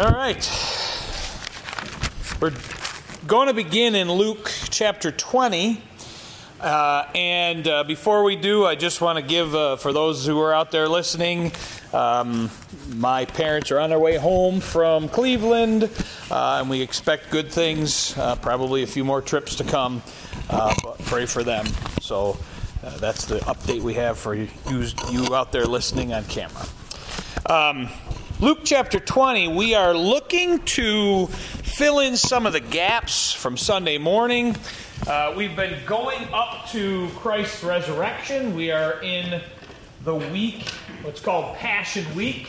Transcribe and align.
All 0.00 0.12
right. 0.12 0.50
We're 2.40 2.54
going 3.26 3.48
to 3.48 3.52
begin 3.52 3.94
in 3.94 4.10
Luke 4.10 4.50
chapter 4.70 5.10
20. 5.10 5.82
Uh, 6.58 7.06
and 7.14 7.68
uh, 7.68 7.84
before 7.84 8.24
we 8.24 8.34
do, 8.34 8.64
I 8.64 8.76
just 8.76 9.02
want 9.02 9.18
to 9.18 9.22
give, 9.22 9.54
uh, 9.54 9.76
for 9.76 9.92
those 9.92 10.24
who 10.24 10.40
are 10.40 10.54
out 10.54 10.70
there 10.70 10.88
listening, 10.88 11.52
um, 11.92 12.48
my 12.88 13.26
parents 13.26 13.70
are 13.72 13.78
on 13.78 13.90
their 13.90 13.98
way 13.98 14.16
home 14.16 14.60
from 14.60 15.06
Cleveland, 15.06 15.90
uh, 16.30 16.60
and 16.60 16.70
we 16.70 16.80
expect 16.80 17.28
good 17.28 17.52
things, 17.52 18.16
uh, 18.16 18.36
probably 18.36 18.82
a 18.82 18.86
few 18.86 19.04
more 19.04 19.20
trips 19.20 19.56
to 19.56 19.64
come, 19.64 20.02
uh, 20.48 20.74
but 20.82 20.98
pray 21.00 21.26
for 21.26 21.44
them. 21.44 21.66
So 22.00 22.38
that's 23.00 23.26
the 23.26 23.40
update 23.40 23.82
we 23.82 23.92
have 23.94 24.18
for 24.18 24.34
you, 24.34 24.48
you 25.10 25.34
out 25.34 25.52
there 25.52 25.66
listening 25.66 26.14
on 26.14 26.24
camera. 26.24 26.66
Um, 27.44 27.90
Luke 28.40 28.60
chapter 28.64 28.98
20, 28.98 29.48
we 29.48 29.74
are 29.74 29.92
looking 29.92 30.60
to 30.60 31.26
fill 31.26 31.98
in 31.98 32.16
some 32.16 32.46
of 32.46 32.54
the 32.54 32.60
gaps 32.60 33.34
from 33.34 33.58
Sunday 33.58 33.98
morning. 33.98 34.56
Uh, 35.06 35.34
we've 35.36 35.54
been 35.54 35.76
going 35.84 36.26
up 36.32 36.66
to 36.70 37.10
Christ's 37.16 37.62
resurrection. 37.62 38.56
We 38.56 38.70
are 38.70 38.98
in 39.02 39.42
the 40.04 40.14
week, 40.14 40.70
what's 41.02 41.20
called 41.20 41.54
Passion 41.58 42.06
Week. 42.14 42.48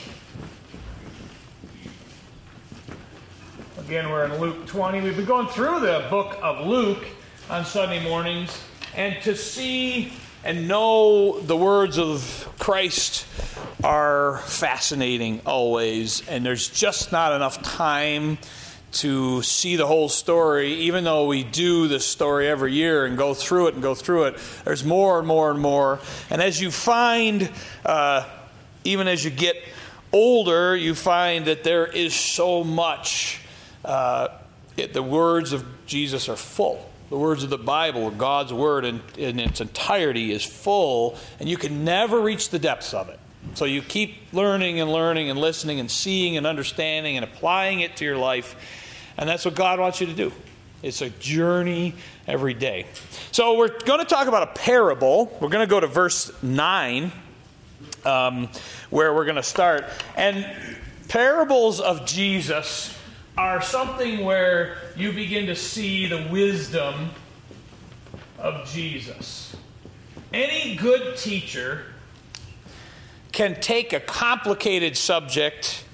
Again, 3.78 4.10
we're 4.10 4.24
in 4.24 4.40
Luke 4.40 4.66
20. 4.68 5.02
We've 5.02 5.18
been 5.18 5.26
going 5.26 5.48
through 5.48 5.82
the 5.82 6.08
book 6.10 6.40
of 6.42 6.66
Luke 6.66 7.06
on 7.50 7.66
Sunday 7.66 8.02
mornings. 8.02 8.64
And 8.96 9.22
to 9.24 9.36
see 9.36 10.14
and 10.44 10.68
know 10.68 11.40
the 11.40 11.56
words 11.56 11.98
of 11.98 12.48
Christ 12.60 13.26
are 13.84 14.38
fascinating 14.40 15.42
always, 15.46 16.28
and 16.28 16.46
there's 16.46 16.68
just 16.70 17.12
not 17.12 17.34
enough 17.34 17.62
time 17.62 18.38
to 18.94 19.42
see 19.42 19.78
the 19.78 19.88
whole 19.88 20.10
story, 20.10 20.74
even 20.74 21.04
though 21.04 21.26
we 21.26 21.44
do 21.44 21.88
this 21.88 22.06
story 22.06 22.48
every 22.48 22.74
year 22.74 23.06
and 23.06 23.18
go 23.18 23.34
through 23.34 23.68
it 23.68 23.74
and 23.74 23.82
go 23.82 23.96
through 23.96 24.26
it. 24.26 24.38
There's 24.66 24.84
more 24.84 25.20
and 25.20 25.28
more 25.28 25.50
and 25.50 25.60
more. 25.60 26.00
And 26.30 26.42
as 26.42 26.60
you 26.60 26.72
find, 26.72 27.50
uh, 27.86 28.28
even 28.84 29.08
as 29.08 29.24
you 29.24 29.32
get 29.32 29.56
older, 30.12 30.76
you 30.76 30.94
find 30.94 31.46
that 31.46 31.64
there 31.64 31.86
is 31.86 32.14
so 32.14 32.64
much. 32.64 33.40
Uh, 33.86 34.28
it, 34.76 34.94
the 34.94 35.04
words 35.04 35.54
of 35.54 35.66
Jesus 35.86 36.28
are 36.28 36.36
full. 36.36 36.91
The 37.12 37.18
words 37.18 37.44
of 37.44 37.50
the 37.50 37.58
Bible, 37.58 38.10
God's 38.10 38.54
word 38.54 38.86
in, 38.86 39.02
in 39.18 39.38
its 39.38 39.60
entirety, 39.60 40.32
is 40.32 40.46
full, 40.46 41.18
and 41.42 41.50
you 41.50 41.58
can 41.58 41.84
never 41.84 42.22
reach 42.22 42.52
the 42.52 42.58
depths 42.58 42.94
of 42.94 43.10
it. 43.10 43.20
So 43.54 43.66
you 43.66 43.82
keep 43.82 44.16
learning 44.32 44.80
and 44.80 44.90
learning 44.90 45.30
and 45.30 45.38
listening 45.38 45.82
and 45.82 45.92
seeing 45.92 46.38
and 46.38 46.48
understanding 46.48 47.18
and 47.18 47.26
applying 47.26 47.82
it 47.82 47.98
to 47.98 48.06
your 48.06 48.16
life. 48.16 48.56
And 49.18 49.28
that's 49.28 49.44
what 49.44 49.56
God 49.56 49.78
wants 49.78 50.00
you 50.00 50.08
to 50.08 50.14
do. 50.14 50.32
It's 50.84 51.02
a 51.02 51.10
journey 51.10 51.96
every 52.28 52.54
day. 52.54 52.86
So 53.34 53.58
we're 53.58 53.78
going 53.80 54.00
to 54.00 54.06
talk 54.06 54.30
about 54.30 54.44
a 54.44 54.54
parable. 54.54 55.38
We're 55.42 55.50
going 55.50 55.68
to 55.68 55.70
go 55.70 55.82
to 55.82 55.88
verse 55.88 56.32
9, 56.42 57.12
um, 58.06 58.48
where 58.90 59.14
we're 59.14 59.26
going 59.26 59.36
to 59.36 59.44
start. 59.44 59.84
And 60.16 60.50
parables 61.10 61.82
of 61.82 62.06
Jesus 62.06 62.98
are 63.38 63.62
something 63.62 64.24
where 64.24 64.78
you 64.96 65.12
begin 65.12 65.48
to 65.48 65.56
see 65.56 66.08
the 66.08 66.28
wisdom 66.30 67.12
of 68.38 68.68
Jesus. 68.68 69.56
Any 70.34 70.76
good 70.76 71.18
teacher 71.18 71.86
can 73.32 73.60
take 73.62 73.94
a 73.94 74.00
complicated 74.00 74.98
subject 74.98 75.86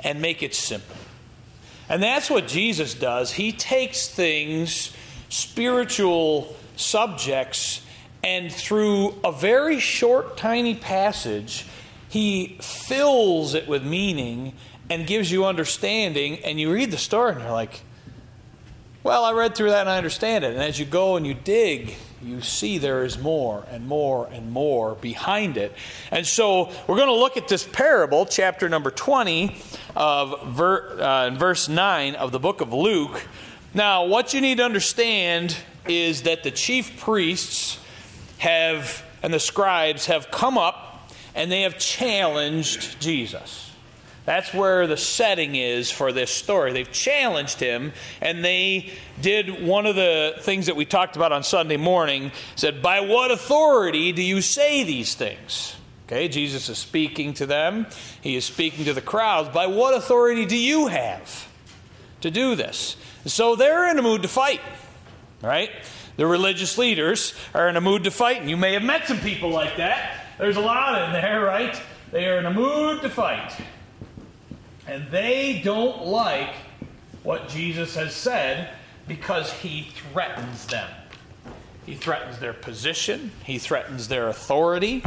and 0.00 0.20
make 0.20 0.42
it 0.42 0.54
simple. 0.54 0.96
And 1.88 2.02
that's 2.02 2.30
what 2.30 2.48
Jesus 2.48 2.94
does. 2.94 3.32
He 3.32 3.52
takes 3.52 4.08
things, 4.08 4.92
spiritual 5.28 6.56
subjects, 6.76 7.82
and 8.24 8.52
through 8.52 9.14
a 9.22 9.30
very 9.30 9.78
short, 9.78 10.36
tiny 10.36 10.74
passage, 10.74 11.66
he 12.08 12.58
fills 12.60 13.54
it 13.54 13.68
with 13.68 13.84
meaning 13.84 14.54
and 14.90 15.06
gives 15.06 15.30
you 15.30 15.44
understanding. 15.44 16.38
And 16.44 16.60
you 16.60 16.72
read 16.72 16.90
the 16.90 16.98
story 16.98 17.32
and 17.32 17.40
you're 17.40 17.50
like, 17.50 17.82
well, 19.02 19.24
I 19.24 19.32
read 19.32 19.54
through 19.54 19.70
that 19.70 19.82
and 19.82 19.88
I 19.88 19.98
understand 19.98 20.44
it. 20.44 20.52
And 20.52 20.62
as 20.62 20.78
you 20.78 20.84
go 20.84 21.16
and 21.16 21.26
you 21.26 21.34
dig, 21.34 21.94
you 22.22 22.40
see 22.40 22.78
there 22.78 23.04
is 23.04 23.18
more 23.18 23.64
and 23.70 23.86
more 23.86 24.26
and 24.32 24.50
more 24.50 24.96
behind 24.96 25.56
it. 25.56 25.72
And 26.10 26.26
so 26.26 26.72
we're 26.86 26.96
going 26.96 27.08
to 27.08 27.14
look 27.14 27.36
at 27.36 27.46
this 27.46 27.64
parable, 27.64 28.26
chapter 28.26 28.68
number 28.68 28.90
20 28.90 29.56
of 29.94 30.48
ver, 30.48 30.98
uh, 30.98 31.30
verse 31.30 31.68
9 31.68 32.16
of 32.16 32.32
the 32.32 32.40
book 32.40 32.60
of 32.60 32.72
Luke. 32.72 33.24
Now, 33.74 34.06
what 34.06 34.34
you 34.34 34.40
need 34.40 34.56
to 34.56 34.64
understand 34.64 35.56
is 35.86 36.22
that 36.22 36.42
the 36.42 36.50
chief 36.50 36.98
priests 36.98 37.78
have 38.38 39.04
and 39.22 39.32
the 39.32 39.40
scribes 39.40 40.06
have 40.06 40.30
come 40.30 40.58
up 40.58 41.10
and 41.34 41.50
they 41.50 41.62
have 41.62 41.78
challenged 41.78 43.00
Jesus. 43.00 43.65
That's 44.26 44.52
where 44.52 44.88
the 44.88 44.96
setting 44.96 45.54
is 45.54 45.90
for 45.90 46.12
this 46.12 46.32
story. 46.32 46.72
They've 46.72 46.90
challenged 46.90 47.60
him, 47.60 47.92
and 48.20 48.44
they 48.44 48.92
did 49.22 49.64
one 49.64 49.86
of 49.86 49.94
the 49.94 50.34
things 50.40 50.66
that 50.66 50.74
we 50.74 50.84
talked 50.84 51.14
about 51.14 51.30
on 51.30 51.44
Sunday 51.44 51.76
morning 51.76 52.32
said, 52.56 52.82
By 52.82 53.00
what 53.00 53.30
authority 53.30 54.10
do 54.10 54.22
you 54.22 54.42
say 54.42 54.82
these 54.82 55.14
things? 55.14 55.76
Okay, 56.06 56.28
Jesus 56.28 56.68
is 56.68 56.78
speaking 56.78 57.34
to 57.34 57.46
them, 57.46 57.86
he 58.20 58.36
is 58.36 58.44
speaking 58.44 58.84
to 58.84 58.92
the 58.92 59.00
crowds. 59.00 59.48
By 59.48 59.68
what 59.68 59.94
authority 59.94 60.44
do 60.44 60.56
you 60.56 60.88
have 60.88 61.48
to 62.20 62.30
do 62.30 62.56
this? 62.56 62.96
So 63.26 63.54
they're 63.54 63.88
in 63.90 63.98
a 63.98 64.02
mood 64.02 64.22
to 64.22 64.28
fight, 64.28 64.60
right? 65.40 65.70
The 66.16 66.26
religious 66.26 66.78
leaders 66.78 67.34
are 67.54 67.68
in 67.68 67.76
a 67.76 67.80
mood 67.80 68.04
to 68.04 68.10
fight, 68.10 68.40
and 68.40 68.50
you 68.50 68.56
may 68.56 68.72
have 68.72 68.82
met 68.82 69.06
some 69.06 69.18
people 69.18 69.50
like 69.50 69.76
that. 69.76 70.24
There's 70.38 70.56
a 70.56 70.60
lot 70.60 71.02
in 71.02 71.12
there, 71.12 71.44
right? 71.44 71.80
They 72.10 72.26
are 72.26 72.38
in 72.38 72.46
a 72.46 72.52
mood 72.52 73.02
to 73.02 73.10
fight. 73.10 73.52
And 74.86 75.10
they 75.10 75.60
don't 75.64 76.04
like 76.06 76.54
what 77.22 77.48
Jesus 77.48 77.96
has 77.96 78.14
said 78.14 78.70
because 79.08 79.52
he 79.52 79.88
threatens 80.12 80.66
them. 80.66 80.88
He 81.84 81.94
threatens 81.94 82.38
their 82.38 82.52
position, 82.52 83.30
he 83.44 83.58
threatens 83.58 84.08
their 84.08 84.28
authority. 84.28 85.04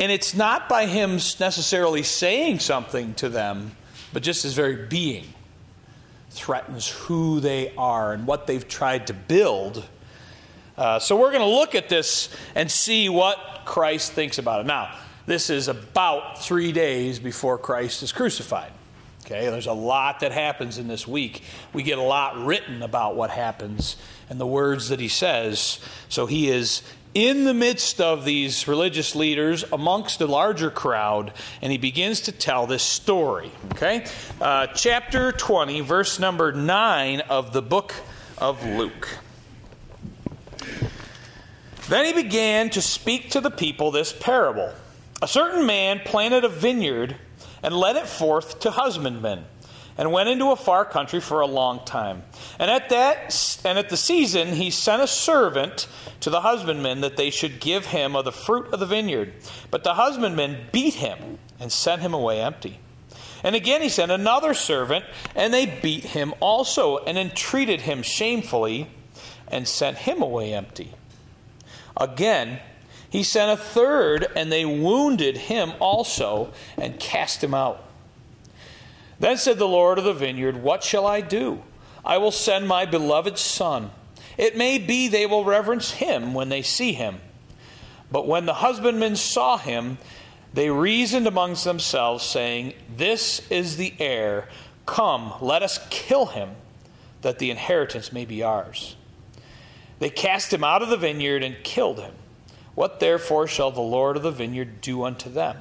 And 0.00 0.10
it's 0.10 0.34
not 0.34 0.68
by 0.68 0.86
him 0.86 1.12
necessarily 1.12 2.02
saying 2.02 2.58
something 2.58 3.14
to 3.14 3.28
them, 3.28 3.76
but 4.12 4.22
just 4.22 4.42
his 4.42 4.54
very 4.54 4.86
being 4.86 5.26
threatens 6.30 6.88
who 6.88 7.40
they 7.40 7.72
are 7.76 8.12
and 8.12 8.26
what 8.26 8.46
they've 8.46 8.66
tried 8.66 9.06
to 9.06 9.14
build. 9.14 9.84
Uh, 10.76 10.98
so 10.98 11.16
we're 11.16 11.30
going 11.30 11.48
to 11.48 11.56
look 11.56 11.74
at 11.76 11.88
this 11.88 12.28
and 12.56 12.70
see 12.70 13.08
what 13.08 13.62
Christ 13.64 14.12
thinks 14.12 14.38
about 14.38 14.60
it. 14.60 14.66
Now, 14.66 14.94
this 15.26 15.50
is 15.50 15.68
about 15.68 16.42
three 16.42 16.72
days 16.72 17.18
before 17.18 17.58
Christ 17.58 18.02
is 18.02 18.12
crucified. 18.12 18.72
Okay, 19.24 19.48
there's 19.48 19.66
a 19.66 19.72
lot 19.72 20.20
that 20.20 20.32
happens 20.32 20.76
in 20.76 20.86
this 20.86 21.08
week. 21.08 21.42
We 21.72 21.82
get 21.82 21.96
a 21.96 22.02
lot 22.02 22.36
written 22.44 22.82
about 22.82 23.16
what 23.16 23.30
happens 23.30 23.96
and 24.28 24.38
the 24.38 24.46
words 24.46 24.90
that 24.90 25.00
he 25.00 25.08
says. 25.08 25.80
So 26.10 26.26
he 26.26 26.50
is 26.50 26.82
in 27.14 27.44
the 27.44 27.54
midst 27.54 28.02
of 28.02 28.24
these 28.26 28.68
religious 28.68 29.14
leaders, 29.14 29.64
amongst 29.72 30.20
a 30.20 30.26
larger 30.26 30.70
crowd, 30.70 31.32
and 31.62 31.72
he 31.72 31.78
begins 31.78 32.22
to 32.22 32.32
tell 32.32 32.66
this 32.66 32.82
story. 32.82 33.50
Okay, 33.72 34.04
uh, 34.40 34.66
chapter 34.68 35.32
20, 35.32 35.80
verse 35.80 36.18
number 36.18 36.52
9 36.52 37.20
of 37.20 37.52
the 37.52 37.62
book 37.62 37.94
of 38.36 38.62
Luke. 38.66 39.20
Then 41.88 42.04
he 42.04 42.12
began 42.12 42.68
to 42.70 42.82
speak 42.82 43.30
to 43.30 43.40
the 43.40 43.50
people 43.50 43.90
this 43.90 44.12
parable. 44.12 44.72
A 45.24 45.26
certain 45.26 45.64
man 45.64 46.02
planted 46.04 46.44
a 46.44 46.50
vineyard 46.50 47.16
and 47.62 47.74
led 47.74 47.96
it 47.96 48.06
forth 48.06 48.60
to 48.60 48.70
husbandmen 48.70 49.46
and 49.96 50.12
went 50.12 50.28
into 50.28 50.50
a 50.50 50.56
far 50.56 50.84
country 50.84 51.18
for 51.18 51.40
a 51.40 51.46
long 51.46 51.82
time. 51.86 52.24
And 52.58 52.70
at 52.70 52.90
that 52.90 53.58
and 53.64 53.78
at 53.78 53.88
the 53.88 53.96
season 53.96 54.48
he 54.48 54.68
sent 54.68 55.00
a 55.00 55.06
servant 55.06 55.88
to 56.20 56.28
the 56.28 56.42
husbandmen 56.42 57.00
that 57.00 57.16
they 57.16 57.30
should 57.30 57.58
give 57.58 57.86
him 57.86 58.14
of 58.14 58.26
the 58.26 58.32
fruit 58.32 58.66
of 58.74 58.80
the 58.80 58.84
vineyard. 58.84 59.32
But 59.70 59.82
the 59.82 59.94
husbandmen 59.94 60.66
beat 60.72 60.92
him 60.92 61.38
and 61.58 61.72
sent 61.72 62.02
him 62.02 62.12
away 62.12 62.42
empty. 62.42 62.78
And 63.42 63.56
again 63.56 63.80
he 63.80 63.88
sent 63.88 64.12
another 64.12 64.52
servant, 64.52 65.06
and 65.34 65.54
they 65.54 65.64
beat 65.64 66.04
him 66.04 66.34
also 66.40 66.98
and 66.98 67.16
entreated 67.16 67.80
him 67.80 68.02
shamefully 68.02 68.90
and 69.48 69.66
sent 69.66 69.96
him 69.96 70.20
away 70.20 70.52
empty. 70.52 70.92
Again 71.96 72.60
he 73.14 73.22
sent 73.22 73.48
a 73.48 73.62
third, 73.62 74.26
and 74.34 74.50
they 74.50 74.64
wounded 74.64 75.36
him 75.36 75.74
also 75.78 76.52
and 76.76 76.98
cast 76.98 77.44
him 77.44 77.54
out. 77.54 77.80
Then 79.20 79.36
said 79.36 79.56
the 79.56 79.68
Lord 79.68 79.98
of 79.98 80.04
the 80.04 80.12
vineyard, 80.12 80.56
What 80.56 80.82
shall 80.82 81.06
I 81.06 81.20
do? 81.20 81.62
I 82.04 82.18
will 82.18 82.32
send 82.32 82.66
my 82.66 82.86
beloved 82.86 83.38
son. 83.38 83.92
It 84.36 84.56
may 84.56 84.78
be 84.78 85.06
they 85.06 85.26
will 85.26 85.44
reverence 85.44 85.92
him 85.92 86.34
when 86.34 86.48
they 86.48 86.62
see 86.62 86.92
him. 86.92 87.20
But 88.10 88.26
when 88.26 88.46
the 88.46 88.54
husbandmen 88.54 89.14
saw 89.14 89.58
him, 89.58 89.98
they 90.52 90.68
reasoned 90.70 91.28
amongst 91.28 91.62
themselves, 91.62 92.24
saying, 92.24 92.74
This 92.96 93.48
is 93.48 93.76
the 93.76 93.94
heir. 94.00 94.48
Come, 94.86 95.34
let 95.40 95.62
us 95.62 95.78
kill 95.88 96.26
him, 96.26 96.56
that 97.22 97.38
the 97.38 97.52
inheritance 97.52 98.12
may 98.12 98.24
be 98.24 98.42
ours. 98.42 98.96
They 100.00 100.10
cast 100.10 100.52
him 100.52 100.64
out 100.64 100.82
of 100.82 100.88
the 100.88 100.96
vineyard 100.96 101.44
and 101.44 101.62
killed 101.62 102.00
him. 102.00 102.14
What 102.74 103.00
therefore 103.00 103.46
shall 103.46 103.70
the 103.70 103.80
Lord 103.80 104.16
of 104.16 104.22
the 104.22 104.30
vineyard 104.30 104.80
do 104.80 105.04
unto 105.04 105.30
them? 105.30 105.58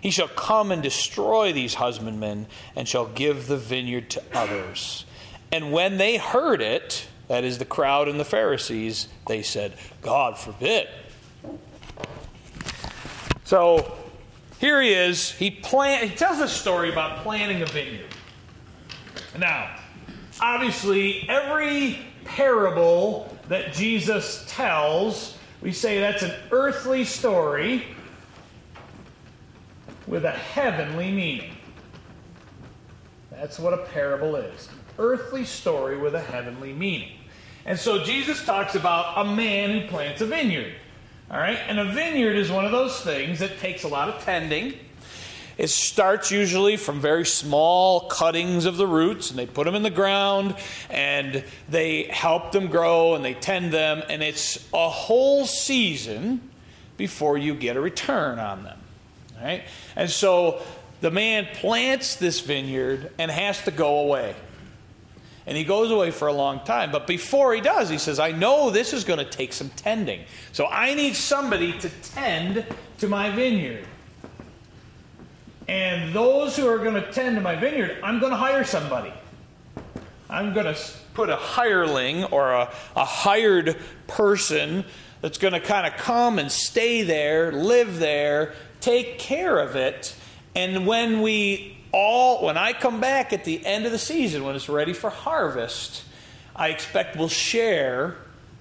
He 0.00 0.10
shall 0.10 0.28
come 0.28 0.70
and 0.70 0.82
destroy 0.82 1.52
these 1.52 1.74
husbandmen, 1.74 2.46
and 2.76 2.86
shall 2.86 3.06
give 3.06 3.48
the 3.48 3.56
vineyard 3.56 4.10
to 4.10 4.22
others. 4.32 5.04
And 5.50 5.72
when 5.72 5.96
they 5.96 6.18
heard 6.18 6.60
it, 6.60 7.08
that 7.28 7.44
is 7.44 7.58
the 7.58 7.64
crowd 7.64 8.08
and 8.08 8.20
the 8.20 8.24
Pharisees, 8.24 9.08
they 9.26 9.42
said, 9.42 9.74
God 10.02 10.38
forbid. 10.38 10.88
So 13.44 13.96
here 14.60 14.82
he 14.82 14.92
is. 14.92 15.30
He, 15.30 15.50
plant, 15.50 16.08
he 16.08 16.14
tells 16.14 16.40
a 16.40 16.48
story 16.48 16.90
about 16.90 17.22
planting 17.22 17.62
a 17.62 17.66
vineyard. 17.66 18.14
Now, 19.38 19.74
obviously, 20.40 21.26
every 21.28 21.98
parable 22.24 23.34
that 23.48 23.72
Jesus 23.72 24.44
tells, 24.48 25.37
we 25.60 25.72
say 25.72 26.00
that's 26.00 26.22
an 26.22 26.34
earthly 26.50 27.04
story 27.04 27.84
with 30.06 30.24
a 30.24 30.30
heavenly 30.30 31.10
meaning. 31.10 31.52
That's 33.30 33.58
what 33.58 33.72
a 33.72 33.78
parable 33.78 34.36
is 34.36 34.68
an 34.68 34.78
earthly 34.98 35.44
story 35.44 35.96
with 35.96 36.14
a 36.14 36.20
heavenly 36.20 36.72
meaning. 36.72 37.12
And 37.64 37.78
so 37.78 38.02
Jesus 38.02 38.44
talks 38.44 38.74
about 38.74 39.18
a 39.18 39.30
man 39.30 39.80
who 39.80 39.88
plants 39.88 40.20
a 40.20 40.26
vineyard. 40.26 40.74
All 41.30 41.38
right? 41.38 41.58
And 41.68 41.78
a 41.78 41.84
vineyard 41.84 42.36
is 42.36 42.50
one 42.50 42.64
of 42.64 42.72
those 42.72 43.00
things 43.02 43.38
that 43.40 43.58
takes 43.58 43.84
a 43.84 43.88
lot 43.88 44.08
of 44.08 44.22
tending. 44.22 44.74
It 45.58 45.68
starts 45.68 46.30
usually 46.30 46.76
from 46.76 47.00
very 47.00 47.26
small 47.26 48.08
cuttings 48.08 48.64
of 48.64 48.76
the 48.76 48.86
roots, 48.86 49.30
and 49.30 49.38
they 49.38 49.46
put 49.46 49.64
them 49.64 49.74
in 49.74 49.82
the 49.82 49.90
ground, 49.90 50.54
and 50.88 51.44
they 51.68 52.04
help 52.04 52.52
them 52.52 52.68
grow, 52.68 53.16
and 53.16 53.24
they 53.24 53.34
tend 53.34 53.72
them, 53.72 54.02
and 54.08 54.22
it's 54.22 54.64
a 54.72 54.88
whole 54.88 55.46
season 55.46 56.48
before 56.96 57.36
you 57.36 57.54
get 57.54 57.76
a 57.76 57.80
return 57.80 58.38
on 58.38 58.62
them. 58.62 58.78
Right? 59.42 59.64
And 59.96 60.08
so 60.08 60.62
the 61.00 61.10
man 61.10 61.46
plants 61.54 62.16
this 62.16 62.40
vineyard 62.40 63.12
and 63.18 63.30
has 63.30 63.62
to 63.62 63.70
go 63.70 64.00
away. 64.00 64.34
And 65.46 65.56
he 65.56 65.64
goes 65.64 65.90
away 65.90 66.10
for 66.10 66.28
a 66.28 66.32
long 66.32 66.60
time. 66.64 66.92
But 66.92 67.06
before 67.06 67.54
he 67.54 67.60
does, 67.60 67.88
he 67.88 67.98
says, 67.98 68.18
I 68.20 68.32
know 68.32 68.70
this 68.70 68.92
is 68.92 69.04
going 69.04 69.18
to 69.18 69.24
take 69.24 69.52
some 69.52 69.70
tending. 69.70 70.24
So 70.52 70.66
I 70.66 70.94
need 70.94 71.16
somebody 71.16 71.72
to 71.78 71.88
tend 71.88 72.66
to 72.98 73.08
my 73.08 73.30
vineyard. 73.30 73.86
And 75.68 76.14
those 76.14 76.56
who 76.56 76.66
are 76.66 76.78
going 76.78 76.94
to 76.94 77.12
tend 77.12 77.36
to 77.36 77.42
my 77.42 77.54
vineyard, 77.54 77.98
I'm 78.02 78.20
going 78.20 78.32
to 78.32 78.38
hire 78.38 78.64
somebody. 78.64 79.12
I'm 80.30 80.54
going 80.54 80.66
to 80.66 80.80
put 81.14 81.28
a 81.28 81.36
hireling 81.36 82.24
or 82.24 82.52
a, 82.52 82.72
a 82.96 83.04
hired 83.04 83.76
person 84.06 84.84
that's 85.20 85.38
going 85.38 85.52
to 85.52 85.60
kind 85.60 85.86
of 85.86 85.94
come 85.98 86.38
and 86.38 86.50
stay 86.50 87.02
there, 87.02 87.52
live 87.52 87.98
there, 87.98 88.54
take 88.80 89.18
care 89.18 89.58
of 89.58 89.76
it. 89.76 90.14
And 90.54 90.86
when 90.86 91.22
we 91.22 91.76
all, 91.92 92.44
when 92.44 92.56
I 92.56 92.72
come 92.72 93.00
back 93.00 93.32
at 93.32 93.44
the 93.44 93.64
end 93.64 93.84
of 93.84 93.92
the 93.92 93.98
season, 93.98 94.44
when 94.44 94.54
it's 94.54 94.68
ready 94.68 94.92
for 94.92 95.10
harvest, 95.10 96.04
I 96.54 96.68
expect 96.68 97.16
we'll 97.16 97.28
share 97.28 98.16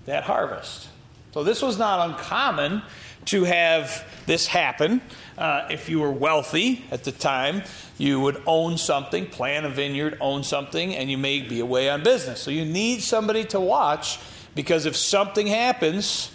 that 0.06 0.24
harvest. 0.24 0.88
So 1.34 1.44
this 1.44 1.62
was 1.62 1.78
not 1.78 2.10
uncommon 2.10 2.82
to 3.26 3.44
have 3.44 4.06
this 4.26 4.48
happen. 4.48 5.02
Uh, 5.38 5.68
if 5.70 5.90
you 5.90 6.00
were 6.00 6.12
wealthy 6.12 6.86
at 6.92 7.04
the 7.04 7.12
time, 7.12 7.64
you 7.98 8.20
would 8.20 8.42
own 8.46 8.78
something, 8.78 9.26
plant 9.26 9.66
a 9.66 9.70
vineyard, 9.70 10.18
own 10.22 10.44
something, 10.44 10.96
and 10.96 11.12
you 11.12 11.18
may 11.18 11.42
be 11.42 11.60
away 11.60 11.90
on 11.90 12.04
business. 12.04 12.40
So 12.42 12.52
you 12.52 12.66
need 12.66 13.02
somebody 13.02 13.44
to 13.46 13.60
watch 13.60 14.20
because 14.56 14.86
if 14.86 14.96
something 14.96 15.48
happens, 15.48 16.32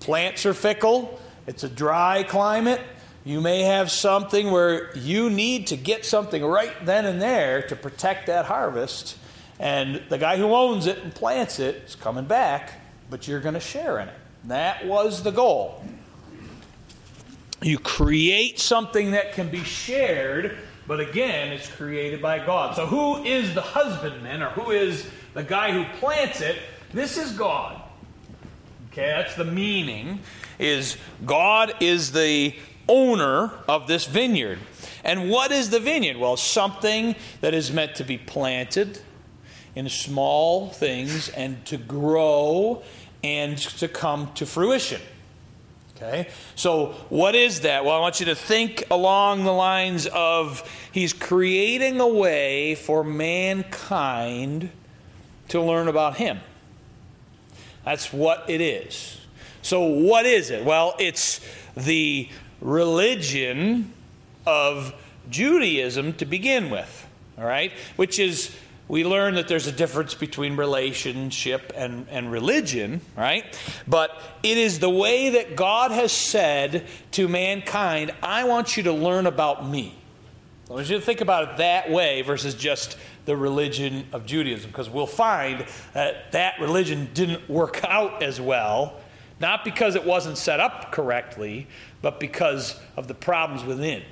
plants 0.00 0.46
are 0.46 0.54
fickle, 0.54 1.20
it's 1.46 1.64
a 1.64 1.68
dry 1.68 2.22
climate, 2.22 2.80
you 3.24 3.40
may 3.40 3.62
have 3.62 3.90
something 3.90 4.50
where 4.50 4.96
you 4.96 5.30
need 5.30 5.68
to 5.68 5.76
get 5.76 6.04
something 6.04 6.44
right 6.44 6.72
then 6.84 7.04
and 7.04 7.20
there 7.22 7.62
to 7.62 7.76
protect 7.76 8.26
that 8.26 8.46
harvest. 8.46 9.16
And 9.60 10.02
the 10.08 10.18
guy 10.18 10.38
who 10.38 10.54
owns 10.54 10.86
it 10.86 10.98
and 10.98 11.14
plants 11.14 11.60
it 11.60 11.82
is 11.86 11.94
coming 11.94 12.24
back, 12.24 12.81
but 13.12 13.28
you're 13.28 13.40
going 13.40 13.52
to 13.52 13.60
share 13.60 13.98
in 13.98 14.08
it. 14.08 14.14
That 14.44 14.86
was 14.86 15.22
the 15.22 15.30
goal. 15.30 15.84
You 17.60 17.78
create 17.78 18.58
something 18.58 19.10
that 19.10 19.34
can 19.34 19.50
be 19.50 19.62
shared, 19.62 20.56
but 20.86 20.98
again, 20.98 21.52
it's 21.52 21.68
created 21.68 22.22
by 22.22 22.38
God. 22.38 22.74
So, 22.74 22.86
who 22.86 23.22
is 23.22 23.54
the 23.54 23.60
husbandman 23.60 24.42
or 24.42 24.48
who 24.48 24.70
is 24.70 25.06
the 25.34 25.42
guy 25.42 25.72
who 25.72 25.84
plants 25.98 26.40
it? 26.40 26.56
This 26.94 27.18
is 27.18 27.32
God. 27.32 27.82
Okay, 28.90 29.08
that's 29.08 29.34
the 29.34 29.44
meaning. 29.44 30.20
Is 30.58 30.96
God 31.26 31.74
is 31.80 32.12
the 32.12 32.54
owner 32.88 33.52
of 33.68 33.88
this 33.88 34.06
vineyard. 34.06 34.58
And 35.04 35.28
what 35.28 35.52
is 35.52 35.68
the 35.68 35.80
vineyard? 35.80 36.16
Well, 36.16 36.38
something 36.38 37.14
that 37.42 37.52
is 37.52 37.70
meant 37.70 37.94
to 37.96 38.04
be 38.04 38.16
planted 38.16 39.00
in 39.74 39.88
small 39.88 40.68
things 40.68 41.28
and 41.30 41.64
to 41.66 41.76
grow 41.76 42.82
and 43.22 43.58
to 43.58 43.88
come 43.88 44.32
to 44.34 44.46
fruition. 44.46 45.00
Okay? 45.96 46.28
So, 46.56 46.94
what 47.08 47.34
is 47.34 47.60
that? 47.60 47.84
Well, 47.84 47.94
I 47.94 48.00
want 48.00 48.18
you 48.20 48.26
to 48.26 48.34
think 48.34 48.84
along 48.90 49.44
the 49.44 49.52
lines 49.52 50.06
of 50.06 50.68
He's 50.90 51.12
creating 51.12 52.00
a 52.00 52.08
way 52.08 52.74
for 52.74 53.04
mankind 53.04 54.70
to 55.48 55.60
learn 55.60 55.88
about 55.88 56.16
Him. 56.16 56.40
That's 57.84 58.12
what 58.12 58.48
it 58.48 58.60
is. 58.60 59.20
So, 59.62 59.82
what 59.82 60.26
is 60.26 60.50
it? 60.50 60.64
Well, 60.64 60.94
it's 60.98 61.40
the 61.76 62.28
religion 62.60 63.92
of 64.46 64.94
Judaism 65.30 66.14
to 66.14 66.24
begin 66.24 66.70
with, 66.70 67.06
all 67.38 67.44
right? 67.44 67.72
Which 67.96 68.18
is, 68.18 68.54
we 68.88 69.04
learn 69.04 69.34
that 69.34 69.48
there's 69.48 69.66
a 69.66 69.72
difference 69.72 70.14
between 70.14 70.56
relationship 70.56 71.72
and, 71.74 72.06
and 72.10 72.30
religion, 72.30 73.00
right? 73.16 73.58
But 73.86 74.10
it 74.42 74.58
is 74.58 74.80
the 74.80 74.90
way 74.90 75.30
that 75.30 75.56
God 75.56 75.92
has 75.92 76.12
said 76.12 76.86
to 77.12 77.28
mankind, 77.28 78.12
I 78.22 78.44
want 78.44 78.76
you 78.76 78.82
to 78.84 78.92
learn 78.92 79.26
about 79.26 79.68
me. 79.68 79.94
I 80.68 80.74
want 80.74 80.88
you 80.88 80.96
to 80.96 81.04
think 81.04 81.20
about 81.20 81.50
it 81.50 81.56
that 81.58 81.90
way 81.90 82.22
versus 82.22 82.54
just 82.54 82.96
the 83.24 83.36
religion 83.36 84.06
of 84.12 84.26
Judaism, 84.26 84.70
because 84.70 84.90
we'll 84.90 85.06
find 85.06 85.64
that 85.92 86.32
that 86.32 86.60
religion 86.60 87.08
didn't 87.14 87.48
work 87.48 87.84
out 87.88 88.22
as 88.22 88.40
well, 88.40 88.94
not 89.40 89.64
because 89.64 89.94
it 89.94 90.04
wasn't 90.04 90.38
set 90.38 90.60
up 90.60 90.92
correctly, 90.92 91.66
but 92.00 92.18
because 92.18 92.80
of 92.96 93.06
the 93.06 93.14
problems 93.14 93.64
within, 93.64 94.02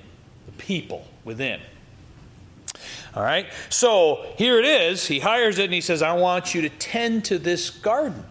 the 0.46 0.52
people 0.52 1.06
within. 1.24 1.60
All 3.14 3.22
right? 3.22 3.46
So 3.68 4.26
here 4.36 4.58
it 4.58 4.64
is. 4.64 5.06
He 5.06 5.20
hires 5.20 5.58
it 5.58 5.64
and 5.64 5.74
he 5.74 5.80
says, 5.80 6.02
I 6.02 6.12
want 6.14 6.54
you 6.54 6.62
to 6.62 6.68
tend 6.68 7.24
to 7.26 7.38
this 7.38 7.70
garden. 7.70 8.24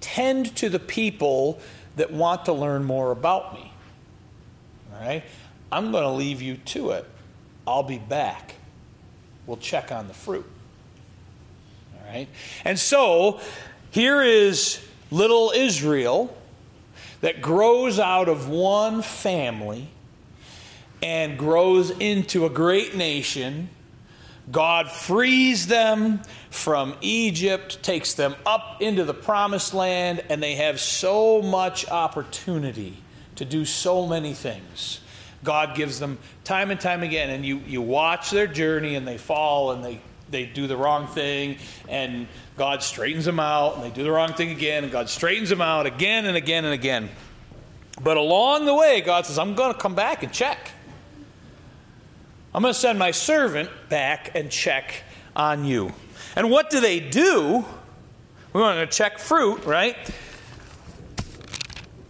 Tend 0.00 0.54
to 0.56 0.68
the 0.68 0.78
people 0.78 1.60
that 1.96 2.12
want 2.12 2.44
to 2.44 2.52
learn 2.52 2.84
more 2.84 3.10
about 3.10 3.54
me. 3.54 3.72
All 4.92 5.00
right? 5.06 5.24
I'm 5.72 5.90
going 5.90 6.04
to 6.04 6.10
leave 6.10 6.40
you 6.40 6.56
to 6.56 6.90
it. 6.90 7.04
I'll 7.66 7.82
be 7.82 7.98
back. 7.98 8.54
We'll 9.46 9.56
check 9.56 9.90
on 9.90 10.08
the 10.08 10.14
fruit. 10.14 10.46
All 11.94 12.12
right? 12.12 12.28
And 12.64 12.78
so 12.78 13.40
here 13.90 14.22
is 14.22 14.80
little 15.10 15.52
Israel 15.54 16.36
that 17.20 17.40
grows 17.40 17.98
out 17.98 18.28
of 18.28 18.48
one 18.48 19.02
family 19.02 19.88
and 21.02 21.38
grows 21.38 21.90
into 21.90 22.46
a 22.46 22.50
great 22.50 22.94
nation. 22.94 23.68
God 24.50 24.90
frees 24.90 25.66
them 25.66 26.20
from 26.50 26.94
Egypt, 27.00 27.82
takes 27.82 28.14
them 28.14 28.34
up 28.46 28.80
into 28.80 29.04
the 29.04 29.14
promised 29.14 29.74
land, 29.74 30.22
and 30.28 30.42
they 30.42 30.54
have 30.54 30.80
so 30.80 31.42
much 31.42 31.88
opportunity 31.88 32.96
to 33.36 33.44
do 33.44 33.64
so 33.64 34.06
many 34.06 34.34
things. 34.34 35.00
God 35.42 35.74
gives 35.76 35.98
them 35.98 36.18
time 36.44 36.70
and 36.70 36.80
time 36.80 37.02
again, 37.02 37.30
and 37.30 37.44
you, 37.44 37.58
you 37.66 37.82
watch 37.82 38.30
their 38.30 38.46
journey 38.46 38.94
and 38.94 39.06
they 39.06 39.18
fall 39.18 39.72
and 39.72 39.84
they, 39.84 40.00
they 40.30 40.46
do 40.46 40.66
the 40.66 40.76
wrong 40.76 41.06
thing, 41.06 41.58
and 41.88 42.26
God 42.56 42.82
straightens 42.82 43.24
them 43.24 43.38
out, 43.38 43.74
and 43.74 43.84
they 43.84 43.90
do 43.90 44.02
the 44.02 44.10
wrong 44.10 44.32
thing 44.32 44.50
again, 44.50 44.82
and 44.82 44.92
God 44.92 45.08
straightens 45.08 45.50
them 45.50 45.60
out 45.60 45.86
again 45.86 46.24
and 46.24 46.36
again 46.36 46.64
and 46.64 46.72
again. 46.72 47.08
But 48.02 48.16
along 48.16 48.66
the 48.66 48.74
way, 48.74 49.00
God 49.00 49.26
says, 49.26 49.38
I'm 49.38 49.54
going 49.54 49.72
to 49.72 49.78
come 49.78 49.94
back 49.94 50.22
and 50.22 50.32
check. 50.32 50.72
I'm 52.56 52.62
going 52.62 52.72
to 52.72 52.80
send 52.80 52.98
my 52.98 53.10
servant 53.10 53.68
back 53.90 54.30
and 54.34 54.50
check 54.50 55.02
on 55.36 55.66
you. 55.66 55.92
And 56.34 56.50
what 56.50 56.70
do 56.70 56.80
they 56.80 57.00
do? 57.00 57.66
We 58.54 58.60
want 58.62 58.78
to 58.78 58.96
check 58.96 59.18
fruit, 59.18 59.66
right? 59.66 59.94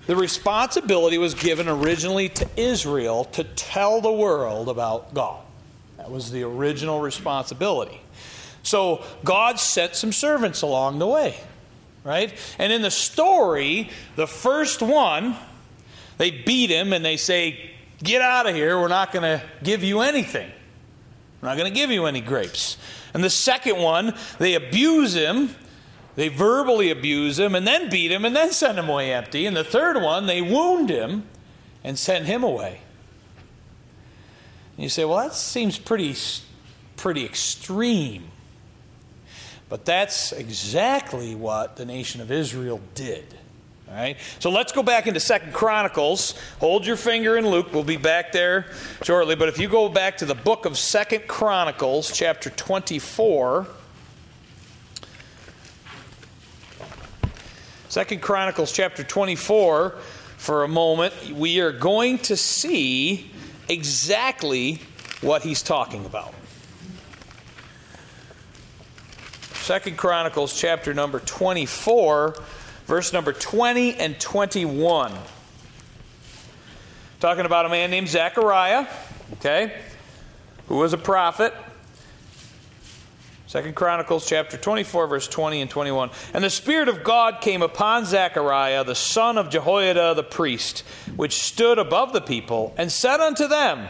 The 0.06 0.14
responsibility 0.14 1.18
was 1.18 1.34
given 1.34 1.68
originally 1.68 2.28
to 2.28 2.48
Israel 2.56 3.24
to 3.24 3.42
tell 3.42 4.00
the 4.00 4.12
world 4.12 4.68
about 4.68 5.12
God. 5.12 5.42
That 5.96 6.12
was 6.12 6.30
the 6.30 6.44
original 6.44 7.00
responsibility. 7.00 8.00
So 8.62 9.02
God 9.24 9.58
sent 9.58 9.96
some 9.96 10.12
servants 10.12 10.62
along 10.62 11.00
the 11.00 11.08
way, 11.08 11.40
right? 12.04 12.32
And 12.60 12.72
in 12.72 12.82
the 12.82 12.92
story, 12.92 13.90
the 14.14 14.28
first 14.28 14.80
one, 14.80 15.34
they 16.18 16.30
beat 16.30 16.70
him 16.70 16.92
and 16.92 17.04
they 17.04 17.16
say, 17.16 17.72
Get 18.06 18.22
out 18.22 18.48
of 18.48 18.54
here. 18.54 18.78
We're 18.78 18.86
not 18.86 19.12
going 19.12 19.24
to 19.24 19.42
give 19.64 19.82
you 19.82 20.00
anything. 20.00 20.48
We're 21.40 21.48
not 21.48 21.58
going 21.58 21.70
to 21.70 21.74
give 21.76 21.90
you 21.90 22.06
any 22.06 22.20
grapes. 22.20 22.76
And 23.12 23.24
the 23.24 23.30
second 23.30 23.78
one, 23.78 24.14
they 24.38 24.54
abuse 24.54 25.14
him. 25.14 25.50
They 26.14 26.28
verbally 26.28 26.90
abuse 26.90 27.38
him 27.38 27.56
and 27.56 27.66
then 27.66 27.90
beat 27.90 28.12
him 28.12 28.24
and 28.24 28.34
then 28.34 28.52
send 28.52 28.78
him 28.78 28.88
away 28.88 29.12
empty. 29.12 29.44
And 29.44 29.56
the 29.56 29.64
third 29.64 30.00
one, 30.00 30.26
they 30.26 30.40
wound 30.40 30.88
him 30.88 31.24
and 31.82 31.98
send 31.98 32.26
him 32.26 32.44
away. 32.44 32.80
And 34.76 34.84
you 34.84 34.88
say, 34.88 35.04
well, 35.04 35.18
that 35.18 35.34
seems 35.34 35.76
pretty, 35.76 36.14
pretty 36.96 37.24
extreme. 37.24 38.28
But 39.68 39.84
that's 39.84 40.30
exactly 40.30 41.34
what 41.34 41.74
the 41.74 41.84
nation 41.84 42.20
of 42.20 42.30
Israel 42.30 42.80
did. 42.94 43.34
All 43.88 43.94
right. 43.94 44.16
So 44.40 44.50
let's 44.50 44.72
go 44.72 44.82
back 44.82 45.06
into 45.06 45.20
Second 45.20 45.52
Chronicles. 45.52 46.34
Hold 46.58 46.86
your 46.86 46.96
finger 46.96 47.36
in 47.36 47.46
Luke. 47.46 47.72
We'll 47.72 47.84
be 47.84 47.96
back 47.96 48.32
there 48.32 48.66
shortly. 49.02 49.36
But 49.36 49.48
if 49.48 49.60
you 49.60 49.68
go 49.68 49.88
back 49.88 50.16
to 50.18 50.26
the 50.26 50.34
book 50.34 50.64
of 50.64 50.76
Second 50.76 51.28
Chronicles, 51.28 52.10
chapter 52.10 52.50
24. 52.50 53.68
Second 57.88 58.20
Chronicles 58.20 58.72
chapter 58.72 59.04
24 59.04 59.90
for 60.36 60.64
a 60.64 60.68
moment, 60.68 61.14
we 61.32 61.60
are 61.60 61.72
going 61.72 62.18
to 62.18 62.36
see 62.36 63.30
exactly 63.68 64.80
what 65.20 65.42
he's 65.42 65.62
talking 65.62 66.04
about. 66.04 66.34
Second 69.54 69.96
Chronicles 69.96 70.58
chapter 70.58 70.92
number 70.92 71.20
24 71.20 72.36
verse 72.86 73.12
number 73.12 73.32
20 73.32 73.96
and 73.96 74.18
21. 74.18 75.12
Talking 77.20 77.46
about 77.46 77.66
a 77.66 77.68
man 77.68 77.90
named 77.90 78.08
Zechariah, 78.08 78.86
okay, 79.34 79.80
who 80.68 80.76
was 80.76 80.92
a 80.92 80.98
prophet. 80.98 81.52
Second 83.48 83.74
Chronicles 83.74 84.28
chapter 84.28 84.56
24, 84.56 85.06
verse 85.06 85.28
20 85.28 85.62
and 85.62 85.70
21. 85.70 86.10
And 86.34 86.44
the 86.44 86.50
Spirit 86.50 86.88
of 86.88 87.04
God 87.04 87.40
came 87.40 87.62
upon 87.62 88.04
Zechariah, 88.04 88.84
the 88.84 88.94
son 88.94 89.38
of 89.38 89.50
Jehoiada 89.50 90.14
the 90.14 90.22
priest, 90.22 90.80
which 91.14 91.34
stood 91.34 91.78
above 91.78 92.12
the 92.12 92.20
people, 92.20 92.74
and 92.76 92.90
said 92.90 93.20
unto 93.20 93.48
them, 93.48 93.88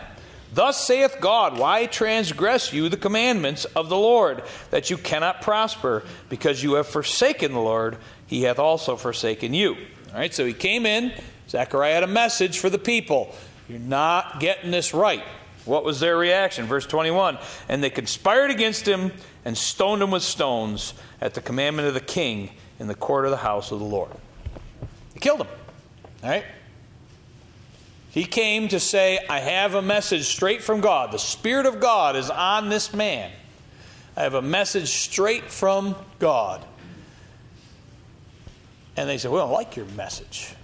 Thus 0.55 0.87
saith 0.87 1.17
God, 1.21 1.59
Why 1.59 1.87
transgress 1.87 2.73
you 2.73 2.89
the 2.89 2.97
commandments 2.97 3.65
of 3.65 3.89
the 3.89 3.97
Lord, 3.97 4.43
that 4.71 4.89
you 4.89 4.97
cannot 4.97 5.43
prosper, 5.43 6.05
because 6.29 6.63
you 6.63 6.75
have 6.75 6.87
forsaken 6.87 7.53
the 7.53 7.61
Lord, 7.61 7.97
he 8.27 8.43
hath 8.43 8.59
also 8.59 8.97
forsaken 8.97 9.55
you. 9.55 9.75
All 10.13 10.19
right, 10.19 10.35
so 10.35 10.45
he 10.45 10.53
came 10.53 10.87
in. 10.87 11.13
Zechariah 11.49 11.95
had 11.95 12.03
a 12.03 12.09
message 12.09 12.59
for 12.59 12.71
the 12.71 12.79
people. 12.79 13.35
You're 13.69 13.79
not 13.79 14.41
getting 14.41 14.71
this 14.71 14.95
right. 14.95 15.23
What 15.65 15.85
was 15.85 16.01
their 16.01 16.17
reaction? 16.17 16.67
Verse 16.67 16.87
21 16.87 17.39
And 17.69 17.83
they 17.83 17.91
conspired 17.91 18.51
against 18.51 18.87
him 18.87 19.13
and 19.45 19.57
stoned 19.57 20.03
him 20.03 20.11
with 20.11 20.23
stones 20.23 20.95
at 21.21 21.35
the 21.35 21.41
commandment 21.41 21.89
of 21.89 21.95
the 21.95 22.01
king 22.01 22.51
in 22.79 22.87
the 22.87 22.95
court 22.95 23.25
of 23.25 23.31
the 23.31 23.37
house 23.39 23.73
of 23.73 23.79
the 23.79 23.85
Lord. 23.85 24.11
They 25.15 25.21
killed 25.21 25.41
him. 25.41 25.49
All 26.23 26.31
right? 26.31 26.45
He 28.11 28.25
came 28.25 28.69
to 28.69 28.81
say, 28.81 29.19
I 29.29 29.41
have 29.41 29.75
a 29.75 29.83
message 29.83 30.25
straight 30.25 30.63
from 30.63 30.81
God. 30.81 31.13
The 31.13 31.19
Spirit 31.19 31.67
of 31.67 31.81
God 31.81 32.17
is 32.17 32.31
on 32.31 32.71
this 32.71 32.95
man. 32.95 33.31
I 34.17 34.23
have 34.23 34.35
a 34.35 34.41
message 34.41 34.89
straight 34.89 35.51
from 35.51 35.95
God. 36.19 36.65
And 38.97 39.09
they 39.09 39.19
said, 39.19 39.31
We 39.31 39.39
don't 39.39 39.53
like 39.53 39.77
your 39.77 39.87
message. 39.87 40.55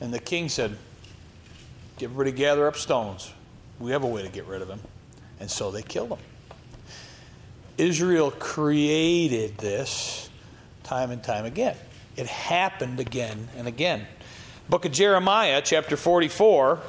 And 0.00 0.12
the 0.12 0.18
king 0.18 0.48
said, 0.48 0.76
Get 1.98 2.06
Everybody 2.06 2.32
gather 2.32 2.66
up 2.66 2.76
stones. 2.76 3.32
We 3.78 3.92
have 3.92 4.02
a 4.02 4.06
way 4.06 4.22
to 4.22 4.28
get 4.28 4.46
rid 4.46 4.62
of 4.62 4.68
him. 4.68 4.80
And 5.40 5.50
so 5.50 5.70
they 5.70 5.82
killed 5.82 6.10
him. 6.10 6.18
Israel 7.76 8.32
created 8.32 9.58
this 9.58 10.28
time 10.82 11.10
and 11.12 11.22
time 11.22 11.44
again. 11.44 11.76
It 12.16 12.26
happened 12.26 12.98
again 12.98 13.48
and 13.56 13.68
again. 13.68 14.06
Book 14.68 14.84
of 14.84 14.90
Jeremiah, 14.90 15.62
chapter 15.64 15.96
44. 15.96 16.80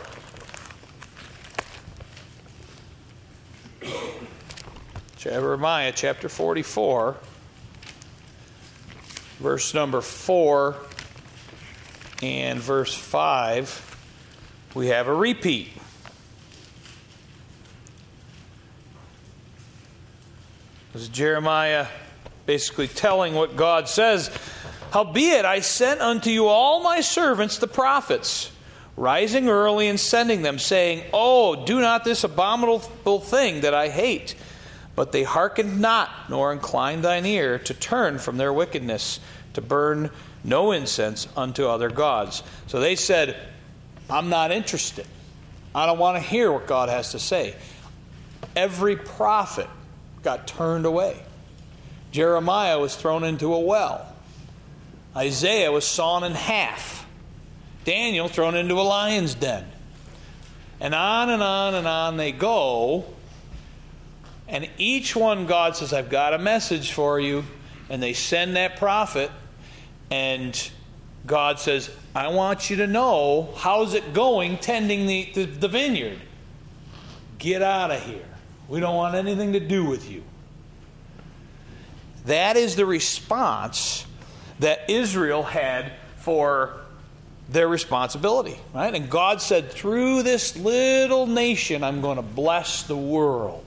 Jeremiah, 5.17 5.91
chapter 5.95 6.29
44 6.29 7.17
verse 9.39 9.73
number 9.73 10.01
4 10.01 10.75
and 12.21 12.59
verse 12.59 12.93
5, 12.93 13.97
we 14.75 14.87
have 14.87 15.07
a 15.07 15.13
repeat. 15.13 15.69
This 20.91 21.03
is 21.03 21.09
Jeremiah 21.09 21.87
basically 22.45 22.87
telling 22.87 23.35
what 23.35 23.55
God 23.55 23.87
says. 23.87 24.29
Howbeit, 24.91 25.45
I 25.45 25.61
sent 25.61 26.01
unto 26.01 26.29
you 26.29 26.47
all 26.47 26.83
my 26.83 26.99
servants, 26.99 27.59
the 27.59 27.67
prophets, 27.67 28.51
rising 28.97 29.47
early 29.47 29.87
and 29.87 29.99
sending 29.99 30.41
them, 30.41 30.59
saying, 30.59 31.05
Oh, 31.13 31.63
do 31.65 31.79
not 31.79 32.03
this 32.03 32.25
abominable 32.25 33.19
thing 33.19 33.61
that 33.61 33.73
I 33.73 33.87
hate. 33.87 34.35
But 34.99 35.13
they 35.13 35.23
hearkened 35.23 35.79
not, 35.79 36.09
nor 36.29 36.51
inclined 36.51 37.05
thine 37.05 37.25
ear 37.25 37.57
to 37.57 37.73
turn 37.73 38.19
from 38.19 38.35
their 38.35 38.51
wickedness, 38.51 39.21
to 39.53 39.61
burn 39.61 40.09
no 40.43 40.73
incense 40.73 41.25
unto 41.37 41.67
other 41.67 41.89
gods. 41.89 42.43
So 42.67 42.81
they 42.81 42.97
said, 42.97 43.37
I'm 44.09 44.27
not 44.27 44.51
interested. 44.51 45.07
I 45.73 45.85
don't 45.85 45.99
want 45.99 46.17
to 46.17 46.21
hear 46.21 46.51
what 46.51 46.67
God 46.67 46.89
has 46.89 47.13
to 47.13 47.19
say. 47.19 47.55
Every 48.57 48.97
prophet 48.97 49.67
got 50.21 50.47
turned 50.47 50.85
away. 50.85 51.23
Jeremiah 52.11 52.77
was 52.77 52.93
thrown 52.97 53.23
into 53.23 53.53
a 53.53 53.59
well. 53.61 54.05
Isaiah 55.15 55.71
was 55.71 55.87
sawn 55.87 56.25
in 56.25 56.33
half. 56.33 57.07
Daniel 57.85 58.27
thrown 58.27 58.53
into 58.53 58.73
a 58.75 58.83
lion's 58.83 59.33
den. 59.33 59.63
And 60.81 60.93
on 60.93 61.29
and 61.29 61.41
on 61.41 61.75
and 61.75 61.87
on 61.87 62.17
they 62.17 62.33
go 62.33 63.05
and 64.49 64.69
each 64.77 65.15
one, 65.15 65.45
God 65.45 65.75
says, 65.75 65.93
I've 65.93 66.09
got 66.09 66.33
a 66.33 66.37
message 66.37 66.91
for 66.91 67.19
you. 67.19 67.43
And 67.91 68.03
they 68.03 68.13
send 68.13 68.55
that 68.55 68.77
prophet, 68.77 69.31
and 70.11 70.71
God 71.25 71.59
says, 71.59 71.89
I 72.13 72.27
want 72.27 72.69
you 72.69 72.75
to 72.77 72.87
know 72.87 73.51
how's 73.57 73.95
it 73.95 74.13
going 74.13 74.59
tending 74.59 75.07
the, 75.07 75.31
the, 75.33 75.45
the 75.45 75.67
vineyard. 75.67 76.19
Get 77.39 77.63
out 77.63 77.89
of 77.89 78.03
here. 78.03 78.27
We 78.67 78.79
don't 78.79 78.95
want 78.95 79.15
anything 79.15 79.53
to 79.53 79.59
do 79.59 79.85
with 79.85 80.09
you. 80.09 80.23
That 82.25 82.57
is 82.57 82.75
the 82.75 82.85
response 82.85 84.05
that 84.59 84.87
Israel 84.89 85.41
had 85.41 85.93
for 86.17 86.77
their 87.49 87.67
responsibility, 87.67 88.57
right? 88.73 88.93
And 88.93 89.09
God 89.09 89.41
said, 89.41 89.71
through 89.71 90.21
this 90.21 90.55
little 90.55 91.25
nation, 91.25 91.83
I'm 91.83 92.01
going 92.01 92.17
to 92.17 92.21
bless 92.21 92.83
the 92.83 92.97
world. 92.97 93.65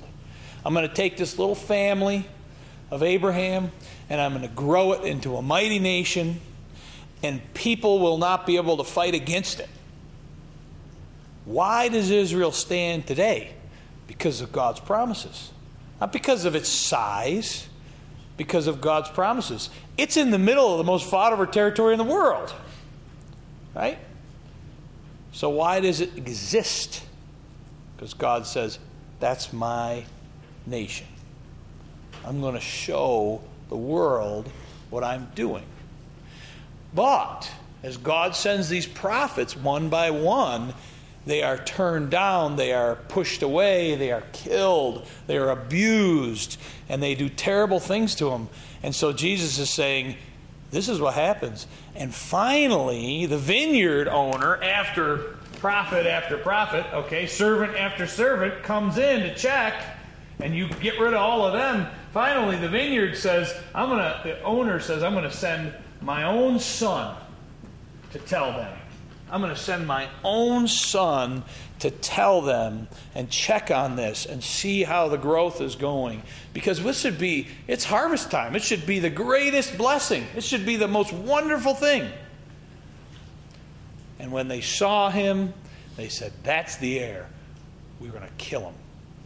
I'm 0.64 0.74
going 0.74 0.88
to 0.88 0.94
take 0.94 1.16
this 1.16 1.38
little 1.38 1.54
family 1.54 2.26
of 2.90 3.02
Abraham 3.02 3.72
and 4.08 4.20
I'm 4.20 4.32
going 4.32 4.46
to 4.46 4.54
grow 4.54 4.92
it 4.92 5.04
into 5.04 5.36
a 5.36 5.42
mighty 5.42 5.78
nation, 5.78 6.40
and 7.22 7.40
people 7.54 7.98
will 7.98 8.18
not 8.18 8.46
be 8.46 8.56
able 8.56 8.76
to 8.76 8.84
fight 8.84 9.14
against 9.14 9.58
it. 9.58 9.68
Why 11.46 11.88
does 11.88 12.10
Israel 12.10 12.52
stand 12.52 13.06
today? 13.06 13.54
Because 14.06 14.42
of 14.42 14.52
God's 14.52 14.80
promises. 14.80 15.50
Not 16.00 16.12
because 16.12 16.44
of 16.44 16.54
its 16.54 16.68
size, 16.68 17.68
because 18.36 18.66
of 18.66 18.80
God's 18.80 19.08
promises. 19.08 19.70
It's 19.96 20.16
in 20.16 20.30
the 20.30 20.38
middle 20.38 20.72
of 20.72 20.78
the 20.78 20.84
most 20.84 21.08
fought 21.08 21.32
over 21.32 21.46
territory 21.46 21.94
in 21.94 21.98
the 21.98 22.04
world. 22.04 22.52
Right? 23.74 23.98
So 25.32 25.48
why 25.48 25.80
does 25.80 26.00
it 26.00 26.18
exist? 26.18 27.02
Because 27.96 28.12
God 28.12 28.46
says, 28.46 28.78
that's 29.20 29.52
my 29.52 30.04
nation. 30.66 31.06
I'm 32.24 32.40
going 32.40 32.54
to 32.54 32.60
show 32.60 33.40
the 33.68 33.76
world 33.76 34.50
what 34.90 35.02
I'm 35.02 35.28
doing. 35.34 35.64
But 36.94 37.50
as 37.82 37.96
God 37.96 38.36
sends 38.36 38.68
these 38.68 38.86
prophets 38.86 39.56
one 39.56 39.88
by 39.88 40.10
one, 40.10 40.74
they 41.24 41.42
are 41.42 41.56
turned 41.56 42.10
down, 42.10 42.56
they 42.56 42.72
are 42.72 42.96
pushed 42.96 43.42
away, 43.42 43.94
they 43.94 44.10
are 44.10 44.24
killed, 44.32 45.06
they 45.26 45.36
are 45.36 45.50
abused, 45.50 46.58
and 46.88 47.02
they 47.02 47.14
do 47.14 47.28
terrible 47.28 47.80
things 47.80 48.14
to 48.16 48.26
them. 48.26 48.48
And 48.82 48.94
so 48.94 49.12
Jesus 49.12 49.58
is 49.58 49.70
saying, 49.70 50.16
This 50.70 50.88
is 50.88 51.00
what 51.00 51.14
happens. 51.14 51.66
And 51.94 52.12
finally, 52.12 53.26
the 53.26 53.38
vineyard 53.38 54.08
owner, 54.08 54.62
after 54.62 55.36
prophet 55.62 56.06
after 56.06 56.36
prophet, 56.38 56.84
okay, 56.92 57.26
servant 57.26 57.76
after 57.76 58.04
servant 58.04 58.64
comes 58.64 58.98
in 58.98 59.20
to 59.20 59.34
check, 59.34 59.74
and 60.42 60.54
you 60.54 60.68
get 60.68 60.98
rid 60.98 61.14
of 61.14 61.20
all 61.20 61.46
of 61.46 61.52
them. 61.52 61.86
Finally, 62.12 62.58
the 62.58 62.68
vineyard 62.68 63.16
says, 63.16 63.54
I'm 63.74 63.88
going 63.88 63.98
to, 63.98 64.20
the 64.24 64.42
owner 64.42 64.80
says, 64.80 65.02
I'm 65.02 65.12
going 65.12 65.24
to 65.24 65.30
send 65.30 65.72
my 66.00 66.24
own 66.24 66.58
son 66.58 67.16
to 68.12 68.18
tell 68.18 68.52
them. 68.52 68.76
I'm 69.30 69.40
going 69.40 69.54
to 69.54 69.60
send 69.60 69.86
my 69.86 70.08
own 70.22 70.68
son 70.68 71.42
to 71.78 71.90
tell 71.90 72.42
them 72.42 72.86
and 73.14 73.30
check 73.30 73.70
on 73.70 73.96
this 73.96 74.26
and 74.26 74.44
see 74.44 74.82
how 74.82 75.08
the 75.08 75.16
growth 75.16 75.62
is 75.62 75.74
going. 75.74 76.22
Because 76.52 76.82
this 76.82 77.00
should 77.00 77.18
be, 77.18 77.48
it's 77.66 77.84
harvest 77.84 78.30
time. 78.30 78.54
It 78.54 78.62
should 78.62 78.84
be 78.84 78.98
the 78.98 79.08
greatest 79.08 79.78
blessing. 79.78 80.26
It 80.36 80.44
should 80.44 80.66
be 80.66 80.76
the 80.76 80.86
most 80.86 81.14
wonderful 81.14 81.74
thing. 81.74 82.10
And 84.18 84.30
when 84.32 84.48
they 84.48 84.60
saw 84.60 85.08
him, 85.10 85.54
they 85.96 86.08
said, 86.08 86.32
That's 86.42 86.76
the 86.76 87.00
heir. 87.00 87.28
We're 88.00 88.12
going 88.12 88.22
to 88.22 88.34
kill 88.36 88.66
him, 88.66 88.74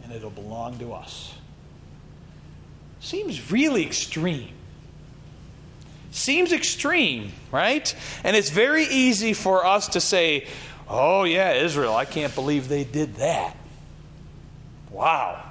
and 0.07 0.15
it'll 0.15 0.29
belong 0.29 0.79
to 0.79 0.93
us. 0.93 1.33
Seems 3.01 3.51
really 3.51 3.85
extreme. 3.85 4.53
Seems 6.11 6.53
extreme, 6.53 7.33
right? 7.51 7.93
And 8.23 8.35
it's 8.35 8.49
very 8.49 8.85
easy 8.85 9.33
for 9.33 9.65
us 9.65 9.89
to 9.89 9.99
say, 9.99 10.47
oh, 10.87 11.25
yeah, 11.25 11.53
Israel, 11.53 11.93
I 11.93 12.05
can't 12.05 12.33
believe 12.33 12.69
they 12.69 12.85
did 12.85 13.15
that. 13.15 13.57
Wow. 14.89 15.43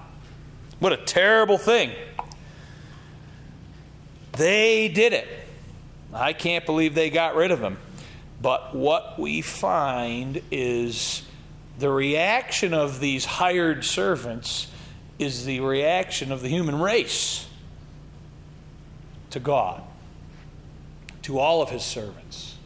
What 0.79 0.95
a 0.95 0.97
terrible 0.97 1.59
thing. 1.59 1.93
They 4.33 4.89
did 4.89 5.13
it. 5.13 5.29
I 6.15 6.33
can't 6.33 6.65
believe 6.65 6.95
they 6.95 7.11
got 7.11 7.37
rid 7.37 7.51
of 7.51 7.61
him. 7.61 7.77
But 8.41 8.75
what 8.75 9.19
we 9.19 9.43
find 9.43 10.41
is 10.51 11.26
the 11.79 11.91
reaction 11.91 12.73
of 12.73 13.01
these 13.01 13.25
hired 13.25 13.85
servants 13.85 14.69
is 15.19 15.45
the 15.45 15.61
reaction 15.61 16.33
of 16.33 16.43
the 16.43 16.49
human 16.49 16.81
race 16.81 17.47
to 19.31 19.41
God, 19.41 19.83
to 21.23 21.39
all 21.39 21.63
of 21.63 21.71
his 21.71 21.85
servants, 21.85 22.57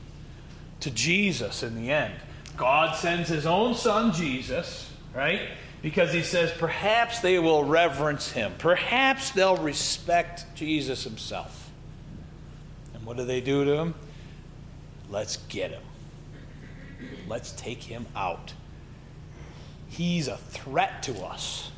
to 0.81 0.91
Jesus 0.91 1.63
in 1.63 1.75
the 1.75 1.91
end. 1.91 2.15
God 2.57 2.95
sends 2.97 3.29
his 3.29 3.47
own 3.47 3.75
son, 3.75 4.13
Jesus, 4.13 4.93
right? 5.15 5.41
Because 5.83 6.13
he 6.13 6.23
says 6.23 6.53
perhaps 6.59 7.21
they 7.21 7.39
will 7.39 7.65
reverence 7.65 8.31
him, 8.33 8.53
perhaps 8.59 9.31
they'll 9.31 9.57
respect 9.57 10.45
Jesus 10.55 11.05
himself. 11.05 11.71
And 12.95 13.05
what 13.05 13.17
do 13.17 13.25
they 13.25 13.41
do 13.41 13.65
to 13.65 13.77
him? 13.77 13.95
Let's 15.09 15.39
get 15.49 15.71
him. 15.71 15.83
Let's 17.29 17.53
take 17.53 17.83
him 17.83 18.07
out. 18.15 18.53
He's 19.91 20.29
a 20.29 20.37
threat 20.37 21.03
to 21.05 21.21
us. 21.21 21.71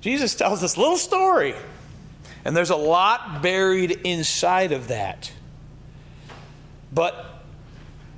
Jesus 0.00 0.34
tells 0.34 0.60
this 0.60 0.76
little 0.76 0.96
story, 0.96 1.54
and 2.44 2.56
there's 2.56 2.70
a 2.70 2.76
lot 2.76 3.42
buried 3.42 3.90
inside 4.04 4.72
of 4.72 4.88
that. 4.88 5.32
But 6.92 7.42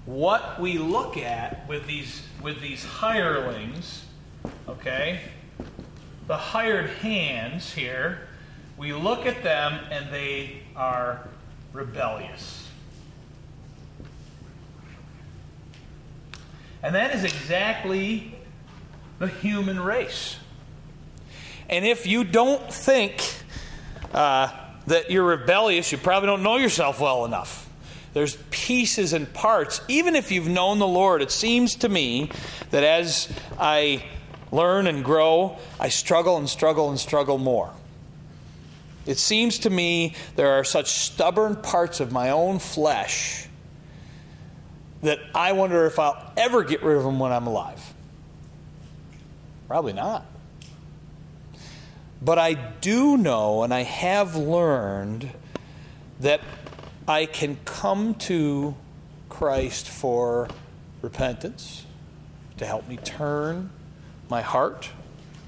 what 0.05 0.61
we 0.61 0.79
look 0.79 1.17
at 1.17 1.69
with 1.69 1.87
these 1.87 2.23
with 2.43 2.61
these 2.61 2.85
hirelings, 2.85 4.05
okay, 4.69 5.21
the 6.27 6.37
hired 6.37 6.91
hands 6.91 7.73
here, 7.73 8.29
we 8.77 8.93
look 8.93 9.27
at 9.27 9.43
them 9.43 9.81
and 9.91 10.13
they 10.13 10.63
are 10.77 11.27
rebellious. 11.73 12.68
And 16.83 16.95
that 16.95 17.15
is 17.15 17.25
exactly 17.25 18.35
the 19.19 19.29
human 19.29 19.81
race. 19.81 20.37
And 21.69 21.85
if 21.85 22.07
you 22.07 22.25
don't 22.25 22.73
think 22.73 23.23
uh, 24.13 24.49
that 24.87 25.11
you're 25.11 25.25
rebellious, 25.25 25.93
you 25.93 25.99
probably 25.99 26.29
don't 26.29 26.43
know 26.43 26.57
yourself 26.57 27.01
well 27.01 27.25
enough. 27.25 27.69
There's 28.15 28.37
pieces 28.51 29.13
and 29.13 29.33
parts. 29.33 29.81
Even 29.89 30.17
if 30.17 30.33
you've 30.33 30.49
known 30.49 30.79
the 30.79 30.87
Lord, 30.87 31.21
it 31.21 31.31
seems 31.31 31.75
to 31.77 31.89
me 31.89 32.31
that 32.71 32.85
as 32.85 33.31
I 33.59 34.05
learn 34.51 34.87
and 34.87 35.05
grow, 35.05 35.59
I 35.79 35.91
struggle 35.91 36.37
and 36.37 36.49
struggle 36.49 36.89
and 36.89 36.99
struggle 36.99 37.39
more. 37.39 37.73
It 39.05 39.19
seems 39.19 39.59
to 39.61 39.71
me 39.71 40.15
there 40.37 40.53
are 40.53 40.65
such 40.65 40.89
stubborn 40.89 41.57
parts 41.57 42.01
of 42.01 42.13
my 42.13 42.31
own 42.31 42.59
flesh 42.59 43.48
that 45.03 45.21
I 45.35 45.53
wonder 45.53 45.87
if 45.87 45.99
I'll 45.99 46.33
ever 46.37 46.65
get 46.65 46.83
rid 46.83 46.97
of 46.97 47.05
them 47.05 47.19
when 47.19 47.33
I'm 47.33 47.47
alive. 47.47 47.95
Probably 49.69 49.93
not. 49.93 50.25
But 52.21 52.39
I 52.39 52.55
do 52.55 53.17
know 53.17 53.63
and 53.63 53.73
I 53.73 53.83
have 53.83 54.35
learned 54.35 55.31
that 56.21 56.41
I 57.07 57.27
can 57.27 57.59
come 57.65 58.15
to 58.15 58.75
Christ 59.29 59.89
for 59.89 60.49
repentance, 61.01 61.87
to 62.57 62.67
help 62.67 62.89
me 62.89 62.97
turn 62.97 63.71
my 64.29 64.43
heart, 64.43 64.91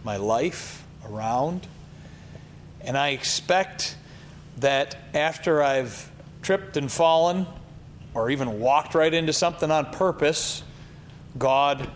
my 0.05 0.17
life 0.17 0.85
around. 1.09 1.67
And 2.83 2.97
I 2.97 3.09
expect 3.09 3.97
that 4.59 4.97
after 5.13 5.63
I've 5.63 6.11
tripped 6.41 6.77
and 6.77 6.91
fallen, 6.91 7.47
or 8.15 8.31
even 8.31 8.61
walked 8.61 8.95
right 8.95 9.13
into 9.13 9.33
something 9.33 9.71
on 9.71 9.87
purpose, 9.87 10.63
God 11.39 11.89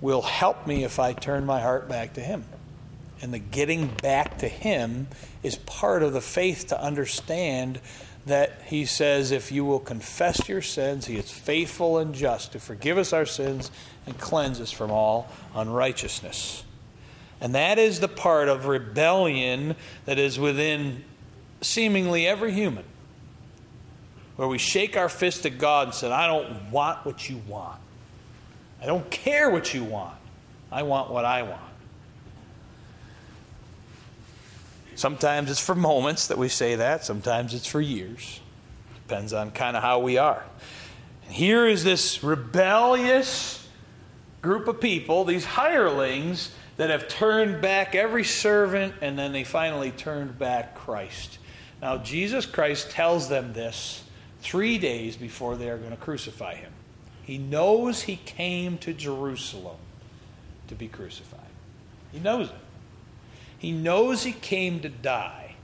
will 0.00 0.22
help 0.22 0.66
me 0.66 0.84
if 0.84 0.98
I 0.98 1.12
turn 1.12 1.44
my 1.44 1.60
heart 1.60 1.88
back 1.88 2.14
to 2.14 2.20
Him. 2.20 2.44
And 3.20 3.34
the 3.34 3.38
getting 3.38 3.88
back 3.88 4.38
to 4.38 4.48
Him 4.48 5.08
is 5.42 5.56
part 5.56 6.02
of 6.02 6.12
the 6.12 6.20
faith 6.20 6.68
to 6.68 6.80
understand 6.80 7.80
that 8.26 8.62
He 8.66 8.84
says, 8.84 9.30
if 9.30 9.50
you 9.50 9.64
will 9.64 9.80
confess 9.80 10.48
your 10.48 10.62
sins, 10.62 11.06
He 11.06 11.16
is 11.16 11.30
faithful 11.30 11.98
and 11.98 12.14
just 12.14 12.52
to 12.52 12.60
forgive 12.60 12.96
us 12.96 13.12
our 13.12 13.26
sins 13.26 13.70
and 14.06 14.18
cleanse 14.18 14.60
us 14.60 14.70
from 14.70 14.90
all 14.90 15.28
unrighteousness. 15.54 16.64
And 17.40 17.54
that 17.54 17.78
is 17.78 18.00
the 18.00 18.08
part 18.08 18.48
of 18.48 18.66
rebellion 18.66 19.76
that 20.06 20.18
is 20.18 20.38
within 20.38 21.04
seemingly 21.60 22.26
every 22.26 22.52
human 22.52 22.84
where 24.38 24.46
we 24.46 24.56
shake 24.56 24.96
our 24.96 25.08
fist 25.08 25.44
at 25.46 25.58
God 25.58 25.88
and 25.88 25.94
said, 25.94 26.12
I 26.12 26.28
don't 26.28 26.70
want 26.70 27.04
what 27.04 27.28
you 27.28 27.42
want. 27.48 27.76
I 28.80 28.86
don't 28.86 29.10
care 29.10 29.50
what 29.50 29.74
you 29.74 29.82
want. 29.82 30.14
I 30.70 30.84
want 30.84 31.10
what 31.10 31.24
I 31.24 31.42
want. 31.42 31.60
Sometimes 34.94 35.50
it's 35.50 35.58
for 35.58 35.74
moments 35.74 36.28
that 36.28 36.38
we 36.38 36.48
say 36.48 36.76
that, 36.76 37.04
sometimes 37.04 37.52
it's 37.52 37.66
for 37.66 37.80
years. 37.80 38.38
Depends 39.08 39.32
on 39.32 39.50
kind 39.50 39.76
of 39.76 39.82
how 39.82 39.98
we 39.98 40.18
are. 40.18 40.44
And 41.26 41.34
here 41.34 41.66
is 41.66 41.82
this 41.82 42.22
rebellious 42.22 43.68
group 44.40 44.68
of 44.68 44.80
people, 44.80 45.24
these 45.24 45.46
hirelings, 45.46 46.52
that 46.76 46.90
have 46.90 47.08
turned 47.08 47.60
back 47.60 47.96
every 47.96 48.22
servant 48.22 48.94
and 49.00 49.18
then 49.18 49.32
they 49.32 49.42
finally 49.42 49.90
turned 49.90 50.38
back 50.38 50.76
Christ. 50.76 51.40
Now, 51.82 51.96
Jesus 51.96 52.46
Christ 52.46 52.92
tells 52.92 53.28
them 53.28 53.52
this 53.52 54.04
three 54.40 54.78
days 54.78 55.16
before 55.16 55.56
they 55.56 55.68
are 55.68 55.78
going 55.78 55.90
to 55.90 55.96
crucify 55.96 56.54
him. 56.54 56.72
He 57.24 57.38
knows 57.38 58.02
he 58.02 58.16
came 58.16 58.78
to 58.78 58.92
Jerusalem 58.92 59.76
to 60.68 60.74
be 60.74 60.88
crucified. 60.88 61.40
He 62.12 62.18
knows 62.18 62.48
it. 62.48 62.54
He 63.58 63.72
knows 63.72 64.22
he 64.22 64.32
came 64.32 64.80
to 64.80 64.88
die. 64.88 65.56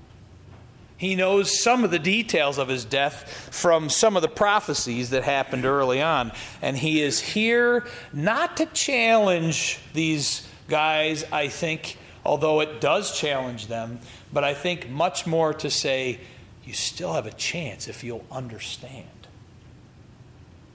He 0.97 1.17
knows 1.17 1.61
some 1.61 1.85
of 1.85 1.91
the 1.91 1.99
details 1.99 2.59
of 2.59 2.69
his 2.69 2.85
death 2.85 3.49
from 3.53 3.91
some 3.91 4.17
of 4.17 4.23
the 4.23 4.29
prophecies 4.29 5.11
that 5.11 5.25
happened 5.25 5.65
early 5.65 6.01
on. 6.01 6.33
And 6.63 6.77
he 6.77 7.03
is 7.03 7.21
here 7.21 7.87
not 8.13 8.57
to 8.59 8.67
challenge 8.67 9.81
these 9.93 10.47
guys, 10.69 11.25
I 11.33 11.49
think, 11.49 11.99
although 12.25 12.61
it 12.61 12.81
does 12.81 13.19
challenge 13.19 13.67
them, 13.67 14.01
but 14.33 14.45
I 14.45 14.55
think 14.55 14.89
much 14.89 15.27
more 15.27 15.53
to 15.55 15.71
say, 15.71 16.21
you 16.67 16.73
still 16.73 17.13
have 17.13 17.27
a 17.27 17.33
chance 17.33 17.89
if 17.89 18.03
you'll 18.03 18.25
understand. 18.31 19.09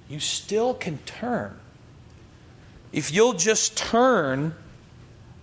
You 0.08 0.20
still 0.20 0.74
can 0.74 0.98
turn. 1.00 1.60
If 2.92 3.14
you'll 3.14 3.34
just 3.34 3.78
turn 3.78 4.56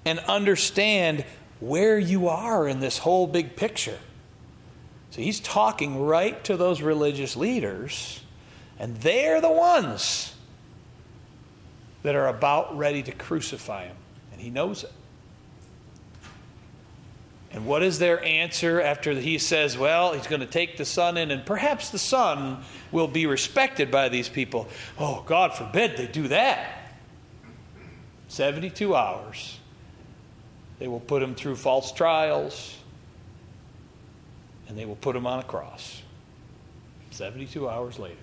and 0.05 0.19
understand 0.21 1.25
where 1.61 1.99
you 1.99 2.29
are 2.29 2.69
in 2.69 2.81
this 2.81 2.99
whole 2.99 3.27
big 3.27 3.57
picture. 3.57 3.99
So 5.11 5.23
he's 5.23 5.41
talking 5.41 6.05
right 6.05 6.43
to 6.45 6.57
those 6.57 6.83
religious 6.83 7.37
leaders, 7.37 8.21
and 8.79 8.97
they're 8.99 9.41
the 9.41 9.51
ones 9.51 10.35
that 12.03 12.15
are 12.15 12.29
about 12.29 12.77
ready 12.77 13.03
to 13.03 13.13
crucify 13.13 13.87
him, 13.87 13.97
and 14.33 14.41
he 14.41 14.51
knows 14.51 14.85
it. 14.85 14.93
And 17.53 17.65
what 17.65 17.83
is 17.83 17.99
their 17.99 18.23
answer 18.23 18.81
after 18.81 19.15
he 19.15 19.39
says, 19.39 19.79
well, 19.79 20.13
he's 20.13 20.27
going 20.27 20.41
to 20.41 20.47
take 20.47 20.77
the 20.77 20.85
son 20.85 21.17
in, 21.17 21.31
and 21.31 21.47
perhaps 21.47 21.91
the 21.91 21.99
son 21.99 22.63
will 22.93 23.09
be 23.09 23.27
respected 23.27 23.91
by 23.91 24.09
these 24.09 24.29
people? 24.29 24.69
Oh, 24.99 25.23
God 25.27 25.55
forbid 25.55 25.97
they 25.97 26.07
do 26.07 26.29
that. 26.29 26.93
72 28.29 28.95
hours. 28.95 29.59
They 30.79 30.89
will 30.89 31.01
put 31.01 31.23
him 31.23 31.35
through 31.35 31.57
false 31.57 31.93
trials, 31.93 32.77
and 34.69 34.77
they 34.77 34.85
will 34.85 34.97
put 34.97 35.17
him 35.17 35.27
on 35.27 35.39
a 35.39 35.45
cross. 35.45 36.03
72 37.11 37.69
hours 37.69 37.99
later. 37.99 38.17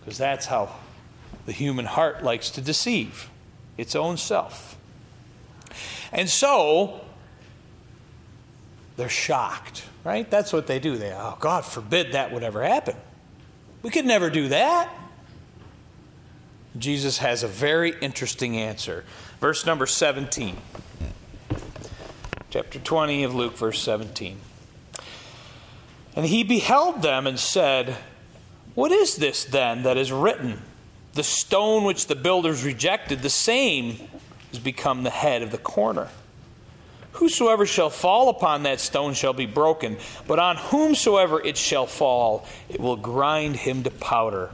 Because 0.00 0.18
that's 0.18 0.46
how 0.46 0.74
the 1.46 1.52
human 1.52 1.84
heart 1.84 2.24
likes 2.24 2.50
to 2.50 2.60
deceive 2.60 3.30
its 3.76 3.94
own 3.94 4.16
self. 4.16 4.76
And 6.12 6.28
so, 6.28 7.00
they're 8.98 9.08
shocked, 9.08 9.84
right? 10.02 10.28
That's 10.28 10.52
what 10.52 10.66
they 10.66 10.80
do. 10.80 10.98
They, 10.98 11.12
oh, 11.12 11.36
God 11.38 11.64
forbid 11.64 12.12
that 12.12 12.32
would 12.32 12.42
ever 12.42 12.64
happen. 12.64 12.96
We 13.82 13.90
could 13.90 14.04
never 14.04 14.28
do 14.28 14.48
that. 14.48 14.92
Jesus 16.76 17.18
has 17.18 17.44
a 17.44 17.48
very 17.48 17.94
interesting 18.00 18.56
answer. 18.56 19.04
Verse 19.40 19.64
number 19.64 19.86
17. 19.86 20.56
Chapter 22.50 22.80
20 22.80 23.22
of 23.22 23.36
Luke, 23.36 23.56
verse 23.56 23.80
17. 23.80 24.38
And 26.16 26.26
he 26.26 26.42
beheld 26.42 27.00
them 27.00 27.28
and 27.28 27.38
said, 27.38 27.96
What 28.74 28.90
is 28.90 29.14
this 29.14 29.44
then 29.44 29.84
that 29.84 29.96
is 29.96 30.10
written? 30.10 30.60
The 31.12 31.22
stone 31.22 31.84
which 31.84 32.08
the 32.08 32.16
builders 32.16 32.64
rejected, 32.64 33.22
the 33.22 33.30
same 33.30 34.08
has 34.50 34.58
become 34.58 35.04
the 35.04 35.10
head 35.10 35.42
of 35.42 35.52
the 35.52 35.58
corner. 35.58 36.08
Whosoever 37.18 37.66
shall 37.66 37.90
fall 37.90 38.28
upon 38.28 38.62
that 38.62 38.78
stone 38.78 39.12
shall 39.12 39.32
be 39.32 39.44
broken, 39.44 39.96
but 40.28 40.38
on 40.38 40.56
whomsoever 40.56 41.44
it 41.44 41.56
shall 41.56 41.84
fall, 41.84 42.46
it 42.68 42.78
will 42.80 42.96
grind 42.96 43.56
him 43.56 43.82
to 43.82 43.90
powder. 43.90 44.50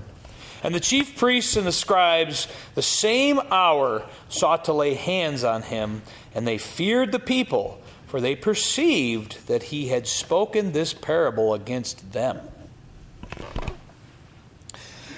And 0.62 0.74
the 0.74 0.80
chief 0.80 1.18
priests 1.18 1.56
and 1.56 1.66
the 1.66 1.72
scribes, 1.72 2.48
the 2.74 2.80
same 2.80 3.38
hour, 3.50 4.06
sought 4.30 4.64
to 4.64 4.72
lay 4.72 4.94
hands 4.94 5.44
on 5.44 5.60
him, 5.60 6.00
and 6.34 6.48
they 6.48 6.56
feared 6.56 7.12
the 7.12 7.18
people, 7.18 7.82
for 8.06 8.18
they 8.18 8.34
perceived 8.34 9.46
that 9.46 9.64
he 9.64 9.88
had 9.88 10.06
spoken 10.06 10.72
this 10.72 10.94
parable 10.94 11.52
against 11.52 12.12
them. 12.12 12.40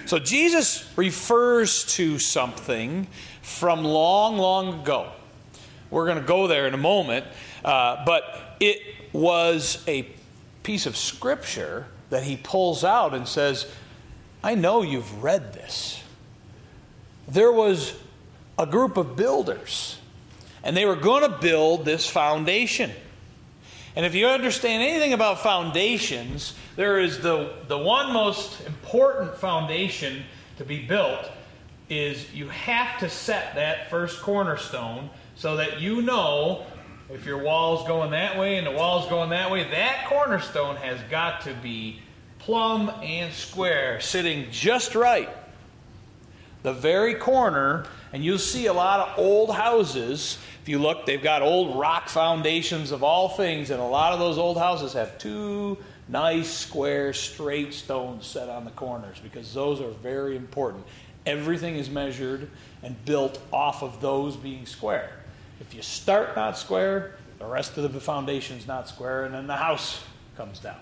So 0.06 0.18
Jesus 0.18 0.85
refers 0.96 1.85
to 1.94 2.18
something 2.18 3.06
from 3.40 3.85
long, 3.85 4.37
long 4.37 4.80
ago. 4.80 5.12
We're 5.90 6.07
going 6.07 6.20
to 6.20 6.27
go 6.27 6.46
there 6.46 6.66
in 6.66 6.75
a 6.75 6.79
moment, 6.79 7.27
uh, 7.64 8.05
but 8.05 8.57
it 8.61 8.81
was 9.12 9.83
a 9.87 10.09
piece 10.62 10.87
of 10.87 10.96
scripture 10.96 11.87
that 12.11 12.25
he 12.25 12.37
pulls 12.37 12.85
out 12.85 13.14
and 13.14 13.27
says, 13.27 13.70
I 14.42 14.55
know 14.55 14.83
you've 14.83 15.22
read 15.22 15.53
this. 15.53 16.03
There 17.29 17.53
was 17.53 17.94
a 18.59 18.66
group 18.66 18.96
of 18.96 19.16
builders, 19.16 19.99
and 20.62 20.77
they 20.77 20.85
were 20.85 20.96
going 20.96 21.22
to 21.22 21.38
build 21.38 21.85
this 21.85 22.09
foundation. 22.09 22.90
And 23.96 24.05
if 24.05 24.14
you 24.14 24.27
understand 24.27 24.83
anything 24.83 25.12
about 25.12 25.40
foundations, 25.40 26.55
there 26.77 27.01
is 27.01 27.20
the, 27.20 27.55
the 27.66 27.79
one 27.79 28.12
most 28.12 28.61
important 28.66 29.37
foundation 29.37 30.22
to 30.59 30.64
be 30.64 30.85
built 30.85 31.31
is 31.88 32.33
you 32.35 32.49
have 32.49 32.99
to 33.01 33.09
set 33.09 33.55
that 33.55 33.88
first 33.90 34.20
cornerstone 34.20 35.09
so 35.37 35.57
that 35.57 35.81
you 35.81 36.03
know 36.03 36.66
if 37.09 37.25
your 37.25 37.38
wall's 37.38 37.87
going 37.87 38.11
that 38.11 38.38
way 38.38 38.57
and 38.57 38.66
the 38.66 38.72
wall's 38.72 39.09
going 39.09 39.31
that 39.31 39.51
way, 39.51 39.62
that 39.70 40.07
cornerstone 40.09 40.77
has 40.77 40.99
got 41.11 41.42
to 41.42 41.55
be 41.55 42.01
plumb 42.38 42.90
and 43.03 43.33
square, 43.33 44.01
sitting 44.01 44.46
just 44.51 44.94
right. 44.94 45.29
The 46.62 46.72
very 46.72 47.14
corner, 47.14 47.87
and 48.12 48.25
you'll 48.25 48.38
see 48.38 48.66
a 48.66 48.72
lot 48.72 49.09
of 49.09 49.18
old 49.18 49.55
houses. 49.55 50.38
If 50.62 50.68
you 50.68 50.81
look, 50.81 51.07
they've 51.07 51.22
got 51.22 51.42
old 51.42 51.79
rock 51.79 52.09
foundations 52.09 52.90
of 52.90 53.05
all 53.05 53.29
things, 53.29 53.70
and 53.70 53.81
a 53.81 53.85
lot 53.85 54.12
of 54.12 54.18
those 54.18 54.38
old 54.38 54.59
houses 54.59 54.94
have 54.94 55.16
two 55.18 55.79
nice, 56.09 56.51
square, 56.51 57.12
straight 57.12 57.75
stones 57.75 58.27
set 58.27 58.49
on 58.49 58.64
the 58.64 58.70
corners 58.72 59.18
because 59.22 59.53
those 59.55 59.81
are 59.81 59.90
very 59.90 60.37
important. 60.37 60.85
Everything 61.25 61.77
is 61.77 61.90
measured 61.90 62.49
and 62.83 63.05
built 63.05 63.40
off 63.53 63.83
of 63.83 64.01
those 64.01 64.37
being 64.37 64.66
square. 64.66 65.11
If 65.61 65.75
you 65.75 65.83
start 65.83 66.37
not 66.37 66.59
square, 66.59 67.16
the 67.38 67.47
rest 67.47 67.77
of 67.79 67.92
the 67.92 68.01
foundation 68.01 68.57
is 68.57 68.66
not 68.66 68.88
square, 68.88 69.25
and 69.25 69.35
then 69.35 69.47
the 69.47 69.57
house 69.57 70.03
comes 70.37 70.59
down. 70.59 70.77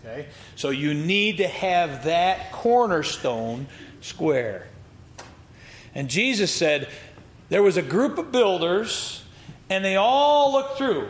Okay? 0.00 0.26
So 0.56 0.70
you 0.70 0.94
need 0.94 1.38
to 1.38 1.48
have 1.48 2.04
that 2.04 2.52
cornerstone 2.52 3.66
square. 4.00 4.68
And 5.94 6.08
Jesus 6.08 6.52
said 6.52 6.88
there 7.48 7.62
was 7.62 7.76
a 7.76 7.82
group 7.82 8.18
of 8.18 8.30
builders, 8.30 9.24
and 9.70 9.84
they 9.84 9.96
all 9.96 10.52
looked 10.52 10.78
through 10.78 11.08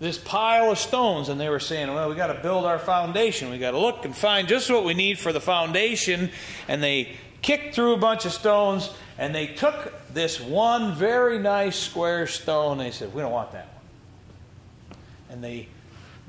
this 0.00 0.18
pile 0.18 0.70
of 0.70 0.78
stones, 0.78 1.28
and 1.28 1.40
they 1.40 1.48
were 1.48 1.60
saying, 1.60 1.92
Well, 1.92 2.08
we 2.08 2.16
got 2.16 2.26
to 2.28 2.40
build 2.42 2.64
our 2.64 2.78
foundation. 2.78 3.50
We 3.50 3.58
got 3.58 3.70
to 3.70 3.78
look 3.78 4.04
and 4.04 4.14
find 4.14 4.48
just 4.48 4.70
what 4.70 4.84
we 4.84 4.94
need 4.94 5.18
for 5.18 5.32
the 5.32 5.40
foundation. 5.40 6.30
And 6.68 6.82
they 6.82 7.16
kicked 7.40 7.74
through 7.74 7.94
a 7.94 7.98
bunch 7.98 8.26
of 8.26 8.32
stones, 8.32 8.90
and 9.18 9.34
they 9.34 9.46
took 9.46 9.92
this 10.16 10.40
one 10.40 10.94
very 10.94 11.38
nice 11.38 11.78
square 11.78 12.26
stone. 12.26 12.78
They 12.78 12.90
said, 12.90 13.14
We 13.14 13.20
don't 13.20 13.32
want 13.32 13.52
that 13.52 13.68
one. 13.68 14.98
And 15.28 15.44
they 15.44 15.68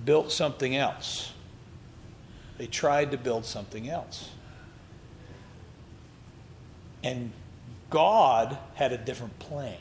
built 0.04 0.30
something 0.30 0.76
else. 0.76 1.32
They 2.58 2.67
tried 2.67 3.12
to 3.12 3.17
build 3.17 3.45
something 3.45 3.89
else. 3.89 4.30
And 7.02 7.32
God 7.89 8.58
had 8.76 8.91
a 8.91 8.97
different 8.97 9.39
plan. 9.39 9.78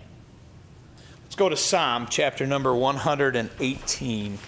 Let's 1.25 1.35
go 1.35 1.49
to 1.49 1.57
Psalm 1.57 2.07
chapter 2.09 2.47
number 2.47 2.73
118. 2.77 4.39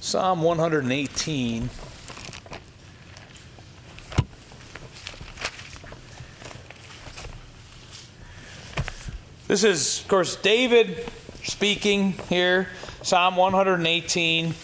Psalm 0.00 0.42
118. 0.42 1.70
This 9.48 9.62
is, 9.62 10.00
of 10.00 10.08
course, 10.08 10.34
David 10.34 11.08
speaking 11.44 12.14
here. 12.28 12.66
Psalm 13.02 13.36
118. 13.36 14.54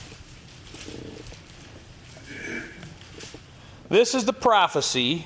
This 3.88 4.16
is 4.16 4.25
the 4.25 4.33
prophecy 4.33 5.25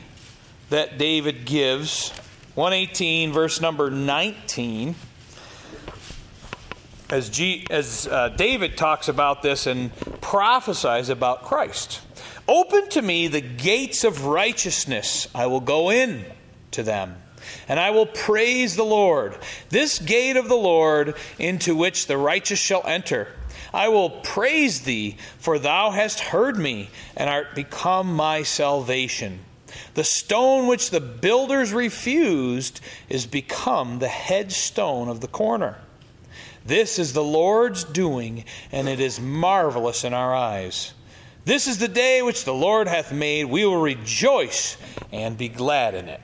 that 0.69 0.99
David 0.99 1.47
gives. 1.47 2.11
118, 2.55 3.33
verse 3.33 3.63
number 3.63 3.91
19. 3.91 4.95
As, 7.09 7.31
G, 7.31 7.67
as 7.71 8.07
uh, 8.09 8.29
David 8.29 8.77
talks 8.77 9.09
about 9.09 9.41
this 9.41 9.67
and 9.67 9.91
prophesies 10.21 11.09
about 11.09 11.45
Christ. 11.45 12.03
Open 12.47 12.91
to 12.91 13.01
me 13.01 13.29
the 13.29 13.41
gates 13.41 14.05
of 14.05 14.27
righteousness, 14.27 15.29
I 15.35 15.47
will 15.47 15.61
go 15.61 15.91
in 15.91 16.27
to 16.73 16.83
them 16.83 17.17
and 17.69 17.81
I 17.81 17.91
will 17.91 18.07
praise 18.07 18.77
the 18.77 18.85
Lord. 18.85 19.37
This 19.71 19.99
gate 19.99 20.37
of 20.37 20.49
the 20.49 20.57
Lord 20.57 21.15
into 21.39 21.75
which 21.75 22.07
the 22.07 22.17
righteous 22.17 22.59
shall 22.59 22.83
enter. 22.87 23.29
I 23.73 23.89
will 23.89 24.11
praise 24.11 24.81
thee, 24.81 25.17
for 25.39 25.59
thou 25.59 25.91
hast 25.91 26.21
heard 26.21 26.57
me, 26.57 26.91
and 27.17 27.29
art 27.29 27.55
become 27.55 28.15
my 28.15 28.43
salvation. 28.43 29.41
The 29.95 30.05
stone 30.05 30.67
which 30.67 30.91
the 30.91 31.01
builders 31.01 31.73
refused 31.73 32.81
is 33.09 33.27
become 33.27 33.99
the 33.99 34.09
headstone 34.09 35.09
of 35.09 35.21
the 35.21 35.29
corner. 35.29 35.79
This 36.65 36.99
is 36.99 37.13
the 37.13 37.25
Lord's 37.25 37.85
doing, 37.85 38.45
and 38.73 38.89
it 38.89 38.99
is 38.99 39.21
marvelous 39.21 40.05
in 40.05 40.13
our 40.13 40.35
eyes. 40.35 40.95
This 41.45 41.69
is 41.69 41.79
the 41.79 41.89
day 41.89 42.23
which 42.23 42.45
the 42.45 42.55
Lord 42.55 42.89
hath 42.89 43.13
made. 43.13 43.45
We 43.45 43.65
will 43.65 43.81
rejoice 43.81 44.77
and 45.13 45.39
be 45.39 45.49
glad 45.49 45.95
in 45.95 46.09
it. 46.09 46.21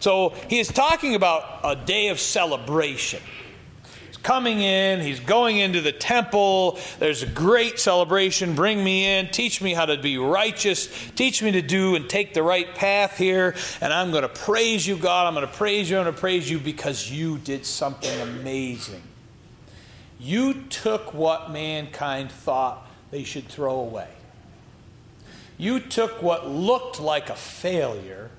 So 0.00 0.34
he 0.48 0.58
is 0.58 0.68
talking 0.68 1.14
about 1.14 1.60
a 1.64 1.76
day 1.76 2.08
of 2.08 2.20
celebration 2.20 3.22
He's 4.06 4.16
coming 4.16 4.60
in, 4.60 5.00
he's 5.00 5.20
going 5.20 5.58
into 5.58 5.80
the 5.80 5.92
temple. 5.92 6.78
There's 6.98 7.22
a 7.22 7.26
great 7.26 7.78
celebration. 7.78 8.54
Bring 8.54 8.82
me 8.82 9.04
in, 9.04 9.28
teach 9.28 9.60
me 9.60 9.74
how 9.74 9.86
to 9.86 9.98
be 9.98 10.16
righteous, 10.16 10.88
teach 11.16 11.42
me 11.42 11.52
to 11.52 11.62
do 11.62 11.96
and 11.96 12.08
take 12.08 12.32
the 12.34 12.42
right 12.42 12.72
path 12.74 13.18
here. 13.18 13.54
And 13.80 13.92
I'm 13.92 14.12
going 14.12 14.22
to 14.22 14.28
praise 14.28 14.86
you, 14.86 14.96
God. 14.96 15.26
I'm 15.26 15.34
going 15.34 15.46
to 15.46 15.52
praise 15.52 15.90
you. 15.90 15.98
I'm 15.98 16.04
going 16.04 16.14
to 16.14 16.20
praise 16.20 16.50
you 16.50 16.58
because 16.58 17.10
you 17.10 17.38
did 17.38 17.66
something 17.66 18.20
amazing. 18.20 19.02
You 20.18 20.54
took 20.70 21.12
what 21.12 21.50
mankind 21.50 22.30
thought 22.30 22.88
they 23.10 23.24
should 23.24 23.48
throw 23.48 23.80
away. 23.80 24.08
You 25.58 25.80
took 25.80 26.22
what 26.22 26.48
looked 26.48 27.00
like 27.00 27.28
a 27.28 27.36
failure 27.36 28.30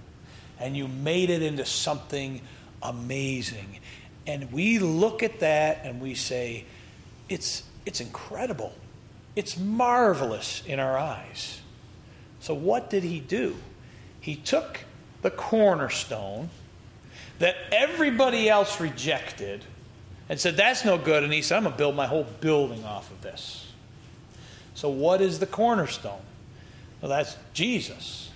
and 0.60 0.76
you 0.76 0.88
made 0.88 1.30
it 1.30 1.42
into 1.42 1.66
something 1.66 2.42
amazing 2.82 3.80
And 4.28 4.52
we 4.52 4.78
look 4.78 5.24
at 5.24 5.40
that 5.40 5.82
and 5.86 6.02
we 6.02 6.14
say, 6.14 6.66
it's, 7.30 7.64
it's 7.86 8.02
incredible. 8.02 8.74
It's 9.38 9.58
marvelous 9.58 10.64
in 10.66 10.80
our 10.80 10.98
eyes. 10.98 11.62
So, 12.42 12.54
what 12.54 12.90
did 12.90 13.04
he 13.04 13.20
do? 13.20 13.56
He 14.20 14.36
took 14.36 14.82
the 15.22 15.32
cornerstone 15.32 16.50
that 17.40 17.56
everybody 17.72 18.50
else 18.50 18.82
rejected 18.82 19.64
and 20.28 20.40
said, 20.40 20.58
That's 20.58 20.84
no 20.84 20.98
good. 20.98 21.24
And 21.24 21.32
he 21.32 21.42
said, 21.42 21.58
I'm 21.58 21.64
going 21.64 21.74
to 21.74 21.78
build 21.78 21.96
my 21.96 22.08
whole 22.08 22.28
building 22.42 22.84
off 22.84 23.10
of 23.12 23.22
this. 23.22 23.72
So, 24.74 24.90
what 24.90 25.22
is 25.22 25.40
the 25.40 25.48
cornerstone? 25.48 26.22
Well, 27.02 27.10
that's 27.10 27.38
Jesus. 27.54 28.27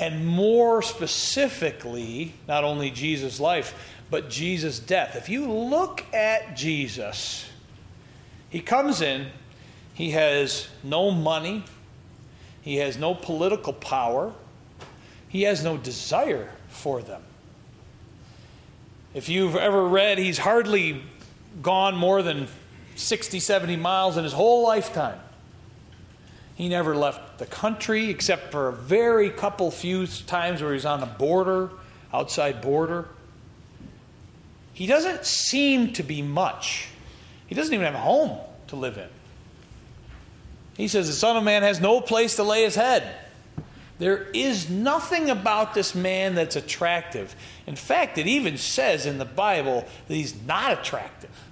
And 0.00 0.26
more 0.26 0.80
specifically, 0.80 2.32
not 2.48 2.64
only 2.64 2.90
Jesus' 2.90 3.38
life, 3.38 3.74
but 4.10 4.30
Jesus' 4.30 4.78
death. 4.78 5.14
If 5.14 5.28
you 5.28 5.52
look 5.52 6.02
at 6.14 6.56
Jesus, 6.56 7.46
he 8.48 8.60
comes 8.60 9.02
in, 9.02 9.26
he 9.92 10.12
has 10.12 10.68
no 10.82 11.10
money, 11.10 11.64
he 12.62 12.76
has 12.76 12.96
no 12.96 13.14
political 13.14 13.74
power, 13.74 14.32
he 15.28 15.42
has 15.42 15.62
no 15.62 15.76
desire 15.76 16.50
for 16.68 17.02
them. 17.02 17.22
If 19.12 19.28
you've 19.28 19.54
ever 19.54 19.86
read, 19.86 20.16
he's 20.16 20.38
hardly 20.38 21.02
gone 21.60 21.94
more 21.94 22.22
than 22.22 22.48
60, 22.96 23.38
70 23.38 23.76
miles 23.76 24.16
in 24.16 24.24
his 24.24 24.32
whole 24.32 24.62
lifetime. 24.64 25.18
He 26.60 26.68
never 26.68 26.94
left 26.94 27.38
the 27.38 27.46
country 27.46 28.10
except 28.10 28.52
for 28.52 28.68
a 28.68 28.72
very 28.74 29.30
couple 29.30 29.70
few 29.70 30.06
times 30.06 30.60
where 30.60 30.74
he's 30.74 30.84
on 30.84 31.00
the 31.00 31.06
border, 31.06 31.70
outside 32.12 32.60
border. 32.60 33.08
He 34.74 34.86
doesn't 34.86 35.24
seem 35.24 35.94
to 35.94 36.02
be 36.02 36.20
much. 36.20 36.88
He 37.46 37.54
doesn't 37.54 37.72
even 37.72 37.86
have 37.86 37.94
a 37.94 37.98
home 38.00 38.38
to 38.66 38.76
live 38.76 38.98
in. 38.98 39.08
He 40.76 40.86
says, 40.86 41.06
The 41.06 41.14
Son 41.14 41.34
of 41.34 41.44
Man 41.44 41.62
has 41.62 41.80
no 41.80 42.02
place 42.02 42.36
to 42.36 42.42
lay 42.42 42.64
his 42.64 42.74
head. 42.74 43.10
There 43.98 44.24
is 44.34 44.68
nothing 44.68 45.30
about 45.30 45.72
this 45.72 45.94
man 45.94 46.34
that's 46.34 46.56
attractive. 46.56 47.34
In 47.66 47.74
fact, 47.74 48.18
it 48.18 48.26
even 48.26 48.58
says 48.58 49.06
in 49.06 49.16
the 49.16 49.24
Bible 49.24 49.86
that 50.08 50.14
he's 50.14 50.34
not 50.42 50.78
attractive. 50.78 51.42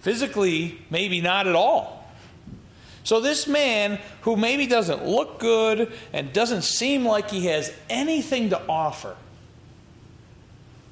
Physically, 0.00 0.82
maybe 0.90 1.22
not 1.22 1.46
at 1.46 1.54
all. 1.54 2.03
So, 3.04 3.20
this 3.20 3.46
man 3.46 4.00
who 4.22 4.34
maybe 4.34 4.66
doesn't 4.66 5.06
look 5.06 5.38
good 5.38 5.92
and 6.12 6.32
doesn't 6.32 6.62
seem 6.62 7.04
like 7.04 7.30
he 7.30 7.46
has 7.46 7.72
anything 7.88 8.50
to 8.50 8.60
offer 8.66 9.14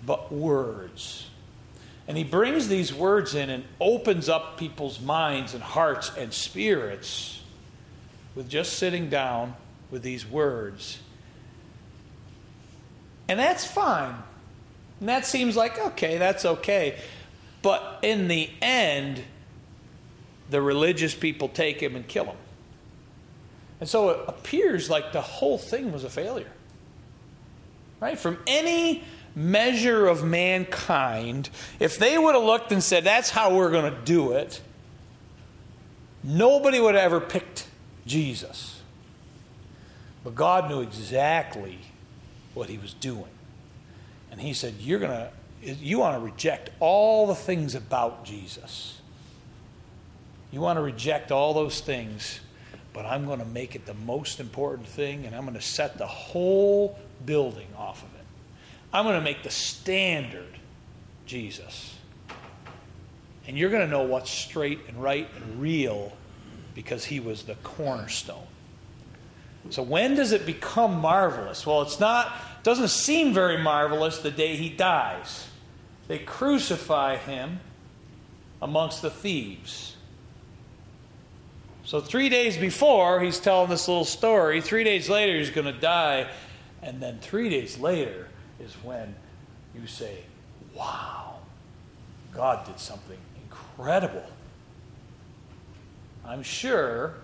but 0.04 0.32
words. 0.32 1.28
And 2.06 2.16
he 2.16 2.24
brings 2.24 2.68
these 2.68 2.92
words 2.92 3.34
in 3.34 3.48
and 3.48 3.64
opens 3.80 4.28
up 4.28 4.58
people's 4.58 5.00
minds 5.00 5.54
and 5.54 5.62
hearts 5.62 6.10
and 6.16 6.32
spirits 6.32 7.40
with 8.34 8.48
just 8.48 8.74
sitting 8.74 9.08
down 9.08 9.54
with 9.90 10.02
these 10.02 10.26
words. 10.26 10.98
And 13.28 13.38
that's 13.38 13.64
fine. 13.64 14.16
And 15.00 15.08
that 15.08 15.24
seems 15.24 15.56
like, 15.56 15.78
okay, 15.78 16.18
that's 16.18 16.44
okay. 16.44 16.98
But 17.62 18.00
in 18.02 18.28
the 18.28 18.50
end, 18.60 19.22
the 20.52 20.62
religious 20.62 21.14
people 21.14 21.48
take 21.48 21.82
him 21.82 21.96
and 21.96 22.06
kill 22.06 22.26
him. 22.26 22.36
And 23.80 23.88
so 23.88 24.10
it 24.10 24.20
appears 24.28 24.88
like 24.88 25.12
the 25.12 25.20
whole 25.20 25.58
thing 25.58 25.90
was 25.90 26.04
a 26.04 26.10
failure. 26.10 26.52
Right? 27.98 28.16
From 28.16 28.38
any 28.46 29.02
measure 29.34 30.06
of 30.06 30.22
mankind, 30.22 31.50
if 31.80 31.98
they 31.98 32.16
would 32.16 32.34
have 32.34 32.44
looked 32.44 32.70
and 32.70 32.82
said, 32.82 33.02
that's 33.02 33.30
how 33.30 33.56
we're 33.56 33.70
going 33.70 33.92
to 33.92 34.00
do 34.04 34.32
it, 34.32 34.60
nobody 36.22 36.78
would 36.78 36.94
have 36.94 37.04
ever 37.04 37.20
picked 37.20 37.66
Jesus. 38.06 38.80
But 40.22 40.34
God 40.34 40.68
knew 40.68 40.80
exactly 40.80 41.78
what 42.54 42.68
he 42.68 42.78
was 42.78 42.94
doing. 42.94 43.24
And 44.30 44.40
he 44.40 44.54
said, 44.54 44.74
You're 44.78 44.98
going 44.98 45.10
to, 45.10 45.30
you 45.74 45.98
want 45.98 46.16
to 46.18 46.24
reject 46.24 46.70
all 46.80 47.26
the 47.26 47.34
things 47.34 47.74
about 47.74 48.24
Jesus. 48.24 49.01
You 50.52 50.60
want 50.60 50.76
to 50.76 50.82
reject 50.82 51.32
all 51.32 51.54
those 51.54 51.80
things, 51.80 52.40
but 52.92 53.06
I'm 53.06 53.24
going 53.26 53.40
to 53.40 53.44
make 53.44 53.74
it 53.74 53.86
the 53.86 53.94
most 53.94 54.38
important 54.38 54.86
thing, 54.86 55.24
and 55.24 55.34
I'm 55.34 55.42
going 55.42 55.54
to 55.54 55.60
set 55.60 55.98
the 55.98 56.06
whole 56.06 56.98
building 57.24 57.68
off 57.76 58.02
of 58.02 58.14
it. 58.14 58.24
I'm 58.92 59.04
going 59.04 59.18
to 59.18 59.24
make 59.24 59.42
the 59.42 59.50
standard 59.50 60.58
Jesus. 61.24 61.96
And 63.46 63.56
you're 63.56 63.70
going 63.70 63.84
to 63.84 63.90
know 63.90 64.02
what's 64.02 64.30
straight 64.30 64.80
and 64.86 65.02
right 65.02 65.28
and 65.34 65.60
real 65.60 66.12
because 66.74 67.06
he 67.06 67.18
was 67.18 67.44
the 67.44 67.54
cornerstone. 67.56 68.46
So 69.70 69.82
when 69.82 70.14
does 70.14 70.32
it 70.32 70.44
become 70.44 71.00
marvelous? 71.00 71.66
Well, 71.66 71.82
it's 71.82 72.00
not 72.00 72.32
doesn't 72.62 72.88
seem 72.88 73.32
very 73.32 73.58
marvelous 73.58 74.18
the 74.18 74.30
day 74.30 74.56
he 74.56 74.68
dies. 74.68 75.48
They 76.08 76.18
crucify 76.18 77.16
him 77.16 77.60
amongst 78.60 79.02
the 79.02 79.10
thieves. 79.10 79.91
So 81.84 82.00
3 82.00 82.28
days 82.28 82.56
before 82.56 83.20
he's 83.20 83.40
telling 83.40 83.70
this 83.70 83.88
little 83.88 84.04
story, 84.04 84.60
3 84.60 84.84
days 84.84 85.08
later 85.08 85.38
he's 85.38 85.50
going 85.50 85.72
to 85.72 85.78
die, 85.78 86.28
and 86.82 87.02
then 87.02 87.18
3 87.20 87.48
days 87.48 87.78
later 87.78 88.28
is 88.60 88.72
when 88.82 89.14
you 89.74 89.86
say, 89.86 90.18
"Wow. 90.74 91.38
God 92.32 92.64
did 92.64 92.78
something 92.78 93.18
incredible." 93.44 94.24
I'm 96.24 96.42
sure 96.42 97.14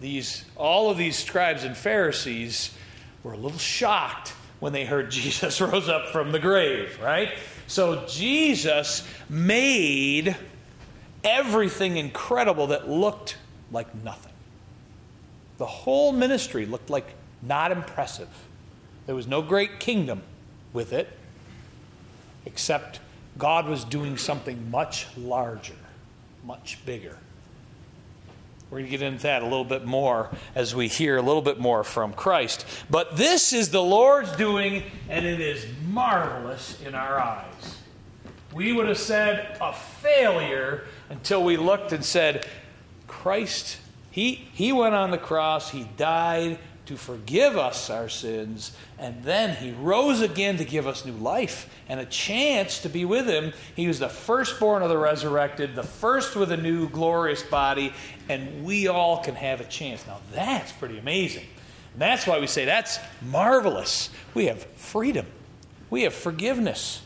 these, 0.00 0.44
all 0.56 0.90
of 0.90 0.98
these 0.98 1.16
scribes 1.16 1.64
and 1.64 1.76
Pharisees 1.76 2.74
were 3.22 3.32
a 3.32 3.36
little 3.36 3.58
shocked 3.58 4.34
when 4.60 4.72
they 4.72 4.84
heard 4.84 5.10
Jesus 5.12 5.60
rose 5.60 5.88
up 5.88 6.08
from 6.08 6.32
the 6.32 6.38
grave, 6.38 6.98
right? 7.00 7.32
So 7.66 8.04
Jesus 8.06 9.06
made 9.28 10.36
everything 11.24 11.96
incredible 11.96 12.68
that 12.68 12.88
looked 12.88 13.36
like 13.70 13.94
nothing. 14.02 14.32
The 15.58 15.66
whole 15.66 16.12
ministry 16.12 16.66
looked 16.66 16.90
like 16.90 17.14
not 17.42 17.72
impressive. 17.72 18.28
There 19.06 19.14
was 19.14 19.26
no 19.26 19.42
great 19.42 19.80
kingdom 19.80 20.22
with 20.72 20.92
it, 20.92 21.08
except 22.44 23.00
God 23.38 23.68
was 23.68 23.84
doing 23.84 24.16
something 24.16 24.70
much 24.70 25.06
larger, 25.16 25.74
much 26.44 26.78
bigger. 26.84 27.18
We're 28.70 28.78
going 28.78 28.90
to 28.90 28.98
get 28.98 29.02
into 29.02 29.22
that 29.22 29.42
a 29.42 29.44
little 29.44 29.64
bit 29.64 29.84
more 29.84 30.30
as 30.56 30.74
we 30.74 30.88
hear 30.88 31.18
a 31.18 31.22
little 31.22 31.42
bit 31.42 31.60
more 31.60 31.84
from 31.84 32.12
Christ. 32.12 32.66
But 32.90 33.16
this 33.16 33.52
is 33.52 33.70
the 33.70 33.82
Lord's 33.82 34.34
doing, 34.36 34.82
and 35.08 35.24
it 35.24 35.40
is 35.40 35.64
marvelous 35.88 36.80
in 36.82 36.94
our 36.96 37.20
eyes. 37.20 37.78
We 38.52 38.72
would 38.72 38.88
have 38.88 38.98
said 38.98 39.56
a 39.60 39.72
failure 39.72 40.84
until 41.10 41.44
we 41.44 41.56
looked 41.56 41.92
and 41.92 42.04
said, 42.04 42.46
Christ, 43.06 43.78
he, 44.16 44.46
he 44.54 44.72
went 44.72 44.94
on 44.94 45.10
the 45.10 45.18
cross, 45.18 45.70
He 45.70 45.84
died 45.98 46.58
to 46.86 46.96
forgive 46.96 47.58
us 47.58 47.90
our 47.90 48.08
sins, 48.08 48.74
and 48.98 49.22
then 49.24 49.54
He 49.56 49.72
rose 49.72 50.22
again 50.22 50.56
to 50.56 50.64
give 50.64 50.86
us 50.86 51.04
new 51.04 51.12
life 51.12 51.68
and 51.86 52.00
a 52.00 52.06
chance 52.06 52.80
to 52.80 52.88
be 52.88 53.04
with 53.04 53.26
Him. 53.26 53.52
He 53.74 53.86
was 53.86 53.98
the 53.98 54.08
firstborn 54.08 54.82
of 54.82 54.88
the 54.88 54.96
resurrected, 54.96 55.74
the 55.74 55.82
first 55.82 56.34
with 56.34 56.50
a 56.50 56.56
new 56.56 56.88
glorious 56.88 57.42
body, 57.42 57.92
and 58.28 58.64
we 58.64 58.88
all 58.88 59.22
can 59.22 59.34
have 59.34 59.60
a 59.60 59.64
chance. 59.64 60.06
Now, 60.06 60.20
that's 60.32 60.72
pretty 60.72 60.98
amazing. 60.98 61.44
And 61.92 62.00
that's 62.00 62.26
why 62.26 62.40
we 62.40 62.46
say 62.46 62.64
that's 62.64 62.98
marvelous. 63.20 64.08
We 64.32 64.46
have 64.46 64.62
freedom, 64.62 65.26
we 65.90 66.04
have 66.04 66.14
forgiveness. 66.14 67.02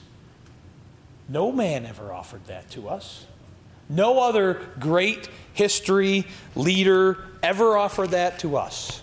No 1.29 1.51
man 1.51 1.87
ever 1.87 2.13
offered 2.13 2.47
that 2.47 2.71
to 2.71 2.89
us. 2.89 3.27
No 3.91 4.21
other 4.21 4.63
great 4.79 5.29
history 5.53 6.27
leader 6.55 7.19
ever 7.43 7.77
offered 7.77 8.11
that 8.11 8.39
to 8.39 8.57
us. 8.57 9.03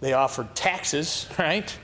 They 0.00 0.12
offered 0.12 0.54
taxes, 0.54 1.28
right? 1.38 1.74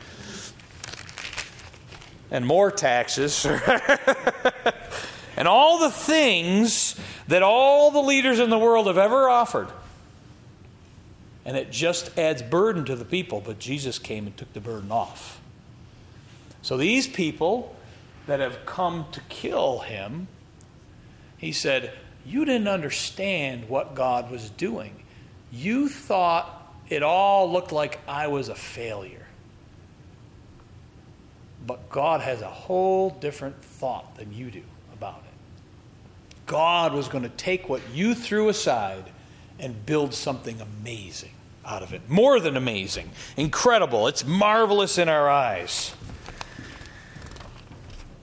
And 2.30 2.44
more 2.44 2.70
taxes. 2.72 3.46
and 5.36 5.46
all 5.46 5.78
the 5.78 5.90
things 5.90 6.96
that 7.28 7.42
all 7.42 7.92
the 7.92 8.02
leaders 8.02 8.40
in 8.40 8.50
the 8.50 8.58
world 8.58 8.88
have 8.88 8.98
ever 8.98 9.28
offered. 9.28 9.68
And 11.44 11.56
it 11.56 11.70
just 11.70 12.16
adds 12.18 12.42
burden 12.42 12.84
to 12.86 12.96
the 12.96 13.04
people, 13.04 13.40
but 13.44 13.58
Jesus 13.58 13.98
came 13.98 14.26
and 14.26 14.36
took 14.36 14.52
the 14.52 14.60
burden 14.60 14.90
off. 14.90 15.40
So 16.62 16.76
these 16.76 17.06
people 17.06 17.76
that 18.26 18.40
have 18.40 18.64
come 18.66 19.06
to 19.12 19.20
kill 19.28 19.80
him, 19.80 20.28
he 21.42 21.50
said, 21.52 21.92
You 22.24 22.44
didn't 22.44 22.68
understand 22.68 23.68
what 23.68 23.96
God 23.96 24.30
was 24.30 24.48
doing. 24.50 25.02
You 25.50 25.88
thought 25.88 26.72
it 26.88 27.02
all 27.02 27.50
looked 27.52 27.72
like 27.72 27.98
I 28.06 28.28
was 28.28 28.48
a 28.48 28.54
failure. 28.54 29.26
But 31.66 31.90
God 31.90 32.20
has 32.20 32.42
a 32.42 32.48
whole 32.48 33.10
different 33.10 33.62
thought 33.62 34.16
than 34.16 34.32
you 34.32 34.52
do 34.52 34.62
about 34.94 35.18
it. 35.18 36.46
God 36.46 36.94
was 36.94 37.08
going 37.08 37.24
to 37.24 37.30
take 37.30 37.68
what 37.68 37.82
you 37.92 38.14
threw 38.14 38.48
aside 38.48 39.10
and 39.58 39.84
build 39.84 40.14
something 40.14 40.60
amazing 40.60 41.32
out 41.64 41.82
of 41.82 41.92
it. 41.92 42.08
More 42.08 42.38
than 42.38 42.56
amazing, 42.56 43.10
incredible. 43.36 44.06
It's 44.06 44.24
marvelous 44.24 44.96
in 44.96 45.08
our 45.08 45.28
eyes. 45.28 45.92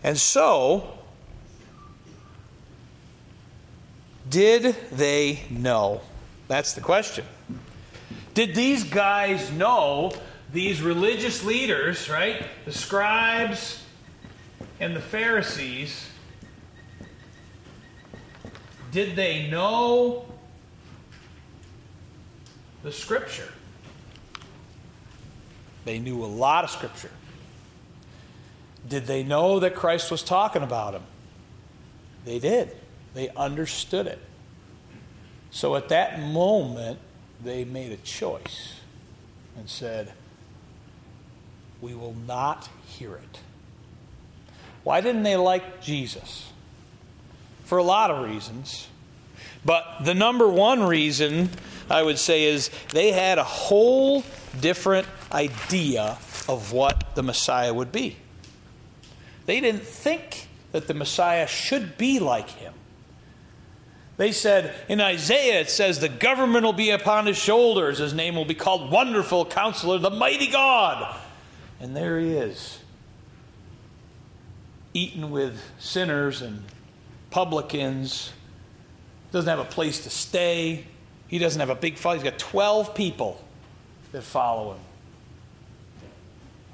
And 0.03 0.17
so, 0.17 0.98
did 4.29 4.75
they 4.91 5.43
know? 5.49 6.01
That's 6.47 6.73
the 6.73 6.81
question. 6.81 7.25
Did 8.33 8.55
these 8.55 8.83
guys 8.83 9.51
know 9.51 10.11
these 10.51 10.81
religious 10.81 11.43
leaders, 11.43 12.09
right? 12.09 12.43
The 12.65 12.71
scribes 12.71 13.83
and 14.79 14.95
the 14.95 15.01
Pharisees, 15.01 16.09
did 18.91 19.15
they 19.15 19.49
know 19.49 20.25
the 22.83 22.91
scripture? 22.91 23.51
They 25.85 25.99
knew 25.99 26.23
a 26.23 26.27
lot 26.27 26.63
of 26.63 26.69
scripture. 26.69 27.11
Did 28.87 29.05
they 29.05 29.23
know 29.23 29.59
that 29.59 29.75
Christ 29.75 30.11
was 30.11 30.23
talking 30.23 30.63
about 30.63 30.93
them? 30.93 31.03
They 32.25 32.39
did. 32.39 32.75
They 33.13 33.29
understood 33.29 34.07
it. 34.07 34.19
So 35.51 35.75
at 35.75 35.89
that 35.89 36.19
moment, 36.19 36.99
they 37.43 37.65
made 37.65 37.91
a 37.91 37.97
choice 37.97 38.79
and 39.57 39.69
said, 39.69 40.13
We 41.81 41.95
will 41.95 42.15
not 42.27 42.69
hear 42.85 43.15
it. 43.15 43.39
Why 44.83 45.01
didn't 45.01 45.23
they 45.23 45.37
like 45.37 45.81
Jesus? 45.81 46.51
For 47.65 47.77
a 47.77 47.83
lot 47.83 48.11
of 48.11 48.27
reasons. 48.29 48.87
But 49.65 50.03
the 50.03 50.13
number 50.13 50.47
one 50.47 50.83
reason 50.83 51.49
I 51.89 52.03
would 52.03 52.19
say 52.19 52.45
is 52.45 52.69
they 52.93 53.11
had 53.11 53.37
a 53.37 53.43
whole 53.43 54.23
different 54.59 55.07
idea 55.31 56.17
of 56.47 56.71
what 56.71 57.15
the 57.15 57.23
Messiah 57.23 57.73
would 57.73 57.91
be. 57.91 58.17
They 59.45 59.59
didn't 59.59 59.83
think 59.83 60.47
that 60.71 60.87
the 60.87 60.93
Messiah 60.93 61.47
should 61.47 61.97
be 61.97 62.19
like 62.19 62.49
him. 62.49 62.73
They 64.19 64.33
said 64.33 64.75
in 64.89 64.99
Isaiah, 64.99 65.61
it 65.61 65.69
says, 65.69 65.99
The 65.99 66.09
government 66.09 66.65
will 66.65 66.73
be 66.73 66.89
upon 66.89 67.25
his 67.25 67.37
shoulders. 67.37 67.99
His 67.99 68.13
name 68.13 68.35
will 68.35 68.43
be 68.43 68.53
called 68.53 68.91
Wonderful 68.91 69.45
Counselor, 69.45 69.97
the 69.97 70.09
Mighty 70.09 70.47
God. 70.47 71.17
And 71.79 71.95
there 71.95 72.19
he 72.19 72.33
is, 72.33 72.79
eating 74.93 75.31
with 75.31 75.61
sinners 75.79 76.41
and 76.41 76.65
publicans, 77.31 78.33
doesn't 79.31 79.49
have 79.49 79.65
a 79.65 79.71
place 79.71 80.03
to 80.03 80.09
stay. 80.09 80.83
He 81.29 81.39
doesn't 81.39 81.61
have 81.61 81.69
a 81.69 81.75
big 81.75 81.97
following. 81.97 82.19
He's 82.19 82.29
got 82.29 82.39
12 82.39 82.93
people 82.93 83.41
that 84.11 84.23
follow 84.23 84.73
him. 84.73 84.81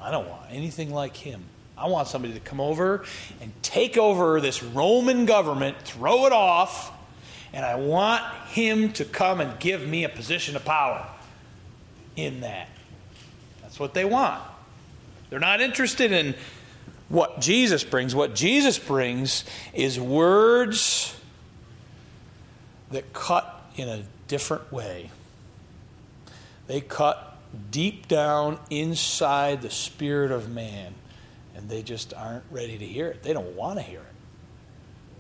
I 0.02 0.10
don't 0.10 0.28
want 0.28 0.48
anything 0.50 0.92
like 0.92 1.16
him. 1.16 1.44
I 1.78 1.90
want 1.90 2.08
somebody 2.08 2.34
to 2.34 2.40
come 2.40 2.60
over 2.60 3.06
and 3.40 3.54
take 3.62 4.00
over 4.00 4.42
this 4.42 4.64
Roman 4.64 5.28
government, 5.28 5.80
throw 5.84 6.26
it 6.26 6.32
off, 6.32 6.92
and 7.56 7.66
I 7.66 7.76
want 7.76 8.22
him 8.50 8.92
to 8.94 9.06
come 9.06 9.40
and 9.40 9.58
give 9.62 9.88
me 9.88 10.04
a 10.04 10.10
position 10.10 10.58
of 10.58 10.66
power 10.66 11.08
in 12.18 12.42
that. 12.42 12.68
That's 13.62 13.80
what 13.80 13.94
they 13.94 14.04
want. 14.04 14.44
They're 15.30 15.40
not 15.40 15.62
interested 15.62 16.12
in 16.12 16.36
what 17.08 17.40
Jesus 17.40 17.82
brings. 17.86 18.14
What 18.14 18.36
Jesus 18.36 18.78
brings 18.78 19.46
is 19.74 19.98
words 19.98 21.18
that 22.92 23.14
cut 23.14 23.64
in 23.78 23.88
a 23.88 24.04
different 24.28 24.70
way. 24.74 25.10
They 26.68 26.82
cut 26.82 27.38
deep 27.72 28.10
down 28.10 28.60
inside 28.70 29.62
the 29.62 29.70
spirit 29.70 30.32
of 30.32 30.50
man, 30.50 30.94
and 31.56 31.70
they 31.70 31.84
just 31.84 32.14
aren't 32.14 32.44
ready 32.52 32.78
to 32.78 32.86
hear 32.86 33.08
it. 33.08 33.24
They 33.24 33.32
don't 33.32 33.56
want 33.56 33.80
to 33.80 33.82
hear 33.82 34.02
it. 34.02 34.16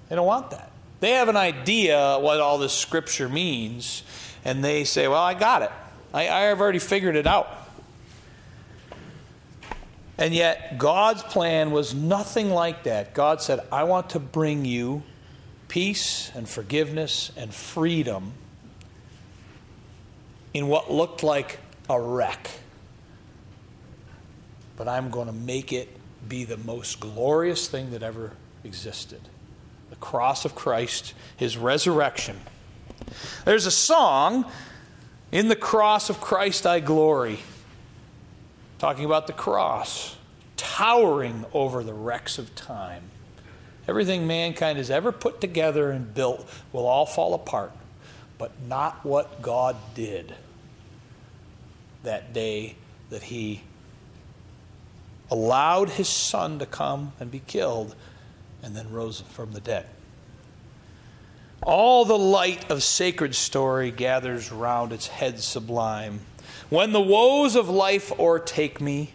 They 0.10 0.18
don't 0.18 0.28
want 0.28 0.52
that. 0.52 0.72
They 1.06 1.12
have 1.12 1.30
an 1.30 1.38
idea 1.38 2.18
what 2.20 2.40
all 2.40 2.58
this 2.58 2.74
scripture 2.74 3.30
means, 3.30 4.02
and 4.44 4.64
they 4.64 4.86
say, 4.86 5.08
Well, 5.08 5.22
I 5.22 5.36
got 5.36 5.62
it. 5.62 5.70
I, 6.12 6.22
I 6.28 6.40
have 6.46 6.60
already 6.60 6.80
figured 6.80 7.16
it 7.16 7.28
out. 7.28 7.48
And 10.18 10.34
yet, 10.34 10.80
God's 10.80 11.22
plan 11.22 11.70
was 11.70 11.94
nothing 11.94 12.50
like 12.50 12.86
that. 12.86 13.14
God 13.14 13.40
said, 13.40 13.60
I 13.72 13.84
want 13.84 14.10
to 14.10 14.20
bring 14.20 14.66
you 14.66 15.04
peace 15.68 16.32
and 16.34 16.50
forgiveness 16.50 17.32
and 17.38 17.54
freedom 17.54 18.34
in 20.56 20.68
what 20.68 20.92
looked 20.92 21.22
like 21.22 21.60
a 21.88 22.02
wreck. 22.02 22.50
But 24.76 24.88
I'm 24.88 25.12
going 25.12 25.28
to 25.28 25.34
make 25.34 25.72
it 25.72 25.88
be 26.28 26.46
the 26.46 26.58
most 26.58 27.00
glorious 27.00 27.68
thing 27.68 27.92
that 27.92 28.02
ever 28.02 28.32
existed 28.64 29.22
the 29.90 29.96
cross 29.98 30.46
of 30.46 30.56
Christ, 30.56 31.14
his 31.38 31.58
resurrection. 31.58 32.40
There's 33.46 33.66
a 33.66 33.72
song, 33.72 34.50
In 35.32 35.48
the 35.48 35.56
Cross 35.56 36.10
of 36.10 36.20
Christ 36.20 36.66
I 36.66 36.80
Glory, 36.80 37.40
talking 38.80 39.06
about 39.06 39.28
the 39.28 39.34
cross, 39.34 40.16
towering 40.58 41.46
over 41.54 41.84
the 41.84 41.94
wrecks 41.94 42.38
of 42.38 42.56
time. 42.56 43.04
Everything 43.88 44.26
mankind 44.26 44.78
has 44.78 44.90
ever 44.90 45.12
put 45.12 45.40
together 45.40 45.92
and 45.92 46.14
built 46.14 46.48
will 46.74 46.88
all 46.88 47.06
fall 47.06 47.34
apart, 47.34 47.72
but 48.38 48.52
not 48.68 49.06
what 49.06 49.42
God 49.42 49.76
did 49.94 50.34
that 52.04 52.34
day 52.34 52.76
that 53.10 53.24
He 53.24 53.62
allowed 55.30 55.90
His 55.90 56.10
Son 56.10 56.58
to 56.60 56.66
come 56.66 57.14
and 57.20 57.30
be 57.30 57.40
killed 57.40 57.96
and 58.66 58.76
then 58.76 58.92
rose 58.92 59.22
from 59.22 59.54
the 59.54 59.62
dead. 59.62 59.86
All 61.62 62.04
the 62.04 62.18
light 62.18 62.70
of 62.70 62.84
sacred 62.84 63.36
story 63.36 63.92
gathers 63.92 64.52
round 64.52 64.92
its 64.92 65.08
head 65.08 65.40
sublime. 65.40 66.22
When 66.70 66.92
the 66.92 67.02
woes 67.02 67.56
of 67.56 67.70
life 67.70 68.12
o'ertake 68.20 68.82
me, 68.82 69.14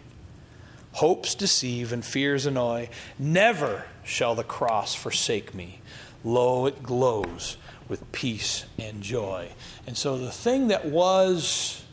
hopes 0.93 1.35
deceive 1.35 1.91
and 1.91 2.03
fears 2.03 2.45
annoy, 2.45 2.89
never 3.19 3.85
shall 4.03 4.35
the 4.35 4.43
cross 4.43 4.95
forsake 4.95 5.53
me. 5.53 5.81
Lo, 6.23 6.65
it 6.65 6.81
glows 6.81 7.57
with 7.89 8.09
peace 8.13 8.65
and 8.79 9.01
joy. 9.01 9.49
And 9.85 9.97
so 9.97 10.17
the 10.17 10.31
thing 10.31 10.69
that 10.69 10.85
was 10.85 11.83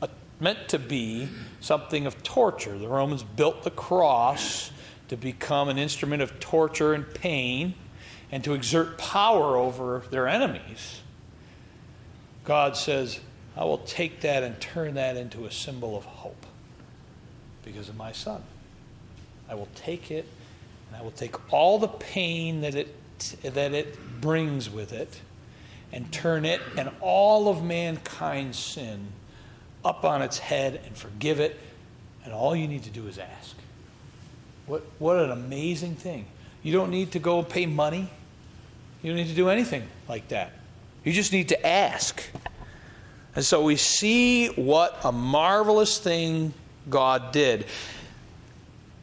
uh, 0.00 0.06
meant 0.40 0.68
to 0.68 0.78
be 0.78 1.28
something 1.60 2.06
of 2.06 2.22
torture, 2.22 2.78
the 2.78 2.88
Romans 2.88 3.22
built 3.22 3.62
the 3.62 3.70
cross 3.70 4.70
to 5.08 5.16
become 5.16 5.68
an 5.68 5.78
instrument 5.78 6.22
of 6.22 6.38
torture 6.38 6.92
and 6.92 7.12
pain 7.14 7.74
and 8.30 8.44
to 8.44 8.52
exert 8.52 8.98
power 8.98 9.56
over 9.56 10.02
their 10.10 10.28
enemies. 10.28 11.00
God 12.44 12.76
says, 12.76 13.20
I 13.56 13.64
will 13.64 13.78
take 13.78 14.20
that 14.20 14.42
and 14.42 14.60
turn 14.60 14.94
that 14.94 15.16
into 15.16 15.46
a 15.46 15.50
symbol 15.50 15.96
of 15.96 16.04
hope 16.04 16.46
because 17.64 17.88
of 17.88 17.96
my 17.96 18.12
son. 18.12 18.42
I 19.48 19.54
will 19.54 19.68
take 19.74 20.10
it 20.10 20.26
and 20.88 20.96
I 20.96 21.02
will 21.02 21.10
take 21.10 21.52
all 21.52 21.78
the 21.78 21.88
pain 21.88 22.60
that 22.60 22.74
it, 22.74 22.94
that 23.42 23.72
it 23.72 24.20
brings 24.20 24.70
with 24.70 24.92
it 24.92 25.20
and 25.92 26.12
turn 26.12 26.44
it 26.44 26.60
and 26.76 26.90
all 27.00 27.48
of 27.48 27.64
mankind's 27.64 28.58
sin 28.58 29.08
up 29.84 30.04
on 30.04 30.22
its 30.22 30.38
head 30.38 30.80
and 30.84 30.96
forgive 30.96 31.40
it. 31.40 31.58
And 32.24 32.32
all 32.32 32.54
you 32.54 32.68
need 32.68 32.82
to 32.84 32.90
do 32.90 33.06
is 33.06 33.18
ask. 33.18 33.56
What, 34.68 34.84
what 34.98 35.16
an 35.16 35.30
amazing 35.30 35.96
thing. 35.96 36.26
You 36.62 36.72
don't 36.72 36.90
need 36.90 37.12
to 37.12 37.18
go 37.18 37.42
pay 37.42 37.66
money. 37.66 38.08
You 39.02 39.10
don't 39.10 39.16
need 39.16 39.28
to 39.28 39.34
do 39.34 39.48
anything 39.48 39.88
like 40.08 40.28
that. 40.28 40.52
You 41.04 41.12
just 41.12 41.32
need 41.32 41.48
to 41.48 41.66
ask. 41.66 42.22
And 43.34 43.44
so 43.44 43.62
we 43.62 43.76
see 43.76 44.48
what 44.48 44.98
a 45.04 45.12
marvelous 45.12 45.98
thing 45.98 46.52
God 46.90 47.32
did. 47.32 47.66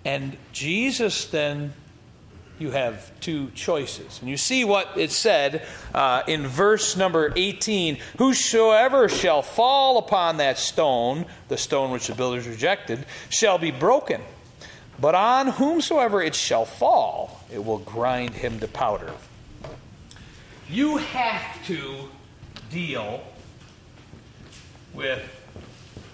And 0.03 0.38
Jesus 0.51 1.26
then, 1.26 1.74
you 2.59 2.72
have 2.72 3.11
two 3.20 3.49
choices. 3.51 4.20
And 4.20 4.30
you 4.30 4.38
see 4.38 4.63
what 4.63 4.89
it 4.95 5.11
said 5.11 5.66
uh, 5.93 6.24
in 6.28 6.45
verse 6.47 6.95
number 6.95 7.34
18 7.36 7.97
Whosoever 8.18 9.09
shall 9.09 9.41
fall 9.41 9.97
upon 9.97 10.38
that 10.38 10.57
stone, 10.57 11.26
the 11.47 11.57
stone 11.57 11.91
which 11.91 12.07
the 12.07 12.13
builders 12.13 12.47
rejected, 12.47 13.05
shall 13.30 13.57
be 13.57 13.72
broken. 13.72 14.22
But 15.00 15.16
on 15.16 15.48
whomsoever 15.48 16.22
it 16.22 16.36
shall 16.36 16.66
fall, 16.66 17.43
it 17.52 17.64
will 17.64 17.80
grind 17.80 18.36
him 18.36 18.60
to 18.60 18.68
powder. 18.68 19.12
You 20.70 20.98
have 20.98 21.66
to 21.68 22.10
deal 22.72 23.22
with 24.93 25.22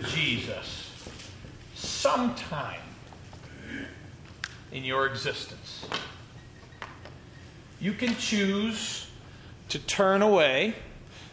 Jesus 0.04 0.92
sometime. 1.76 2.80
in 4.72 4.86
your 4.86 5.06
existence. 5.06 5.86
You 7.82 7.92
can 7.92 8.16
choose 8.16 9.08
to 9.70 9.80
turn 9.80 10.22
away. 10.22 10.76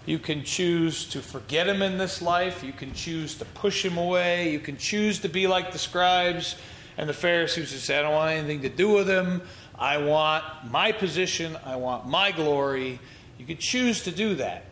You 0.06 0.18
can 0.18 0.42
choose 0.42 1.06
to 1.10 1.20
forget 1.20 1.68
him 1.68 1.80
in 1.82 1.98
this 1.98 2.20
life. 2.20 2.64
You 2.64 2.72
can 2.72 2.94
choose 2.94 3.36
to 3.36 3.44
push 3.44 3.84
him 3.84 3.96
away. 3.96 4.50
You 4.50 4.58
can 4.58 4.76
choose 4.76 5.20
to 5.20 5.28
be 5.28 5.46
like 5.46 5.70
the 5.70 5.78
scribes 5.78 6.56
and 6.98 7.08
the 7.08 7.14
Pharisees 7.14 7.70
who 7.70 7.78
say, 7.78 7.96
I 7.96 8.02
don't 8.02 8.12
want 8.12 8.32
anything 8.32 8.62
to 8.62 8.68
do 8.68 8.90
with 8.90 9.08
him. 9.08 9.40
I 9.78 9.98
want 9.98 10.44
my 10.68 10.90
position. 10.90 11.56
I 11.64 11.76
want 11.76 12.08
my 12.08 12.32
glory. 12.32 12.98
You 13.38 13.46
can 13.46 13.56
choose 13.56 14.02
to 14.02 14.10
do 14.10 14.34
that. 14.34 14.64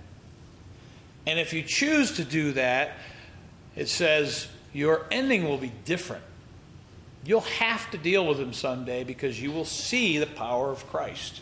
And 1.25 1.39
if 1.39 1.53
you 1.53 1.63
choose 1.63 2.17
to 2.17 2.25
do 2.25 2.53
that, 2.53 2.93
it 3.77 3.89
says 3.89 4.49
your 4.73 5.07
ending 5.13 5.45
will 5.45 5.57
be 5.57 5.73
different. 5.85 6.25
You'll 7.25 7.41
have 7.41 7.89
to 7.93 7.99
deal 7.99 8.27
with 8.27 8.41
him 8.41 8.53
someday 8.53 9.05
because 9.05 9.41
you 9.41 9.53
will 9.53 9.65
see 9.65 10.19
the 10.19 10.27
power 10.27 10.71
of 10.73 10.87
Christ. 10.89 11.41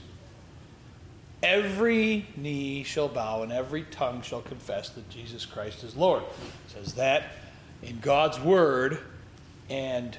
Every 1.42 2.26
knee 2.36 2.84
shall 2.84 3.08
bow 3.08 3.42
and 3.42 3.52
every 3.52 3.84
tongue 3.84 4.20
shall 4.20 4.42
confess 4.42 4.90
that 4.90 5.08
Jesus 5.08 5.46
Christ 5.46 5.82
is 5.82 5.96
Lord. 5.96 6.22
It 6.22 6.72
says 6.74 6.94
that 6.94 7.32
in 7.82 8.00
God's 8.00 8.38
word, 8.40 8.98
and 9.68 10.16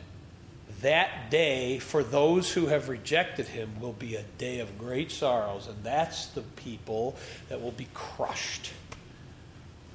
that 0.82 1.30
day 1.32 1.80
for 1.80 2.03
those 2.03 2.51
who 2.51 2.67
have 2.67 2.89
rejected 2.89 3.47
him 3.47 3.80
will 3.80 3.93
be 3.93 4.15
a 4.15 4.23
day 4.38 4.59
of 4.59 4.78
great 4.78 5.11
sorrows, 5.11 5.67
and 5.67 5.84
that's 5.84 6.28
the 6.28 6.41
people 6.41 7.15
that 7.49 7.61
will 7.61 7.71
be 7.71 7.88
crushed 7.93 8.71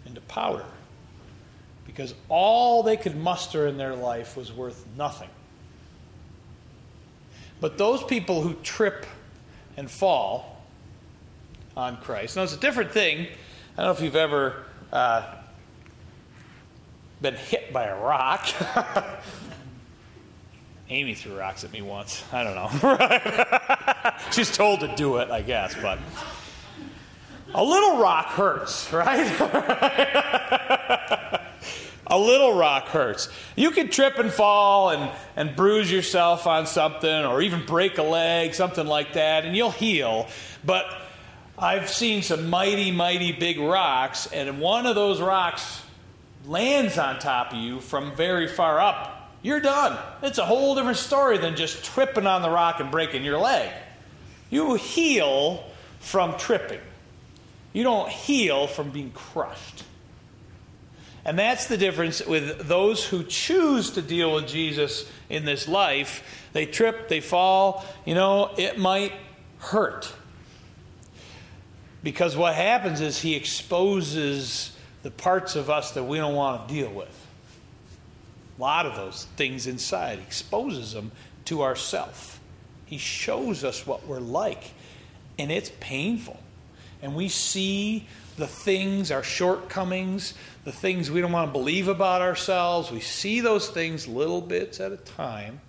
into 0.06 0.20
powder. 0.22 0.66
Because 1.86 2.14
all 2.28 2.82
they 2.82 2.96
could 2.96 3.16
muster 3.16 3.66
in 3.66 3.76
their 3.76 3.94
life 3.94 4.36
was 4.36 4.52
worth 4.52 4.86
nothing. 4.96 5.30
But 7.60 7.78
those 7.78 8.02
people 8.02 8.42
who 8.42 8.54
trip 8.62 9.06
and 9.76 9.90
fall, 9.90 10.60
on 11.76 11.96
Christ. 11.98 12.36
Now, 12.36 12.42
it's 12.42 12.54
a 12.54 12.58
different 12.58 12.90
thing. 12.92 13.26
I 13.76 13.82
don't 13.82 13.86
know 13.86 13.92
if 13.92 14.00
you've 14.00 14.16
ever 14.16 14.64
uh, 14.92 15.34
been 17.20 17.34
hit 17.34 17.72
by 17.72 17.84
a 17.84 17.98
rock. 17.98 18.48
Amy 20.90 21.14
threw 21.14 21.38
rocks 21.38 21.62
at 21.62 21.72
me 21.72 21.82
once. 21.82 22.24
I 22.32 22.42
don't 22.42 22.56
know. 22.56 24.12
She's 24.32 24.50
told 24.50 24.80
to 24.80 24.92
do 24.96 25.18
it, 25.18 25.30
I 25.30 25.40
guess, 25.40 25.76
but 25.80 26.00
a 27.54 27.62
little 27.62 27.98
rock 27.98 28.26
hurts, 28.26 28.92
right? 28.92 29.40
a 32.08 32.18
little 32.18 32.54
rock 32.54 32.88
hurts. 32.88 33.28
You 33.54 33.70
can 33.70 33.88
trip 33.88 34.18
and 34.18 34.32
fall 34.32 34.90
and, 34.90 35.12
and 35.36 35.54
bruise 35.54 35.92
yourself 35.92 36.48
on 36.48 36.66
something 36.66 37.24
or 37.24 37.40
even 37.40 37.64
break 37.64 37.98
a 37.98 38.02
leg, 38.02 38.54
something 38.54 38.86
like 38.86 39.12
that, 39.12 39.44
and 39.44 39.56
you'll 39.56 39.70
heal. 39.70 40.26
But 40.64 40.86
I've 41.56 41.88
seen 41.88 42.22
some 42.22 42.50
mighty, 42.50 42.90
mighty 42.90 43.30
big 43.30 43.60
rocks, 43.60 44.26
and 44.26 44.60
one 44.60 44.86
of 44.86 44.96
those 44.96 45.20
rocks 45.20 45.82
lands 46.46 46.98
on 46.98 47.20
top 47.20 47.52
of 47.52 47.58
you 47.58 47.78
from 47.78 48.16
very 48.16 48.48
far 48.48 48.80
up, 48.80 49.19
you're 49.42 49.60
done. 49.60 49.98
It's 50.22 50.38
a 50.38 50.44
whole 50.44 50.74
different 50.74 50.98
story 50.98 51.38
than 51.38 51.56
just 51.56 51.84
tripping 51.84 52.26
on 52.26 52.42
the 52.42 52.50
rock 52.50 52.80
and 52.80 52.90
breaking 52.90 53.24
your 53.24 53.38
leg. 53.38 53.70
You 54.50 54.74
heal 54.74 55.64
from 56.00 56.36
tripping, 56.38 56.80
you 57.72 57.82
don't 57.82 58.08
heal 58.08 58.66
from 58.66 58.90
being 58.90 59.12
crushed. 59.12 59.84
And 61.24 61.38
that's 61.38 61.66
the 61.66 61.76
difference 61.76 62.24
with 62.24 62.66
those 62.66 63.04
who 63.04 63.22
choose 63.24 63.90
to 63.90 64.02
deal 64.02 64.34
with 64.34 64.48
Jesus 64.48 65.08
in 65.28 65.44
this 65.44 65.68
life. 65.68 66.48
They 66.54 66.64
trip, 66.64 67.08
they 67.08 67.20
fall, 67.20 67.84
you 68.06 68.14
know, 68.14 68.54
it 68.56 68.78
might 68.78 69.12
hurt. 69.58 70.12
Because 72.02 72.36
what 72.36 72.54
happens 72.54 73.02
is 73.02 73.20
he 73.20 73.34
exposes 73.34 74.74
the 75.02 75.10
parts 75.10 75.56
of 75.56 75.68
us 75.68 75.92
that 75.92 76.04
we 76.04 76.16
don't 76.16 76.34
want 76.34 76.68
to 76.68 76.74
deal 76.74 76.90
with. 76.90 77.19
Lot 78.60 78.84
of 78.84 78.94
those 78.94 79.24
things 79.36 79.66
inside, 79.66 80.18
exposes 80.18 80.92
them 80.92 81.12
to 81.46 81.62
ourself. 81.62 82.38
He 82.84 82.98
shows 82.98 83.64
us 83.64 83.86
what 83.86 84.06
we're 84.06 84.20
like, 84.20 84.62
and 85.38 85.50
it's 85.50 85.72
painful. 85.80 86.38
And 87.00 87.16
we 87.16 87.28
see 87.28 88.06
the 88.36 88.46
things, 88.46 89.10
our 89.10 89.22
shortcomings, 89.22 90.34
the 90.64 90.72
things 90.72 91.10
we 91.10 91.22
don't 91.22 91.32
want 91.32 91.48
to 91.48 91.52
believe 91.52 91.88
about 91.88 92.20
ourselves. 92.20 92.90
We 92.90 93.00
see 93.00 93.40
those 93.40 93.70
things 93.70 94.06
little 94.06 94.42
bits 94.42 94.78
at 94.78 94.92
a 94.92 94.98
time. 94.98 95.62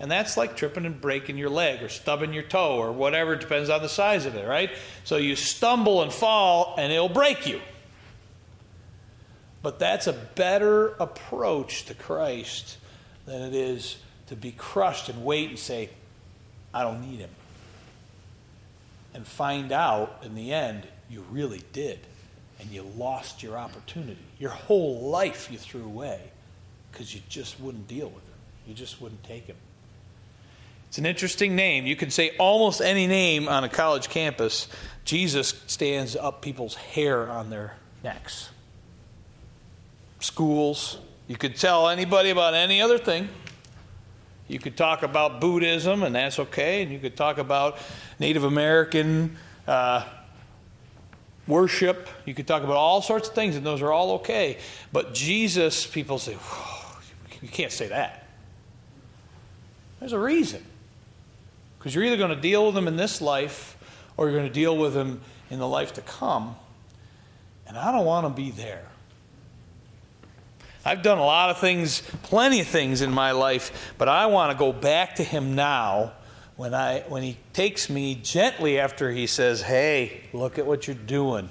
And 0.00 0.10
that's 0.10 0.38
like 0.38 0.56
tripping 0.56 0.86
and 0.86 0.98
breaking 0.98 1.36
your 1.36 1.50
leg 1.50 1.82
or 1.82 1.90
stubbing 1.90 2.32
your 2.32 2.44
toe 2.44 2.76
or 2.76 2.92
whatever, 2.92 3.34
it 3.34 3.40
depends 3.40 3.68
on 3.68 3.82
the 3.82 3.88
size 3.90 4.24
of 4.24 4.36
it, 4.36 4.46
right? 4.46 4.70
So 5.04 5.18
you 5.18 5.36
stumble 5.36 6.02
and 6.02 6.10
fall 6.10 6.76
and 6.78 6.90
it'll 6.90 7.10
break 7.10 7.46
you. 7.46 7.60
But 9.62 9.78
that's 9.78 10.06
a 10.06 10.12
better 10.12 10.88
approach 11.00 11.86
to 11.86 11.94
Christ 11.94 12.78
than 13.26 13.42
it 13.42 13.54
is 13.54 13.98
to 14.28 14.36
be 14.36 14.52
crushed 14.52 15.08
and 15.08 15.24
wait 15.24 15.48
and 15.48 15.58
say, 15.58 15.90
I 16.72 16.82
don't 16.82 17.00
need 17.00 17.18
him. 17.18 17.30
And 19.14 19.26
find 19.26 19.72
out 19.72 20.22
in 20.22 20.34
the 20.34 20.52
end, 20.52 20.86
you 21.10 21.24
really 21.30 21.62
did. 21.72 21.98
And 22.60 22.70
you 22.70 22.82
lost 22.96 23.42
your 23.42 23.56
opportunity. 23.56 24.18
Your 24.38 24.50
whole 24.50 25.08
life 25.08 25.50
you 25.50 25.58
threw 25.58 25.84
away 25.84 26.20
because 26.90 27.14
you 27.14 27.20
just 27.28 27.60
wouldn't 27.60 27.88
deal 27.88 28.08
with 28.08 28.24
him. 28.24 28.34
You 28.66 28.74
just 28.74 29.00
wouldn't 29.00 29.22
take 29.24 29.46
him. 29.46 29.56
It's 30.88 30.98
an 30.98 31.06
interesting 31.06 31.54
name. 31.54 31.86
You 31.86 31.96
can 31.96 32.10
say 32.10 32.34
almost 32.38 32.80
any 32.80 33.06
name 33.06 33.48
on 33.48 33.62
a 33.62 33.68
college 33.68 34.08
campus. 34.08 34.68
Jesus 35.04 35.54
stands 35.66 36.16
up 36.16 36.42
people's 36.42 36.74
hair 36.74 37.28
on 37.28 37.50
their 37.50 37.76
necks. 38.02 38.50
Schools. 40.20 40.98
You 41.26 41.36
could 41.36 41.56
tell 41.56 41.88
anybody 41.88 42.30
about 42.30 42.54
any 42.54 42.80
other 42.80 42.98
thing. 42.98 43.28
You 44.48 44.58
could 44.58 44.76
talk 44.76 45.02
about 45.02 45.40
Buddhism, 45.40 46.02
and 46.02 46.14
that's 46.14 46.38
okay. 46.38 46.82
And 46.82 46.90
you 46.90 46.98
could 46.98 47.16
talk 47.16 47.38
about 47.38 47.78
Native 48.18 48.44
American 48.44 49.36
uh, 49.66 50.04
worship. 51.46 52.08
You 52.24 52.34
could 52.34 52.46
talk 52.46 52.62
about 52.62 52.76
all 52.76 53.02
sorts 53.02 53.28
of 53.28 53.34
things, 53.34 53.56
and 53.56 53.66
those 53.66 53.82
are 53.82 53.92
all 53.92 54.12
okay. 54.12 54.58
But 54.90 55.12
Jesus, 55.12 55.86
people 55.86 56.18
say, 56.18 56.36
you 57.42 57.48
can't 57.48 57.72
say 57.72 57.88
that. 57.88 58.26
There's 60.00 60.12
a 60.12 60.18
reason. 60.18 60.64
Because 61.78 61.94
you're 61.94 62.04
either 62.04 62.16
going 62.16 62.34
to 62.34 62.40
deal 62.40 62.66
with 62.66 62.74
them 62.74 62.88
in 62.88 62.96
this 62.96 63.20
life 63.20 63.76
or 64.16 64.26
you're 64.26 64.38
going 64.38 64.48
to 64.48 64.52
deal 64.52 64.76
with 64.76 64.94
them 64.94 65.20
in 65.50 65.58
the 65.58 65.68
life 65.68 65.92
to 65.94 66.02
come. 66.02 66.56
And 67.66 67.76
I 67.76 67.92
don't 67.92 68.04
want 68.04 68.26
to 68.26 68.42
be 68.42 68.50
there. 68.50 68.87
I've 70.88 71.02
done 71.02 71.18
a 71.18 71.24
lot 71.24 71.50
of 71.50 71.58
things, 71.58 72.00
plenty 72.22 72.60
of 72.60 72.66
things 72.66 73.02
in 73.02 73.10
my 73.10 73.32
life, 73.32 73.92
but 73.98 74.08
I 74.08 74.24
want 74.24 74.52
to 74.52 74.58
go 74.58 74.72
back 74.72 75.16
to 75.16 75.22
Him 75.22 75.54
now 75.54 76.12
when, 76.56 76.72
I, 76.72 77.00
when 77.08 77.22
He 77.22 77.36
takes 77.52 77.90
me 77.90 78.14
gently 78.14 78.78
after 78.78 79.10
He 79.10 79.26
says, 79.26 79.60
Hey, 79.60 80.22
look 80.32 80.58
at 80.58 80.64
what 80.64 80.86
you're 80.86 80.96
doing. 80.96 81.50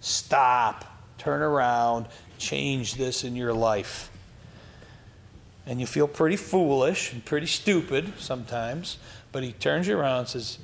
Stop, 0.00 0.84
turn 1.16 1.42
around, 1.42 2.08
change 2.38 2.96
this 2.96 3.22
in 3.22 3.36
your 3.36 3.52
life. 3.52 4.10
And 5.64 5.78
you 5.78 5.86
feel 5.86 6.08
pretty 6.08 6.34
foolish 6.36 7.12
and 7.12 7.24
pretty 7.24 7.46
stupid 7.46 8.14
sometimes, 8.18 8.98
but 9.30 9.44
he 9.44 9.52
turns 9.52 9.86
you 9.86 9.96
around 9.96 10.18
and 10.18 10.28
says, 10.28 10.58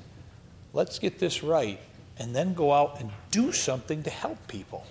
Let's 0.73 0.99
get 0.99 1.21
this 1.21 1.45
right, 1.45 1.79
and 2.19 2.35
then 2.35 2.55
go 2.55 2.73
out 2.73 2.99
and 2.99 3.13
do 3.31 3.53
something 3.53 4.03
to 4.03 4.11
help 4.11 4.49
people. 4.49 4.89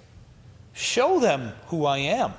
Show 0.72 1.20
them 1.20 1.52
who 1.66 1.86
I 1.86 1.98
am. 1.98 2.32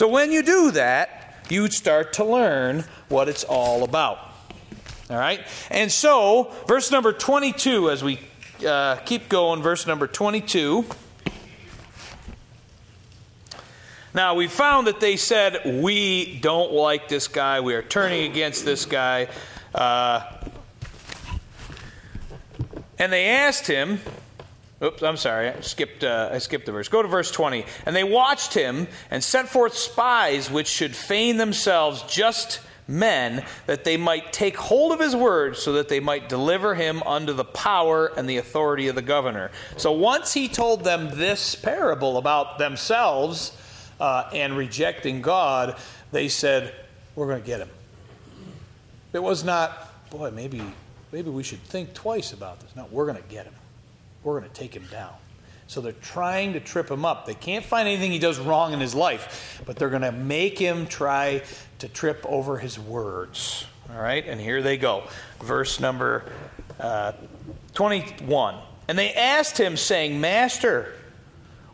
So 0.00 0.08
when 0.08 0.32
you 0.32 0.42
do 0.42 0.70
that, 0.70 1.44
you 1.50 1.68
start 1.68 2.14
to 2.14 2.24
learn 2.24 2.84
what 3.10 3.28
it's 3.28 3.44
all 3.44 3.84
about. 3.84 4.16
All 5.10 5.18
right? 5.18 5.46
And 5.68 5.92
so, 5.92 6.54
verse 6.66 6.90
number 6.90 7.12
22, 7.12 7.90
as 7.90 8.02
we 8.02 8.18
uh, 8.66 8.96
keep 9.04 9.28
going, 9.28 9.60
verse 9.60 9.86
number 9.86 10.06
22. 10.06 10.86
Now, 14.14 14.36
we 14.36 14.48
found 14.48 14.86
that 14.86 15.00
they 15.00 15.18
said, 15.18 15.82
We 15.82 16.38
don't 16.40 16.72
like 16.72 17.08
this 17.08 17.28
guy. 17.28 17.60
We 17.60 17.74
are 17.74 17.82
turning 17.82 18.30
against 18.30 18.64
this 18.64 18.86
guy. 18.86 19.28
Uh, 19.74 20.22
and 22.98 23.12
they 23.12 23.26
asked 23.28 23.66
him, 23.66 24.00
Oops, 24.82 25.02
I'm 25.02 25.16
sorry. 25.16 25.50
I 25.50 25.60
skipped, 25.60 26.04
uh, 26.04 26.30
I 26.32 26.38
skipped 26.38 26.66
the 26.66 26.72
verse. 26.72 26.88
Go 26.88 27.02
to 27.02 27.08
verse 27.08 27.30
20. 27.30 27.66
And 27.84 27.94
they 27.94 28.04
watched 28.04 28.54
him 28.54 28.88
and 29.10 29.22
sent 29.22 29.48
forth 29.48 29.76
spies 29.76 30.50
which 30.50 30.68
should 30.68 30.96
feign 30.96 31.36
themselves 31.36 32.02
just 32.02 32.60
men, 32.88 33.44
that 33.66 33.84
they 33.84 33.96
might 33.96 34.32
take 34.32 34.56
hold 34.56 34.92
of 34.92 34.98
his 34.98 35.14
words, 35.14 35.60
so 35.60 35.74
that 35.74 35.88
they 35.88 36.00
might 36.00 36.28
deliver 36.28 36.74
him 36.74 37.02
under 37.04 37.32
the 37.32 37.44
power 37.44 38.10
and 38.16 38.28
the 38.28 38.38
authority 38.38 38.88
of 38.88 38.96
the 38.96 39.02
governor. 39.02 39.50
So 39.76 39.92
once 39.92 40.32
he 40.32 40.48
told 40.48 40.82
them 40.82 41.16
this 41.16 41.54
parable 41.54 42.18
about 42.18 42.58
themselves, 42.58 43.56
uh, 44.00 44.28
and 44.32 44.56
rejecting 44.56 45.20
God, 45.20 45.76
they 46.10 46.28
said, 46.28 46.74
We're 47.14 47.26
going 47.26 47.42
to 47.42 47.46
get 47.46 47.60
him. 47.60 47.68
It 49.12 49.22
was 49.22 49.44
not, 49.44 50.10
boy, 50.10 50.30
maybe, 50.30 50.62
maybe 51.12 51.30
we 51.30 51.42
should 51.42 51.62
think 51.62 51.94
twice 51.94 52.32
about 52.32 52.60
this. 52.60 52.74
No, 52.74 52.86
we're 52.90 53.06
going 53.06 53.22
to 53.22 53.28
get 53.28 53.44
him. 53.44 53.54
We're 54.22 54.38
going 54.38 54.50
to 54.50 54.56
take 54.56 54.74
him 54.74 54.86
down. 54.90 55.14
So 55.66 55.80
they're 55.80 55.92
trying 55.92 56.54
to 56.54 56.60
trip 56.60 56.90
him 56.90 57.04
up. 57.04 57.26
They 57.26 57.34
can't 57.34 57.64
find 57.64 57.86
anything 57.86 58.10
he 58.10 58.18
does 58.18 58.40
wrong 58.40 58.72
in 58.72 58.80
his 58.80 58.94
life, 58.94 59.62
but 59.66 59.76
they're 59.76 59.88
going 59.88 60.02
to 60.02 60.12
make 60.12 60.58
him 60.58 60.86
try 60.86 61.42
to 61.78 61.88
trip 61.88 62.26
over 62.28 62.58
his 62.58 62.78
words. 62.78 63.66
All 63.88 64.00
right, 64.00 64.26
and 64.26 64.40
here 64.40 64.62
they 64.62 64.76
go. 64.76 65.04
Verse 65.40 65.78
number 65.78 66.24
uh, 66.80 67.12
21. 67.74 68.56
And 68.88 68.98
they 68.98 69.12
asked 69.12 69.58
him, 69.58 69.76
saying, 69.76 70.20
Master, 70.20 70.92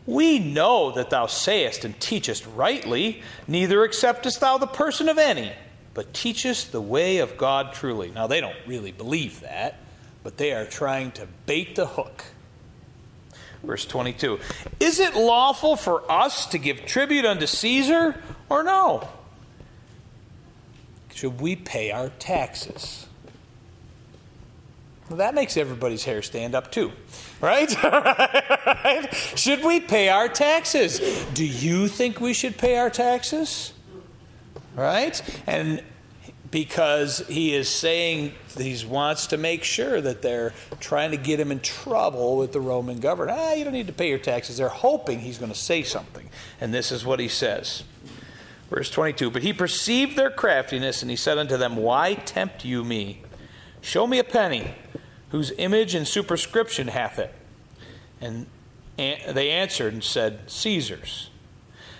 we 0.05 0.39
know 0.39 0.91
that 0.91 1.09
thou 1.09 1.25
sayest 1.25 1.83
and 1.83 1.99
teachest 1.99 2.45
rightly, 2.55 3.21
neither 3.47 3.83
acceptest 3.83 4.39
thou 4.39 4.57
the 4.57 4.67
person 4.67 5.09
of 5.09 5.17
any, 5.17 5.51
but 5.93 6.13
teachest 6.13 6.71
the 6.71 6.81
way 6.81 7.17
of 7.17 7.35
God 7.35 7.73
truly. 7.73 8.11
Now, 8.11 8.27
they 8.27 8.39
don't 8.39 8.55
really 8.65 8.91
believe 8.91 9.41
that, 9.41 9.79
but 10.23 10.37
they 10.37 10.53
are 10.53 10.65
trying 10.65 11.11
to 11.13 11.27
bait 11.45 11.75
the 11.75 11.87
hook. 11.87 12.23
Verse 13.67 13.85
22 13.85 14.39
Is 14.79 14.99
it 14.99 15.13
lawful 15.13 15.75
for 15.75 16.09
us 16.09 16.47
to 16.47 16.57
give 16.57 16.85
tribute 16.85 17.25
unto 17.25 17.45
Caesar 17.45 18.15
or 18.49 18.63
no? 18.63 19.07
Should 21.13 21.41
we 21.41 21.57
pay 21.57 21.91
our 21.91 22.09
taxes? 22.17 23.07
Well, 25.09 25.17
that 25.17 25.35
makes 25.35 25.57
everybody's 25.57 26.05
hair 26.05 26.21
stand 26.21 26.55
up 26.55 26.71
too, 26.71 26.91
right? 27.41 27.69
should 29.35 29.63
we 29.63 29.79
pay 29.81 30.09
our 30.09 30.29
taxes? 30.29 31.25
Do 31.33 31.45
you 31.45 31.87
think 31.87 32.21
we 32.21 32.33
should 32.33 32.57
pay 32.57 32.77
our 32.77 32.89
taxes? 32.89 33.73
Right? 34.75 35.21
And 35.45 35.83
because 36.51 37.19
he 37.27 37.53
is 37.53 37.67
saying 37.67 38.33
he 38.57 38.85
wants 38.85 39.27
to 39.27 39.37
make 39.37 39.63
sure 39.63 39.99
that 39.99 40.21
they're 40.21 40.53
trying 40.79 41.11
to 41.11 41.17
get 41.17 41.39
him 41.39 41.51
in 41.51 41.59
trouble 41.59 42.37
with 42.37 42.51
the 42.51 42.59
Roman 42.59 42.99
government. 42.99 43.37
Ah, 43.39 43.53
you 43.53 43.63
don't 43.63 43.73
need 43.73 43.87
to 43.87 43.93
pay 43.93 44.09
your 44.09 44.19
taxes. 44.19 44.57
They're 44.57 44.69
hoping 44.69 45.19
he's 45.19 45.37
going 45.37 45.51
to 45.51 45.57
say 45.57 45.83
something. 45.83 46.29
And 46.61 46.73
this 46.73 46.91
is 46.91 47.05
what 47.05 47.19
he 47.19 47.27
says. 47.27 47.83
Verse 48.69 48.89
22 48.89 49.31
But 49.31 49.43
he 49.43 49.53
perceived 49.53 50.15
their 50.15 50.29
craftiness, 50.29 51.01
and 51.01 51.09
he 51.09 51.17
said 51.17 51.37
unto 51.37 51.57
them, 51.57 51.75
Why 51.75 52.13
tempt 52.13 52.63
you 52.65 52.83
me? 52.83 53.21
Show 53.81 54.07
me 54.07 54.19
a 54.19 54.23
penny 54.23 54.75
whose 55.29 55.51
image 55.57 55.95
and 55.95 56.07
superscription 56.07 56.87
hath 56.87 57.19
it? 57.19 57.33
And 58.21 58.47
they 58.97 59.51
answered 59.51 59.93
and 59.93 60.03
said, 60.03 60.49
Caesar's. 60.49 61.29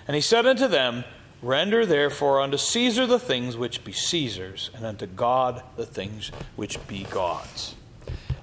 And 0.06 0.14
he 0.14 0.20
said 0.20 0.46
unto 0.46 0.66
them, 0.68 1.04
Render 1.40 1.86
therefore 1.86 2.40
unto 2.40 2.56
Caesar 2.56 3.06
the 3.06 3.18
things 3.18 3.56
which 3.56 3.84
be 3.84 3.92
Caesar's, 3.92 4.70
and 4.74 4.84
unto 4.84 5.06
God 5.06 5.62
the 5.76 5.86
things 5.86 6.32
which 6.56 6.84
be 6.86 7.06
God's. 7.10 7.74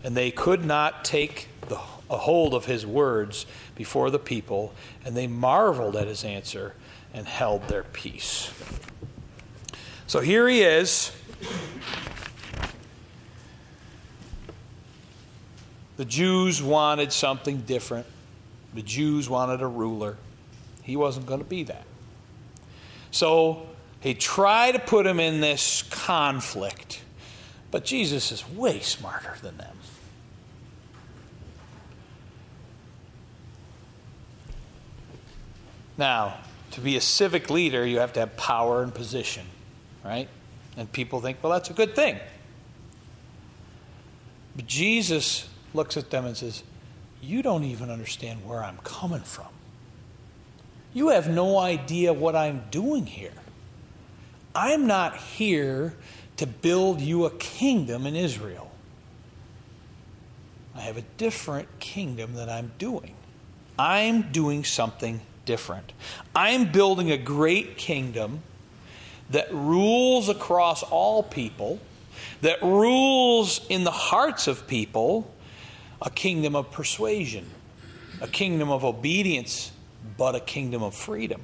And 0.04 0.16
they 0.16 0.32
could 0.32 0.64
not 0.64 1.04
take 1.04 1.50
the, 1.68 1.76
a 2.10 2.18
hold 2.18 2.54
of 2.54 2.66
his 2.66 2.86
words 2.86 3.46
before 3.76 4.10
the 4.10 4.20
people, 4.20 4.74
and 5.04 5.16
they 5.16 5.28
marveled 5.28 5.96
at 5.96 6.08
his 6.08 6.24
answer 6.24 6.74
and 7.14 7.28
held 7.28 7.68
their 7.68 7.84
peace. 7.84 8.54
So 10.08 10.20
here 10.20 10.48
he 10.48 10.62
is 10.62 11.12
The 15.98 16.06
Jews 16.06 16.62
wanted 16.62 17.14
something 17.14 17.62
different. 17.62 18.06
The 18.74 18.82
Jews 18.82 19.30
wanted 19.30 19.62
a 19.62 19.68
ruler. 19.68 20.18
He 20.84 20.98
wasn't 20.98 21.26
going 21.26 21.40
to 21.40 21.46
be 21.46 21.64
that. 21.64 21.86
So 23.16 23.66
he 24.02 24.14
tried 24.14 24.74
to 24.74 24.80
put 24.80 25.08
him 25.08 25.22
in 25.22 25.40
this 25.40 25.84
conflict. 25.84 27.02
But 27.72 27.86
Jesus 27.86 28.34
is 28.34 28.46
way 28.50 28.82
smarter 28.82 29.36
than 29.42 29.56
them. 29.56 29.78
Now, 35.98 36.40
to 36.72 36.82
be 36.82 36.98
a 36.98 37.02
civic 37.02 37.50
leader, 37.50 37.86
you 37.86 38.00
have 38.00 38.12
to 38.14 38.20
have 38.20 38.36
power 38.36 38.84
and 38.84 38.94
position, 38.94 39.46
right? 40.04 40.28
And 40.76 40.92
people 40.92 41.22
think, 41.22 41.38
well, 41.42 41.54
that's 41.54 41.70
a 41.70 41.74
good 41.74 41.96
thing. 41.96 42.20
But 44.58 44.68
Jesus 44.68 45.48
looks 45.74 45.96
at 45.96 46.10
them 46.10 46.26
and 46.26 46.36
says, 46.36 46.64
You 47.22 47.42
don't 47.42 47.64
even 47.64 47.90
understand 47.90 48.46
where 48.46 48.62
I'm 48.62 48.80
coming 48.80 49.22
from. 49.22 49.55
You 50.96 51.10
have 51.10 51.28
no 51.28 51.60
idea 51.60 52.14
what 52.14 52.38
I'm 52.38 52.64
doing 52.72 53.06
here. 53.06 53.34
I'm 54.56 54.88
not 54.88 55.18
here 55.18 55.94
to 56.38 56.48
build 56.48 57.02
you 57.02 57.26
a 57.26 57.32
kingdom 57.32 58.08
in 58.08 58.16
Israel. 58.16 58.72
I 60.74 60.80
have 60.80 60.96
a 60.96 61.04
different 61.18 61.68
kingdom 61.80 62.36
that 62.36 62.48
I'm 62.48 62.72
doing. 62.78 63.14
I'm 63.78 64.32
doing 64.32 64.64
something 64.64 65.20
different. 65.44 65.92
I'm 66.34 66.72
building 66.72 67.12
a 67.12 67.18
great 67.18 67.76
kingdom 67.76 68.42
that 69.32 69.54
rules 69.54 70.30
across 70.30 70.82
all 70.82 71.24
people, 71.24 71.82
that 72.40 72.62
rules 72.62 73.60
in 73.68 73.84
the 73.84 73.92
hearts 73.92 74.48
of 74.48 74.66
people, 74.66 75.30
a 76.02 76.10
kingdom 76.10 76.56
of 76.56 76.72
persuasion, 76.72 77.50
a 78.22 78.30
kingdom 78.30 78.70
of 78.70 78.86
obedience, 78.86 79.74
but 80.18 80.36
a 80.36 80.40
kingdom 80.40 80.84
of 80.84 80.96
freedom. 80.96 81.42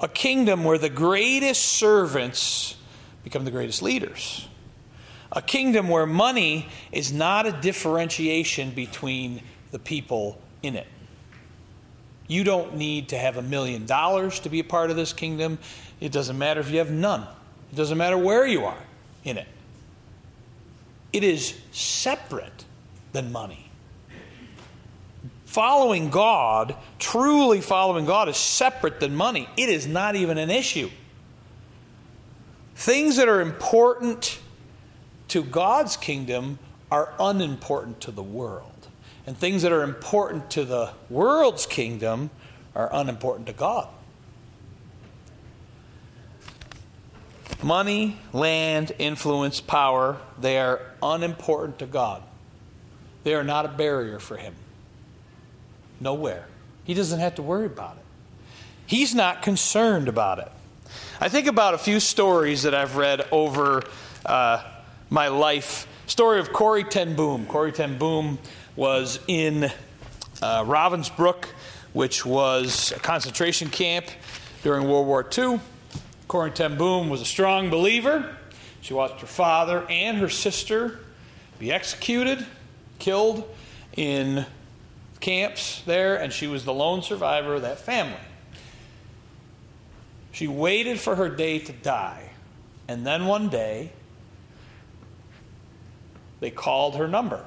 A 0.00 0.08
kingdom 0.08 0.64
where 0.64 0.78
the 0.78 0.90
greatest 0.90 1.62
servants 1.62 2.76
become 3.24 3.44
the 3.44 3.50
greatest 3.50 3.82
leaders. 3.82 4.48
A 5.32 5.42
kingdom 5.42 5.88
where 5.88 6.06
money 6.06 6.68
is 6.92 7.12
not 7.12 7.46
a 7.46 7.52
differentiation 7.52 8.70
between 8.70 9.42
the 9.70 9.78
people 9.78 10.40
in 10.62 10.76
it. 10.76 10.86
You 12.28 12.44
don't 12.44 12.76
need 12.76 13.08
to 13.10 13.18
have 13.18 13.36
a 13.36 13.42
million 13.42 13.86
dollars 13.86 14.40
to 14.40 14.48
be 14.48 14.60
a 14.60 14.64
part 14.64 14.90
of 14.90 14.96
this 14.96 15.12
kingdom. 15.12 15.58
It 16.00 16.12
doesn't 16.12 16.36
matter 16.36 16.60
if 16.60 16.70
you 16.70 16.78
have 16.78 16.90
none, 16.90 17.26
it 17.72 17.76
doesn't 17.76 17.98
matter 17.98 18.18
where 18.18 18.46
you 18.46 18.64
are 18.64 18.82
in 19.24 19.38
it. 19.38 19.48
It 21.12 21.24
is 21.24 21.58
separate 21.72 22.64
than 23.12 23.32
money. 23.32 23.65
Following 25.56 26.10
God, 26.10 26.76
truly 26.98 27.62
following 27.62 28.04
God, 28.04 28.28
is 28.28 28.36
separate 28.36 29.00
than 29.00 29.16
money. 29.16 29.48
It 29.56 29.70
is 29.70 29.86
not 29.86 30.14
even 30.14 30.36
an 30.36 30.50
issue. 30.50 30.90
Things 32.74 33.16
that 33.16 33.26
are 33.26 33.40
important 33.40 34.38
to 35.28 35.42
God's 35.42 35.96
kingdom 35.96 36.58
are 36.90 37.14
unimportant 37.18 38.02
to 38.02 38.10
the 38.10 38.22
world. 38.22 38.88
And 39.26 39.34
things 39.34 39.62
that 39.62 39.72
are 39.72 39.82
important 39.82 40.50
to 40.50 40.66
the 40.66 40.90
world's 41.08 41.64
kingdom 41.64 42.28
are 42.74 42.90
unimportant 42.92 43.46
to 43.46 43.54
God. 43.54 43.88
Money, 47.62 48.18
land, 48.34 48.92
influence, 48.98 49.62
power, 49.62 50.18
they 50.38 50.58
are 50.58 50.82
unimportant 51.02 51.78
to 51.78 51.86
God. 51.86 52.22
They 53.24 53.34
are 53.34 53.42
not 53.42 53.64
a 53.64 53.68
barrier 53.68 54.18
for 54.18 54.36
him. 54.36 54.54
Nowhere. 56.00 56.46
He 56.84 56.94
doesn't 56.94 57.18
have 57.18 57.34
to 57.36 57.42
worry 57.42 57.66
about 57.66 57.96
it. 57.96 58.02
He's 58.86 59.14
not 59.14 59.42
concerned 59.42 60.08
about 60.08 60.38
it. 60.38 60.50
I 61.20 61.28
think 61.28 61.46
about 61.46 61.74
a 61.74 61.78
few 61.78 61.98
stories 61.98 62.62
that 62.62 62.74
I've 62.74 62.96
read 62.96 63.26
over 63.32 63.82
uh, 64.24 64.62
my 65.10 65.28
life. 65.28 65.88
Story 66.06 66.38
of 66.38 66.52
Corrie 66.52 66.84
ten 66.84 67.16
Boom. 67.16 67.46
Corrie 67.46 67.72
ten 67.72 67.98
Boom 67.98 68.38
was 68.76 69.18
in 69.26 69.64
uh, 69.64 70.64
Ravensbrück, 70.64 71.46
which 71.92 72.24
was 72.24 72.92
a 72.92 73.00
concentration 73.00 73.70
camp 73.70 74.06
during 74.62 74.88
World 74.88 75.06
War 75.06 75.26
II. 75.36 75.60
Corrie 76.28 76.50
ten 76.50 76.76
Boom 76.76 77.08
was 77.08 77.20
a 77.20 77.24
strong 77.24 77.70
believer. 77.70 78.36
She 78.80 78.94
watched 78.94 79.20
her 79.20 79.26
father 79.26 79.84
and 79.90 80.18
her 80.18 80.28
sister 80.28 81.00
be 81.58 81.72
executed 81.72 82.46
killed 82.98 83.48
in 83.96 84.46
camps 85.26 85.82
there, 85.86 86.14
and 86.14 86.32
she 86.32 86.46
was 86.46 86.64
the 86.64 86.72
lone 86.72 87.02
survivor 87.02 87.56
of 87.56 87.62
that 87.62 87.80
family. 87.80 88.14
She 90.30 90.46
waited 90.46 91.00
for 91.00 91.16
her 91.16 91.28
day 91.28 91.58
to 91.58 91.72
die, 91.72 92.30
and 92.86 93.04
then 93.04 93.26
one 93.26 93.48
day, 93.48 93.90
they 96.38 96.52
called 96.52 96.94
her 96.94 97.08
number 97.08 97.44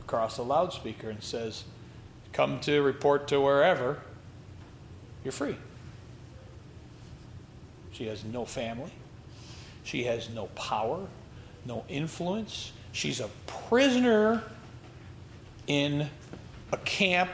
across 0.00 0.38
a 0.38 0.42
loudspeaker 0.42 1.10
and 1.10 1.22
says, 1.22 1.64
"Come 2.32 2.58
to 2.60 2.80
report 2.80 3.28
to 3.28 3.38
wherever. 3.38 4.00
You're 5.24 5.32
free." 5.32 5.56
She 7.92 8.06
has 8.06 8.24
no 8.24 8.46
family. 8.46 8.92
She 9.84 10.04
has 10.04 10.30
no 10.30 10.46
power, 10.54 11.06
no 11.66 11.84
influence. 11.90 12.72
She's 12.92 13.20
a 13.20 13.28
prisoner 13.46 14.44
in 15.66 16.08
a 16.72 16.78
camp 16.78 17.30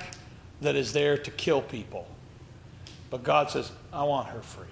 that 0.61 0.77
is 0.77 0.93
there 0.93 1.17
to 1.17 1.31
kill 1.31 1.63
people. 1.63 2.07
But 3.11 3.23
God 3.23 3.51
says, 3.51 3.71
I 3.93 4.03
want 4.03 4.29
her 4.29 4.43
free. 4.43 4.67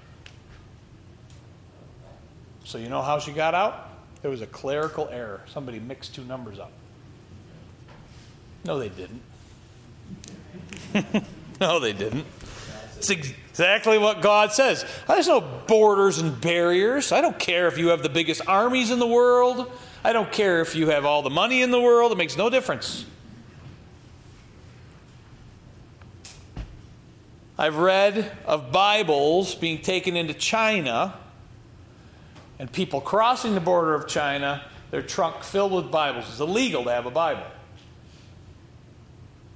So 2.65 2.79
you 2.79 2.89
know 2.89 3.01
how 3.01 3.19
she 3.19 3.33
got 3.33 3.55
out? 3.55 3.89
There 4.23 4.31
was 4.31 4.43
a 4.43 4.47
clerical 4.47 5.09
error. 5.11 5.43
Somebody 5.47 5.79
mixed 5.79 6.15
two 6.15 6.25
numbers 6.25 6.59
up. 6.59 6.73
No, 8.65 8.79
they 8.79 8.89
didn't. 8.89 9.23
no, 11.61 11.79
they 11.79 11.93
didn't. 11.93 12.27
It's 12.97 13.11
exactly 13.11 13.99
what 13.99 14.21
God 14.23 14.53
says. 14.53 14.85
There's 15.07 15.29
no 15.29 15.41
borders 15.41 16.19
and 16.19 16.41
barriers. 16.41 17.13
I 17.13 17.21
don't 17.21 17.39
care 17.39 17.69
if 17.69 17.79
you 17.79 17.89
have 17.89 18.03
the 18.03 18.09
biggest 18.09 18.43
armies 18.49 18.91
in 18.91 18.99
the 18.99 19.07
world. 19.07 19.71
I 20.03 20.13
don't 20.13 20.33
care 20.33 20.61
if 20.61 20.75
you 20.75 20.89
have 20.89 21.05
all 21.05 21.23
the 21.23 21.31
money 21.31 21.63
in 21.63 21.71
the 21.71 21.81
world. 21.81 22.11
It 22.11 22.19
makes 22.19 22.37
no 22.37 22.51
difference. 22.51 23.05
I've 27.59 27.79
read 27.79 28.37
of 28.45 28.71
Bibles 28.71 29.55
being 29.55 29.81
taken 29.81 30.15
into 30.15 30.35
China 30.35 31.15
and 32.59 32.71
people 32.71 33.01
crossing 33.01 33.55
the 33.55 33.61
border 33.61 33.95
of 33.95 34.07
China, 34.07 34.63
their 34.91 35.01
trunk 35.01 35.43
filled 35.43 35.73
with 35.73 35.91
Bibles. 35.91 36.29
It's 36.29 36.41
illegal 36.41 36.85
to 36.85 36.91
have 36.91 37.07
a 37.07 37.11
Bible. 37.11 37.47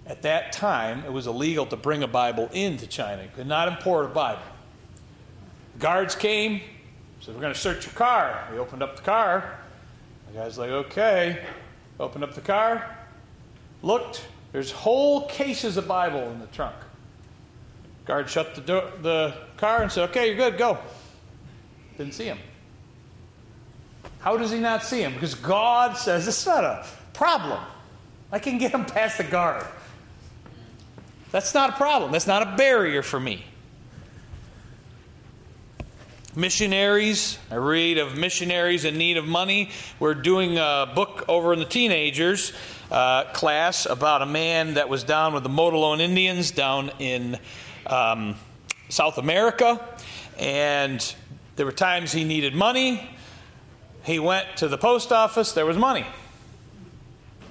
At 0.06 0.22
that 0.22 0.52
time, 0.52 1.04
it 1.04 1.12
was 1.12 1.26
illegal 1.26 1.66
to 1.66 1.76
bring 1.76 2.02
a 2.02 2.08
Bible 2.08 2.48
into 2.54 2.86
China. 2.86 3.22
You 3.22 3.28
could 3.34 3.46
not 3.46 3.68
import 3.68 4.06
a 4.06 4.08
Bible. 4.08 4.42
Guards 5.78 6.14
came, 6.14 6.62
said, 7.20 7.34
We're 7.34 7.42
going 7.42 7.52
to 7.52 7.60
search 7.60 7.84
your 7.84 7.94
car. 7.94 8.48
We 8.50 8.58
opened 8.58 8.82
up 8.82 8.96
the 8.96 9.02
car. 9.02 9.58
The 10.32 10.38
guy's 10.38 10.56
like, 10.56 10.70
Okay. 10.70 11.44
Opened 12.00 12.24
up 12.24 12.32
the 12.32 12.40
car, 12.40 12.96
looked. 13.82 14.24
There's 14.52 14.72
whole 14.72 15.26
cases 15.28 15.76
of 15.76 15.86
Bible 15.86 16.30
in 16.30 16.40
the 16.40 16.46
trunk. 16.46 16.74
Guard 18.10 18.28
shut 18.28 18.56
the, 18.56 18.60
door, 18.60 18.90
the 19.02 19.32
car 19.56 19.82
and 19.82 19.92
said, 19.92 20.10
Okay, 20.10 20.26
you're 20.26 20.36
good, 20.36 20.58
go. 20.58 20.78
Didn't 21.96 22.14
see 22.14 22.24
him. 22.24 22.38
How 24.18 24.36
does 24.36 24.50
he 24.50 24.58
not 24.58 24.82
see 24.82 25.00
him? 25.00 25.14
Because 25.14 25.36
God 25.36 25.96
says 25.96 26.26
it's 26.26 26.44
not 26.44 26.64
a 26.64 26.84
problem. 27.12 27.62
I 28.32 28.40
can 28.40 28.58
get 28.58 28.72
him 28.72 28.84
past 28.84 29.18
the 29.18 29.22
guard. 29.22 29.64
That's 31.30 31.54
not 31.54 31.70
a 31.70 31.72
problem. 31.74 32.10
That's 32.10 32.26
not 32.26 32.42
a 32.42 32.56
barrier 32.56 33.02
for 33.02 33.20
me. 33.20 33.46
Missionaries, 36.34 37.38
I 37.48 37.54
read 37.54 37.98
of 37.98 38.18
missionaries 38.18 38.84
in 38.84 38.98
need 38.98 39.18
of 39.18 39.24
money. 39.24 39.70
We're 40.00 40.14
doing 40.14 40.58
a 40.58 40.90
book 40.96 41.26
over 41.28 41.52
in 41.52 41.60
the 41.60 41.64
teenagers 41.64 42.52
uh, 42.90 43.30
class 43.32 43.86
about 43.86 44.22
a 44.22 44.26
man 44.26 44.74
that 44.74 44.88
was 44.88 45.04
down 45.04 45.32
with 45.32 45.44
the 45.44 45.48
Mogollon 45.48 46.00
Indians 46.00 46.50
down 46.50 46.90
in 46.98 47.38
um, 47.86 48.34
South 48.88 49.18
America. 49.18 49.80
And 50.38 51.14
there 51.56 51.66
were 51.66 51.72
times 51.72 52.12
he 52.12 52.24
needed 52.24 52.54
money. 52.54 53.08
He 54.04 54.18
went 54.18 54.46
to 54.56 54.68
the 54.68 54.78
post 54.78 55.12
office, 55.12 55.52
there 55.52 55.66
was 55.66 55.76
money. 55.76 56.06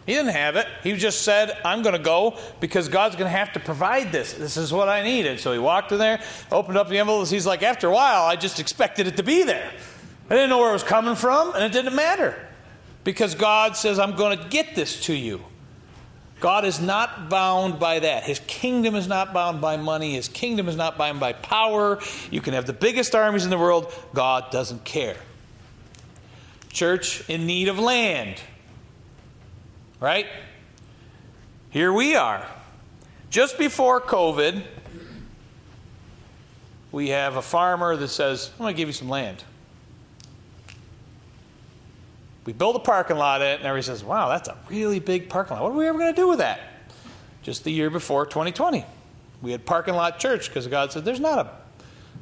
He 0.05 0.15
didn't 0.15 0.31
have 0.31 0.55
it. 0.55 0.65
He 0.81 0.93
just 0.93 1.21
said, 1.21 1.55
I'm 1.63 1.83
going 1.83 1.95
to 1.95 2.01
go 2.01 2.35
because 2.59 2.89
God's 2.89 3.15
going 3.15 3.31
to 3.31 3.37
have 3.37 3.53
to 3.53 3.59
provide 3.59 4.11
this. 4.11 4.33
This 4.33 4.57
is 4.57 4.73
what 4.73 4.89
I 4.89 5.03
needed. 5.03 5.39
So 5.39 5.53
he 5.53 5.59
walked 5.59 5.91
in 5.91 5.99
there, 5.99 6.19
opened 6.51 6.79
up 6.79 6.89
the 6.89 6.97
envelopes. 6.97 7.29
He's 7.29 7.45
like, 7.45 7.61
after 7.61 7.87
a 7.87 7.91
while, 7.91 8.23
I 8.23 8.35
just 8.35 8.59
expected 8.59 9.05
it 9.05 9.17
to 9.17 9.23
be 9.23 9.43
there. 9.43 9.71
I 10.27 10.33
didn't 10.33 10.49
know 10.49 10.57
where 10.57 10.71
it 10.71 10.73
was 10.73 10.83
coming 10.83 11.15
from, 11.15 11.53
and 11.53 11.63
it 11.63 11.71
didn't 11.71 11.95
matter 11.95 12.35
because 13.03 13.35
God 13.35 13.75
says, 13.75 13.99
I'm 13.99 14.15
going 14.15 14.39
to 14.39 14.47
get 14.49 14.73
this 14.73 14.99
to 15.05 15.13
you. 15.13 15.43
God 16.39 16.63
is 16.65 16.79
not 16.79 17.29
bound 17.29 17.79
by 17.79 17.99
that. 17.99 18.23
His 18.23 18.39
kingdom 18.47 18.95
is 18.95 19.07
not 19.07 19.33
bound 19.33 19.59
by 19.59 19.77
money. 19.77 20.13
His 20.13 20.27
kingdom 20.27 20.69
is 20.69 20.75
not 20.75 20.97
bound 20.97 21.19
by 21.19 21.33
power. 21.33 21.99
You 22.31 22.41
can 22.41 22.53
have 22.53 22.65
the 22.65 22.73
biggest 22.73 23.13
armies 23.13 23.43
in 23.43 23.49
the 23.49 23.57
world. 23.57 23.93
God 24.13 24.49
doesn't 24.51 24.85
care. 24.85 25.17
Church 26.71 27.27
in 27.29 27.45
need 27.45 27.67
of 27.67 27.77
land. 27.77 28.41
Right? 29.99 30.27
Here 31.71 31.91
we 31.91 32.15
are. 32.15 32.45
Just 33.29 33.57
before 33.57 33.99
COVID, 33.99 34.63
we 36.91 37.09
have 37.09 37.35
a 37.35 37.41
farmer 37.41 37.95
that 37.95 38.07
says, 38.07 38.49
I'm 38.53 38.63
going 38.63 38.73
to 38.73 38.77
give 38.77 38.87
you 38.87 38.93
some 38.93 39.09
land. 39.09 39.43
We 42.49 42.53
build 42.53 42.75
a 42.75 42.79
parking 42.79 43.17
lot 43.17 43.43
in 43.43 43.47
it, 43.47 43.59
and 43.59 43.65
everybody 43.65 43.83
says, 43.83 44.03
Wow, 44.03 44.29
that's 44.29 44.49
a 44.49 44.57
really 44.71 44.99
big 44.99 45.29
parking 45.29 45.55
lot. 45.55 45.61
What 45.61 45.71
are 45.73 45.75
we 45.75 45.85
ever 45.85 45.99
going 45.99 46.11
to 46.11 46.19
do 46.19 46.27
with 46.27 46.39
that? 46.39 46.59
Just 47.43 47.63
the 47.63 47.71
year 47.71 47.91
before 47.91 48.25
2020, 48.25 48.83
we 49.43 49.51
had 49.51 49.67
parking 49.67 49.93
lot 49.93 50.17
church 50.17 50.49
because 50.49 50.65
God 50.65 50.91
said, 50.91 51.05
There's 51.05 51.19
not 51.19 51.37
a 51.37 51.51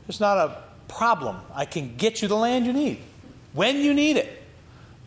there's 0.05 0.19
not 0.19 0.37
a 0.37 0.61
problem. 0.89 1.37
I 1.55 1.63
can 1.63 1.95
get 1.95 2.21
you 2.21 2.27
the 2.27 2.35
land 2.35 2.65
you 2.65 2.73
need 2.73 2.99
when 3.53 3.77
you 3.77 3.93
need 3.93 4.17
it. 4.17 4.43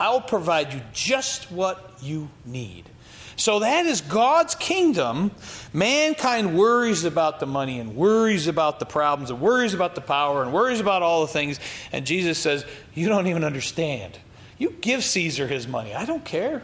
I'll 0.00 0.22
provide 0.22 0.72
you 0.72 0.80
just 0.94 1.52
what 1.52 1.98
you 2.00 2.30
need. 2.46 2.88
So 3.36 3.58
that 3.58 3.84
is 3.84 4.00
God's 4.00 4.54
kingdom. 4.54 5.32
Mankind 5.74 6.56
worries 6.56 7.04
about 7.04 7.40
the 7.40 7.46
money 7.46 7.78
and 7.78 7.94
worries 7.94 8.46
about 8.46 8.78
the 8.78 8.86
problems 8.86 9.28
and 9.28 9.38
worries 9.38 9.74
about 9.74 9.94
the 9.94 10.00
power 10.00 10.42
and 10.42 10.54
worries 10.54 10.80
about 10.80 11.02
all 11.02 11.20
the 11.20 11.32
things. 11.32 11.60
And 11.92 12.06
Jesus 12.06 12.38
says, 12.38 12.64
You 12.94 13.10
don't 13.10 13.26
even 13.26 13.44
understand. 13.44 14.18
You 14.60 14.76
give 14.82 15.02
Caesar 15.02 15.48
his 15.48 15.66
money. 15.66 15.94
I 15.94 16.04
don't 16.04 16.24
care. 16.24 16.60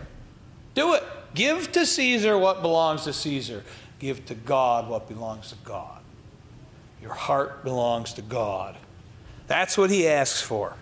Do 0.74 0.92
it. 0.92 1.02
Give 1.34 1.72
to 1.72 1.86
Caesar 1.86 2.36
what 2.36 2.60
belongs 2.60 3.04
to 3.04 3.12
Caesar. 3.14 3.64
Give 3.98 4.24
to 4.26 4.34
God 4.34 4.86
what 4.86 5.08
belongs 5.08 5.48
to 5.48 5.56
God. 5.64 6.00
Your 7.00 7.14
heart 7.14 7.64
belongs 7.64 8.12
to 8.12 8.22
God. 8.22 8.76
That's 9.46 9.78
what 9.78 9.88
he 9.88 10.06
asks 10.06 10.42
for. 10.42 10.76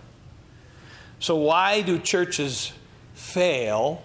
So, 1.19 1.37
why 1.37 1.81
do 1.81 1.99
churches 1.99 2.73
fail? 3.13 4.03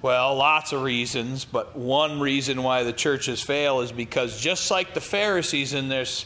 Well, 0.00 0.36
lots 0.36 0.72
of 0.72 0.80
reasons, 0.82 1.44
but 1.44 1.76
one 1.76 2.18
reason 2.18 2.62
why 2.62 2.82
the 2.82 2.94
churches 2.94 3.42
fail 3.42 3.82
is 3.82 3.92
because 3.92 4.40
just 4.40 4.70
like 4.70 4.94
the 4.94 5.02
Pharisees 5.02 5.74
in 5.74 5.88
this, 5.88 6.24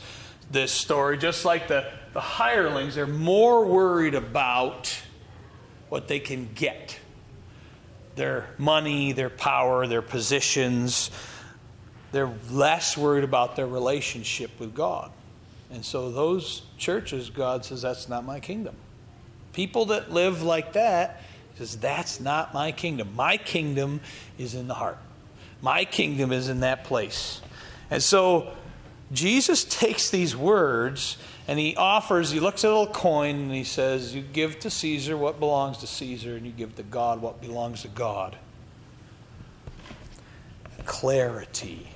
this 0.53 0.71
story, 0.71 1.19
just 1.19 1.45
like 1.45 1.67
the, 1.67 1.91
the 2.13 2.21
hirelings, 2.21 2.95
they're 2.95 3.09
more 3.09 3.65
worried 3.65 4.15
about 4.15 4.97
what 5.91 6.09
they 6.09 6.21
can 6.21 6.49
get 6.55 6.99
their 8.17 8.47
money, 8.59 9.13
their 9.13 9.31
power, 9.31 9.87
their 9.87 10.03
positions. 10.03 11.11
They're 12.13 12.33
less 12.51 12.97
worried 12.97 13.25
about 13.25 13.57
their 13.57 13.67
relationship 13.67 14.51
with 14.59 14.75
God. 14.75 15.11
And 15.71 15.85
so, 15.85 16.11
those 16.11 16.63
churches, 16.77 17.31
God 17.31 17.65
says, 17.65 17.83
that's 17.83 18.09
not 18.09 18.25
my 18.25 18.41
kingdom. 18.41 18.75
People 19.53 19.87
that 19.87 20.11
live 20.11 20.43
like 20.43 20.73
that, 20.73 21.23
says, 21.57 21.77
that's 21.77 22.21
not 22.21 22.53
my 22.53 22.73
kingdom. 22.73 23.15
My 23.15 23.37
kingdom 23.37 24.01
is 24.39 24.55
in 24.55 24.67
the 24.67 24.75
heart. 24.75 24.99
My 25.63 25.85
kingdom 25.85 26.33
is 26.33 26.49
in 26.49 26.61
that 26.61 26.85
place. 26.85 27.41
And 27.91 28.03
so 28.03 28.53
Jesus 29.13 29.65
takes 29.65 30.11
these 30.11 30.37
words 30.37 31.17
and 31.51 31.59
he 31.59 31.75
offers, 31.75 32.31
he 32.31 32.39
looks 32.39 32.63
at 32.63 32.69
a 32.69 32.79
little 32.79 32.95
coin 32.95 33.35
and 33.35 33.53
he 33.53 33.65
says, 33.65 34.15
You 34.15 34.23
give 34.23 34.61
to 34.61 34.71
Caesar 34.71 35.17
what 35.17 35.41
belongs 35.41 35.79
to 35.79 35.87
Caesar, 35.89 36.37
and 36.37 36.47
you 36.47 36.53
give 36.53 36.77
to 36.77 36.85
God 36.85 37.21
what 37.21 37.41
belongs 37.41 37.83
to 37.83 37.89
God. 37.89 38.37
Clarity. 40.85 41.89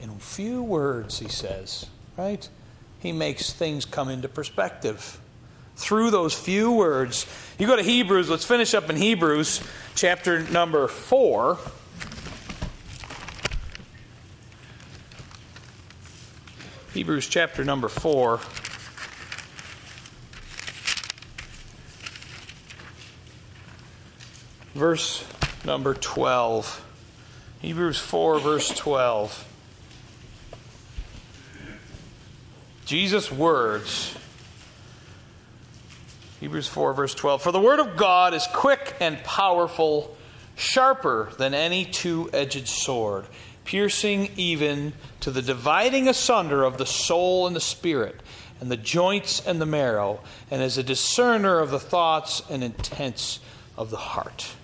In 0.00 0.16
few 0.20 0.62
words, 0.62 1.18
he 1.18 1.26
says, 1.26 1.86
right? 2.16 2.48
He 3.00 3.10
makes 3.10 3.52
things 3.52 3.84
come 3.84 4.08
into 4.08 4.28
perspective 4.28 5.18
through 5.74 6.12
those 6.12 6.32
few 6.32 6.70
words. 6.70 7.26
You 7.58 7.66
go 7.66 7.74
to 7.74 7.82
Hebrews, 7.82 8.30
let's 8.30 8.44
finish 8.44 8.72
up 8.72 8.88
in 8.88 8.94
Hebrews 8.94 9.64
chapter 9.96 10.42
number 10.50 10.86
4. 10.86 11.58
Hebrews 16.92 17.26
chapter 17.26 17.64
number 17.64 17.88
4. 17.88 18.38
Verse 24.76 25.24
number 25.64 25.94
12. 25.94 26.84
Hebrews 27.62 27.98
4, 27.98 28.40
verse 28.40 28.68
12. 28.68 29.48
Jesus' 32.84 33.32
words. 33.32 34.14
Hebrews 36.40 36.68
4, 36.68 36.92
verse 36.92 37.14
12. 37.14 37.40
For 37.40 37.52
the 37.52 37.58
word 37.58 37.78
of 37.78 37.96
God 37.96 38.34
is 38.34 38.46
quick 38.52 38.94
and 39.00 39.16
powerful, 39.24 40.14
sharper 40.56 41.30
than 41.38 41.54
any 41.54 41.86
two 41.86 42.28
edged 42.34 42.68
sword, 42.68 43.24
piercing 43.64 44.28
even 44.36 44.92
to 45.20 45.30
the 45.30 45.40
dividing 45.40 46.06
asunder 46.06 46.64
of 46.64 46.76
the 46.76 46.84
soul 46.84 47.46
and 47.46 47.56
the 47.56 47.60
spirit, 47.60 48.20
and 48.60 48.70
the 48.70 48.76
joints 48.76 49.40
and 49.46 49.58
the 49.58 49.64
marrow, 49.64 50.20
and 50.50 50.60
is 50.60 50.76
a 50.76 50.82
discerner 50.82 51.60
of 51.60 51.70
the 51.70 51.80
thoughts 51.80 52.42
and 52.50 52.62
intents 52.62 53.40
of 53.78 53.88
the 53.88 53.96
heart. 53.96 54.55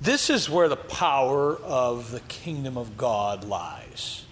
This 0.00 0.30
is 0.30 0.48
where 0.48 0.68
the 0.68 0.76
power 0.76 1.56
of 1.56 2.10
the 2.10 2.20
kingdom 2.20 2.78
of 2.78 2.96
God 2.96 3.44
lies 3.44 4.24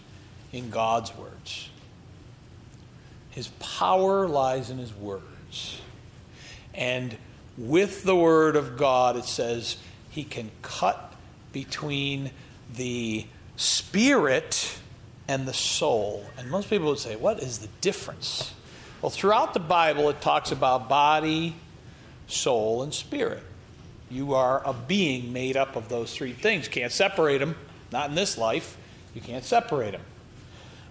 in 0.52 0.70
God's 0.70 1.14
words. 1.14 1.68
His 3.30 3.48
power 3.58 4.26
lies 4.26 4.70
in 4.70 4.78
his 4.78 4.94
words. 4.94 5.80
And 6.74 7.16
with 7.58 8.04
the 8.04 8.16
Word 8.16 8.56
of 8.56 8.76
God, 8.76 9.16
it 9.16 9.24
says 9.24 9.76
He 10.10 10.24
can 10.24 10.50
cut 10.62 11.12
between 11.52 12.30
the 12.74 13.26
spirit 13.56 14.78
and 15.26 15.46
the 15.46 15.52
soul. 15.52 16.24
And 16.38 16.50
most 16.50 16.70
people 16.70 16.88
would 16.88 16.98
say, 16.98 17.16
What 17.16 17.40
is 17.40 17.58
the 17.58 17.68
difference? 17.80 18.54
Well, 19.02 19.10
throughout 19.10 19.54
the 19.54 19.60
Bible, 19.60 20.08
it 20.08 20.20
talks 20.20 20.50
about 20.50 20.88
body, 20.88 21.56
soul, 22.26 22.82
and 22.82 22.94
spirit. 22.94 23.42
You 24.10 24.34
are 24.34 24.62
a 24.64 24.72
being 24.72 25.32
made 25.32 25.56
up 25.56 25.76
of 25.76 25.88
those 25.88 26.14
three 26.14 26.32
things. 26.32 26.68
Can't 26.68 26.92
separate 26.92 27.38
them, 27.38 27.56
not 27.92 28.08
in 28.08 28.14
this 28.14 28.38
life. 28.38 28.76
You 29.14 29.20
can't 29.20 29.44
separate 29.44 29.92
them. 29.92 30.02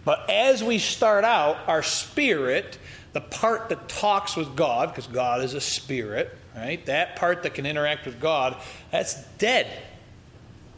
But 0.06 0.30
as 0.30 0.64
we 0.64 0.78
start 0.80 1.24
out, 1.26 1.58
our 1.68 1.84
spirit, 1.84 2.78
the 3.14 3.22
part 3.22 3.70
that 3.70 3.90
talks 3.90 4.36
with 4.36 4.56
God, 4.56 4.90
because 4.90 5.08
God 5.08 5.44
is 5.44 5.54
a 5.54 5.62
spirit, 5.62 6.36
right? 6.56 6.86
That 6.86 7.16
part 7.16 7.44
that 7.44 7.54
can 7.54 7.66
interact 7.66 8.06
with 8.06 8.20
God, 8.20 8.56
that's 8.92 9.22
dead 9.38 9.68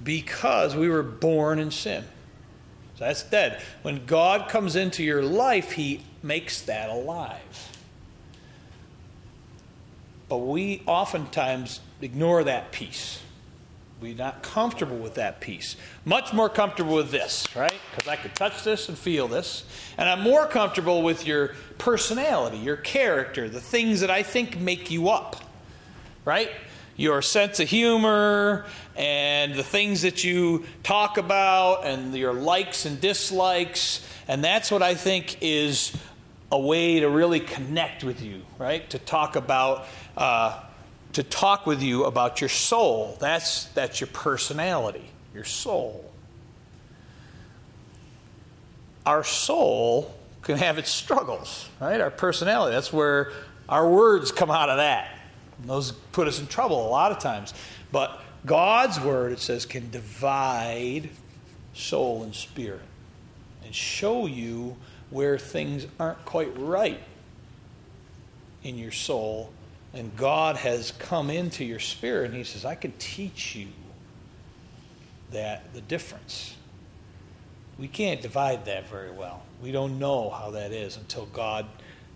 because 0.04 0.76
we 0.76 0.90
were 0.90 1.04
born 1.04 1.60
in 1.60 1.72
sin. 1.72 2.04
So 2.98 3.06
that's 3.06 3.24
dead. 3.24 3.62
When 3.82 4.06
God 4.06 4.50
comes 4.50 4.76
into 4.76 5.04
your 5.04 5.24
life, 5.24 5.74
He 5.74 6.02
makes 6.24 6.62
that 6.64 6.90
alive. 6.90 7.69
But 10.30 10.38
we 10.38 10.84
oftentimes 10.86 11.82
ignore 12.02 12.44
that 12.44 12.72
piece. 12.72 13.22
We're 14.02 14.16
not 14.16 14.44
comfortable 14.44 14.98
with 14.98 15.16
that 15.16 15.42
piece. 15.42 15.76
Much 16.06 16.32
more 16.32 16.48
comfortable 16.48 16.96
with 16.96 17.12
this, 17.12 17.46
right? 17.54 17.74
Because 17.92 18.08
I 18.08 18.16
can 18.16 18.32
touch 18.32 18.64
this 18.64 18.88
and 18.88 18.98
feel 18.98 19.28
this. 19.28 19.66
And 19.98 20.08
I'm 20.08 20.22
more 20.22 20.46
comfortable 20.46 21.02
with 21.02 21.28
your 21.28 21.56
personality, 21.78 22.58
your 22.58 22.78
character, 22.78 23.50
the 23.50 23.60
things 23.60 24.00
that 24.00 24.10
I 24.10 24.24
think 24.24 24.58
make 24.58 24.90
you 24.90 25.10
up, 25.10 25.36
right? 26.24 26.50
Your 26.96 27.22
sense 27.22 27.60
of 27.60 27.68
humor 27.68 28.66
and 28.96 29.56
the 29.56 29.64
things 29.64 30.04
that 30.04 30.24
you 30.24 30.66
talk 30.84 31.18
about 31.18 31.86
and 31.86 32.16
your 32.16 32.34
likes 32.34 32.86
and 32.86 33.02
dislikes. 33.02 34.06
And 34.30 34.42
that's 34.44 34.72
what 34.72 34.82
I 34.82 34.96
think 34.96 35.38
is 35.42 35.92
a 36.52 36.60
way 36.60 37.00
to 37.00 37.10
really 37.10 37.40
connect 37.40 38.04
with 38.04 38.22
you, 38.22 38.42
right? 38.58 38.90
To 38.90 39.00
talk 39.00 39.36
about. 39.36 39.86
Uh, 40.18 40.60
to 41.14 41.24
talk 41.24 41.66
with 41.66 41.82
you 41.82 42.06
about 42.06 42.42
your 42.42 42.50
soul. 42.50 43.18
That's, 43.20 43.66
that's 43.66 44.00
your 44.00 44.08
personality, 44.08 45.10
your 45.34 45.44
soul. 45.44 46.12
Our 49.06 49.24
soul 49.24 50.14
can 50.44 50.58
have 50.58 50.78
its 50.78 50.92
struggles, 50.92 51.68
right? 51.80 52.00
Our 52.00 52.12
personality. 52.12 52.76
That's 52.76 52.94
where 52.94 53.32
our 53.68 53.90
words 53.90 54.32
come 54.32 54.52
out 54.52 54.70
of 54.70 54.78
that. 54.78 55.18
And 55.60 55.70
those 55.70 55.92
put 55.92 56.28
us 56.28 56.40
in 56.40 56.48
trouble 56.48 56.88
a 56.88 56.90
lot 56.90 57.12
of 57.12 57.20
times. 57.20 57.54
But 57.92 58.22
God's 58.46 59.00
word, 59.00 59.32
it 59.32 59.40
says, 59.40 59.66
can 59.66 59.90
divide 59.90 61.10
soul 61.74 62.24
and 62.24 62.36
spirit 62.36 62.82
and 63.66 63.74
show 63.74 64.28
you 64.28 64.78
where 65.10 65.38
things 65.38 65.88
aren't 66.00 66.24
quite 66.26 66.58
right 66.58 67.02
in 68.64 68.78
your 68.78 68.92
soul 68.92 69.52
and 69.94 70.16
God 70.16 70.56
has 70.58 70.92
come 70.92 71.30
into 71.30 71.66
your 71.66 71.80
spirit 71.80 72.28
and 72.28 72.36
He 72.36 72.44
says, 72.44 72.66
I 72.66 72.76
can 72.76 72.94
teach 73.00 73.56
you 73.56 73.68
that 75.32 75.74
the 75.74 75.82
difference. 75.82 76.56
We 77.78 77.88
can't 77.88 78.22
divide 78.22 78.66
that 78.66 78.90
very 78.90 79.12
well. 79.12 79.44
We 79.62 79.72
don't 79.72 80.00
know 80.00 80.30
how 80.30 80.52
that 80.52 80.72
is 80.72 80.98
until 80.98 81.26
God, 81.28 81.66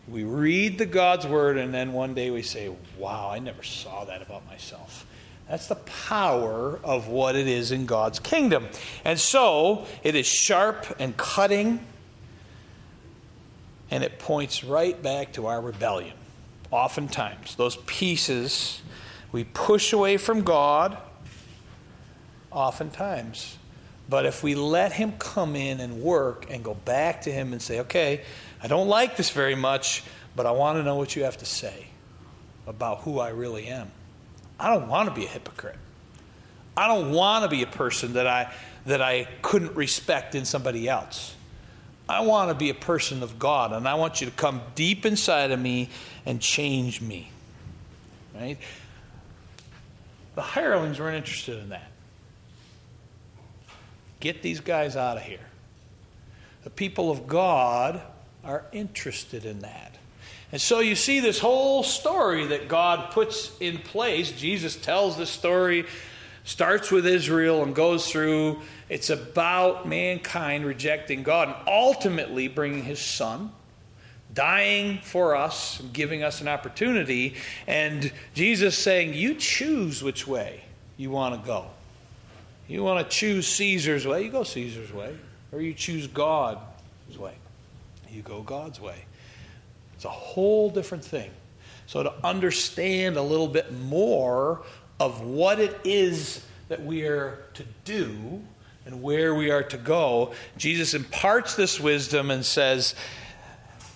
we 0.08 0.24
read 0.24 0.78
the 0.78 0.86
God's 0.86 1.26
word 1.26 1.58
and 1.58 1.74
then 1.74 1.94
one 1.94 2.14
day 2.14 2.30
we 2.30 2.42
say, 2.42 2.72
wow, 2.98 3.30
I 3.32 3.40
never 3.40 3.64
saw 3.64 4.06
that 4.06 4.22
about 4.22 4.46
myself. 4.46 5.08
That's 5.50 5.68
the 5.68 5.76
power 5.76 6.80
of 6.84 7.08
what 7.08 7.36
it 7.36 7.48
is 7.48 7.72
in 7.72 7.86
God's 7.86 8.20
kingdom. 8.20 8.68
And 9.04 9.20
so 9.20 9.86
it 10.04 10.16
is 10.16 10.26
sharp 10.26 10.86
and 11.00 11.16
cutting, 11.18 11.86
and 13.94 14.04
it 14.04 14.18
points 14.18 14.64
right 14.64 15.00
back 15.04 15.34
to 15.34 15.46
our 15.46 15.62
rebellion 15.62 16.14
oftentimes. 16.72 17.54
Those 17.54 17.76
pieces 17.86 18.82
we 19.32 19.44
push 19.44 19.94
away 19.94 20.18
from 20.18 20.42
God, 20.42 20.98
oftentimes. 22.50 23.56
But 24.10 24.26
if 24.26 24.42
we 24.42 24.56
let 24.56 24.94
Him 24.94 25.14
come 25.20 25.56
in 25.56 25.80
and 25.80 26.02
work 26.02 26.48
and 26.50 26.64
go 26.64 26.74
back 26.74 27.22
to 27.22 27.32
Him 27.32 27.54
and 27.54 27.62
say, 27.62 27.82
okay, 27.82 28.24
I 28.64 28.68
don't 28.68 28.88
like 28.88 29.16
this 29.16 29.30
very 29.30 29.54
much, 29.54 30.04
but 30.36 30.48
I 30.48 30.52
want 30.52 30.80
to 30.80 30.84
know 30.84 30.96
what 30.96 31.16
you 31.16 31.26
have 31.26 31.38
to 31.38 31.46
say 31.46 31.86
about 32.66 33.02
who 33.02 33.20
I 33.20 33.30
really 33.30 33.68
am. 33.68 33.92
I 34.60 34.74
don't 34.74 34.88
want 34.88 35.08
to 35.08 35.14
be 35.14 35.26
a 35.26 35.30
hypocrite. 35.30 35.78
I 36.76 36.88
don't 36.88 37.12
want 37.12 37.44
to 37.44 37.50
be 37.50 37.62
a 37.62 37.68
person 37.68 38.14
that 38.14 38.26
I, 38.26 38.52
that 38.88 39.04
I 39.04 39.28
couldn't 39.44 39.76
respect 39.76 40.34
in 40.34 40.46
somebody 40.46 40.90
else. 40.90 41.36
I 42.14 42.22
want 42.22 42.50
to 42.50 42.56
be 42.56 42.70
a 42.70 42.76
person 42.76 43.24
of 43.24 43.40
God, 43.40 43.74
and 43.74 43.88
I 43.88 43.96
want 43.96 44.22
you 44.22 44.28
to 44.28 44.34
come 44.34 44.62
deep 44.76 45.06
inside 45.06 45.52
of 45.52 45.60
me 45.60 45.90
and 46.26 46.40
change 46.40 47.02
me. 47.02 47.32
Right? 48.36 48.58
The 50.36 50.42
hirelings 50.42 51.00
weren't 51.00 51.18
interested 51.18 51.60
in 51.60 51.70
that. 51.70 51.92
Get 54.20 54.42
these 54.42 54.60
guys 54.60 54.96
out 54.96 55.18
of 55.18 55.24
here. 55.24 55.40
The 56.64 56.70
people 56.70 57.12
of 57.12 57.28
God 57.28 58.02
are 58.44 58.64
interested 58.72 59.46
in 59.46 59.60
that. 59.60 59.96
And 60.52 60.62
so 60.62 60.80
you 60.82 60.96
see 60.96 61.20
this 61.20 61.40
whole 61.40 61.82
story 61.82 62.48
that 62.48 62.68
God 62.68 63.12
puts 63.12 63.52
in 63.60 63.80
place. 63.80 64.32
Jesus 64.32 64.76
tells 64.76 65.18
this 65.18 65.32
story 65.32 65.86
starts 66.44 66.92
with 66.92 67.06
Israel 67.06 67.64
and 67.64 67.76
goes 67.76 68.12
through. 68.12 68.62
It's 68.90 69.10
about 69.10 69.88
mankind 69.88 70.66
rejecting 70.66 71.24
God 71.24 71.50
and 71.50 71.58
ultimately 71.68 72.48
bringing 72.48 72.84
his 72.84 73.00
son, 73.00 73.52
dying 74.34 75.00
for 75.02 75.36
us, 75.36 75.82
giving 75.94 76.24
us 76.24 76.42
an 76.42 76.48
opportunity. 76.48 77.36
And 77.68 78.12
Jesus 78.34 78.78
saying, 78.78 79.14
You 79.14 79.36
choose 79.36 80.04
which 80.04 80.28
way 80.28 80.64
you 80.98 81.12
want 81.12 81.40
to 81.40 81.48
go. 81.48 81.68
You 82.68 82.84
want 82.84 83.08
to 83.08 83.16
choose 83.16 83.48
Caesar's 83.48 84.08
way, 84.08 84.24
you 84.24 84.32
go 84.32 84.44
Caesar's 84.44 84.92
way. 84.94 85.16
Or 85.52 85.62
you 85.62 85.74
choose 85.74 86.08
God's 86.08 86.60
way, 87.18 87.36
you 88.10 88.24
go 88.24 88.42
God's 88.42 88.82
way. 88.82 89.06
It's 89.96 90.06
a 90.06 90.10
whole 90.10 90.70
different 90.72 91.06
thing. 91.06 91.30
So, 91.86 92.02
to 92.02 92.14
understand 92.24 93.18
a 93.18 93.22
little 93.22 93.48
bit 93.48 93.72
more 93.72 94.64
of 95.00 95.22
what 95.22 95.60
it 95.60 95.80
is 95.84 96.46
that 96.70 96.84
we 96.84 97.04
are 97.04 97.40
to 97.54 97.64
do 97.84 98.42
and 98.86 99.02
where 99.02 99.34
we 99.34 99.52
are 99.52 99.64
to 99.64 99.78
go, 99.78 100.34
Jesus 100.58 100.94
imparts 100.94 101.56
this 101.56 101.80
wisdom 101.80 102.32
and 102.32 102.46
says, 102.46 102.96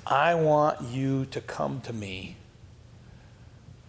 I 0.05 0.35
want 0.35 0.81
you 0.81 1.25
to 1.31 1.41
come 1.41 1.81
to 1.81 1.93
me. 1.93 2.35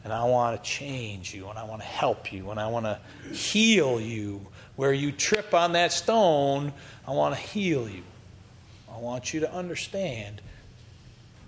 And 0.04 0.12
I 0.12 0.24
want 0.24 0.56
to 0.56 0.68
change 0.68 1.34
you, 1.34 1.48
and 1.48 1.58
I 1.58 1.64
want 1.64 1.82
to 1.82 1.86
help 1.86 2.32
you, 2.32 2.50
and 2.50 2.58
I 2.58 2.68
want 2.68 2.86
to 2.86 2.98
heal 3.34 4.00
you. 4.00 4.46
Where 4.76 4.92
you 4.92 5.12
trip 5.12 5.52
on 5.52 5.72
that 5.72 5.92
stone, 5.92 6.72
I 7.06 7.10
want 7.10 7.34
to 7.34 7.40
heal 7.40 7.88
you. 7.88 8.02
I 8.90 8.98
want 8.98 9.34
you 9.34 9.40
to 9.40 9.52
understand. 9.52 10.40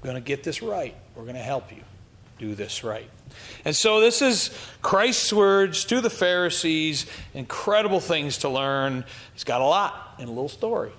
We're 0.02 0.10
going 0.10 0.22
to 0.22 0.26
get 0.26 0.42
this 0.42 0.62
right. 0.62 0.94
We're 1.14 1.22
going 1.22 1.36
to 1.36 1.42
help 1.42 1.72
you 1.72 1.82
do 2.40 2.54
this 2.54 2.82
right. 2.82 3.08
And 3.64 3.76
so, 3.76 4.00
this 4.00 4.22
is 4.22 4.50
Christ's 4.82 5.32
words 5.32 5.84
to 5.84 6.00
the 6.00 6.10
Pharisees. 6.10 7.06
Incredible 7.34 8.00
things 8.00 8.38
to 8.38 8.48
learn. 8.48 9.04
He's 9.34 9.44
got 9.44 9.60
a 9.60 9.64
lot 9.64 10.16
in 10.18 10.26
a 10.26 10.32
little 10.32 10.48
story. 10.48 10.90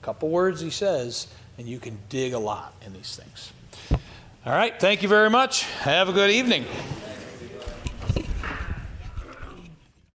A 0.00 0.04
couple 0.04 0.28
words 0.28 0.60
he 0.60 0.70
says, 0.70 1.26
and 1.58 1.66
you 1.66 1.80
can 1.80 1.98
dig 2.08 2.34
a 2.34 2.38
lot 2.38 2.74
in 2.84 2.92
these 2.92 3.16
things. 3.16 3.52
All 4.44 4.52
right, 4.52 4.78
thank 4.78 5.02
you 5.02 5.08
very 5.08 5.30
much. 5.30 5.64
Have 5.80 6.08
a 6.08 6.12
good 6.12 6.30
evening. 6.30 6.66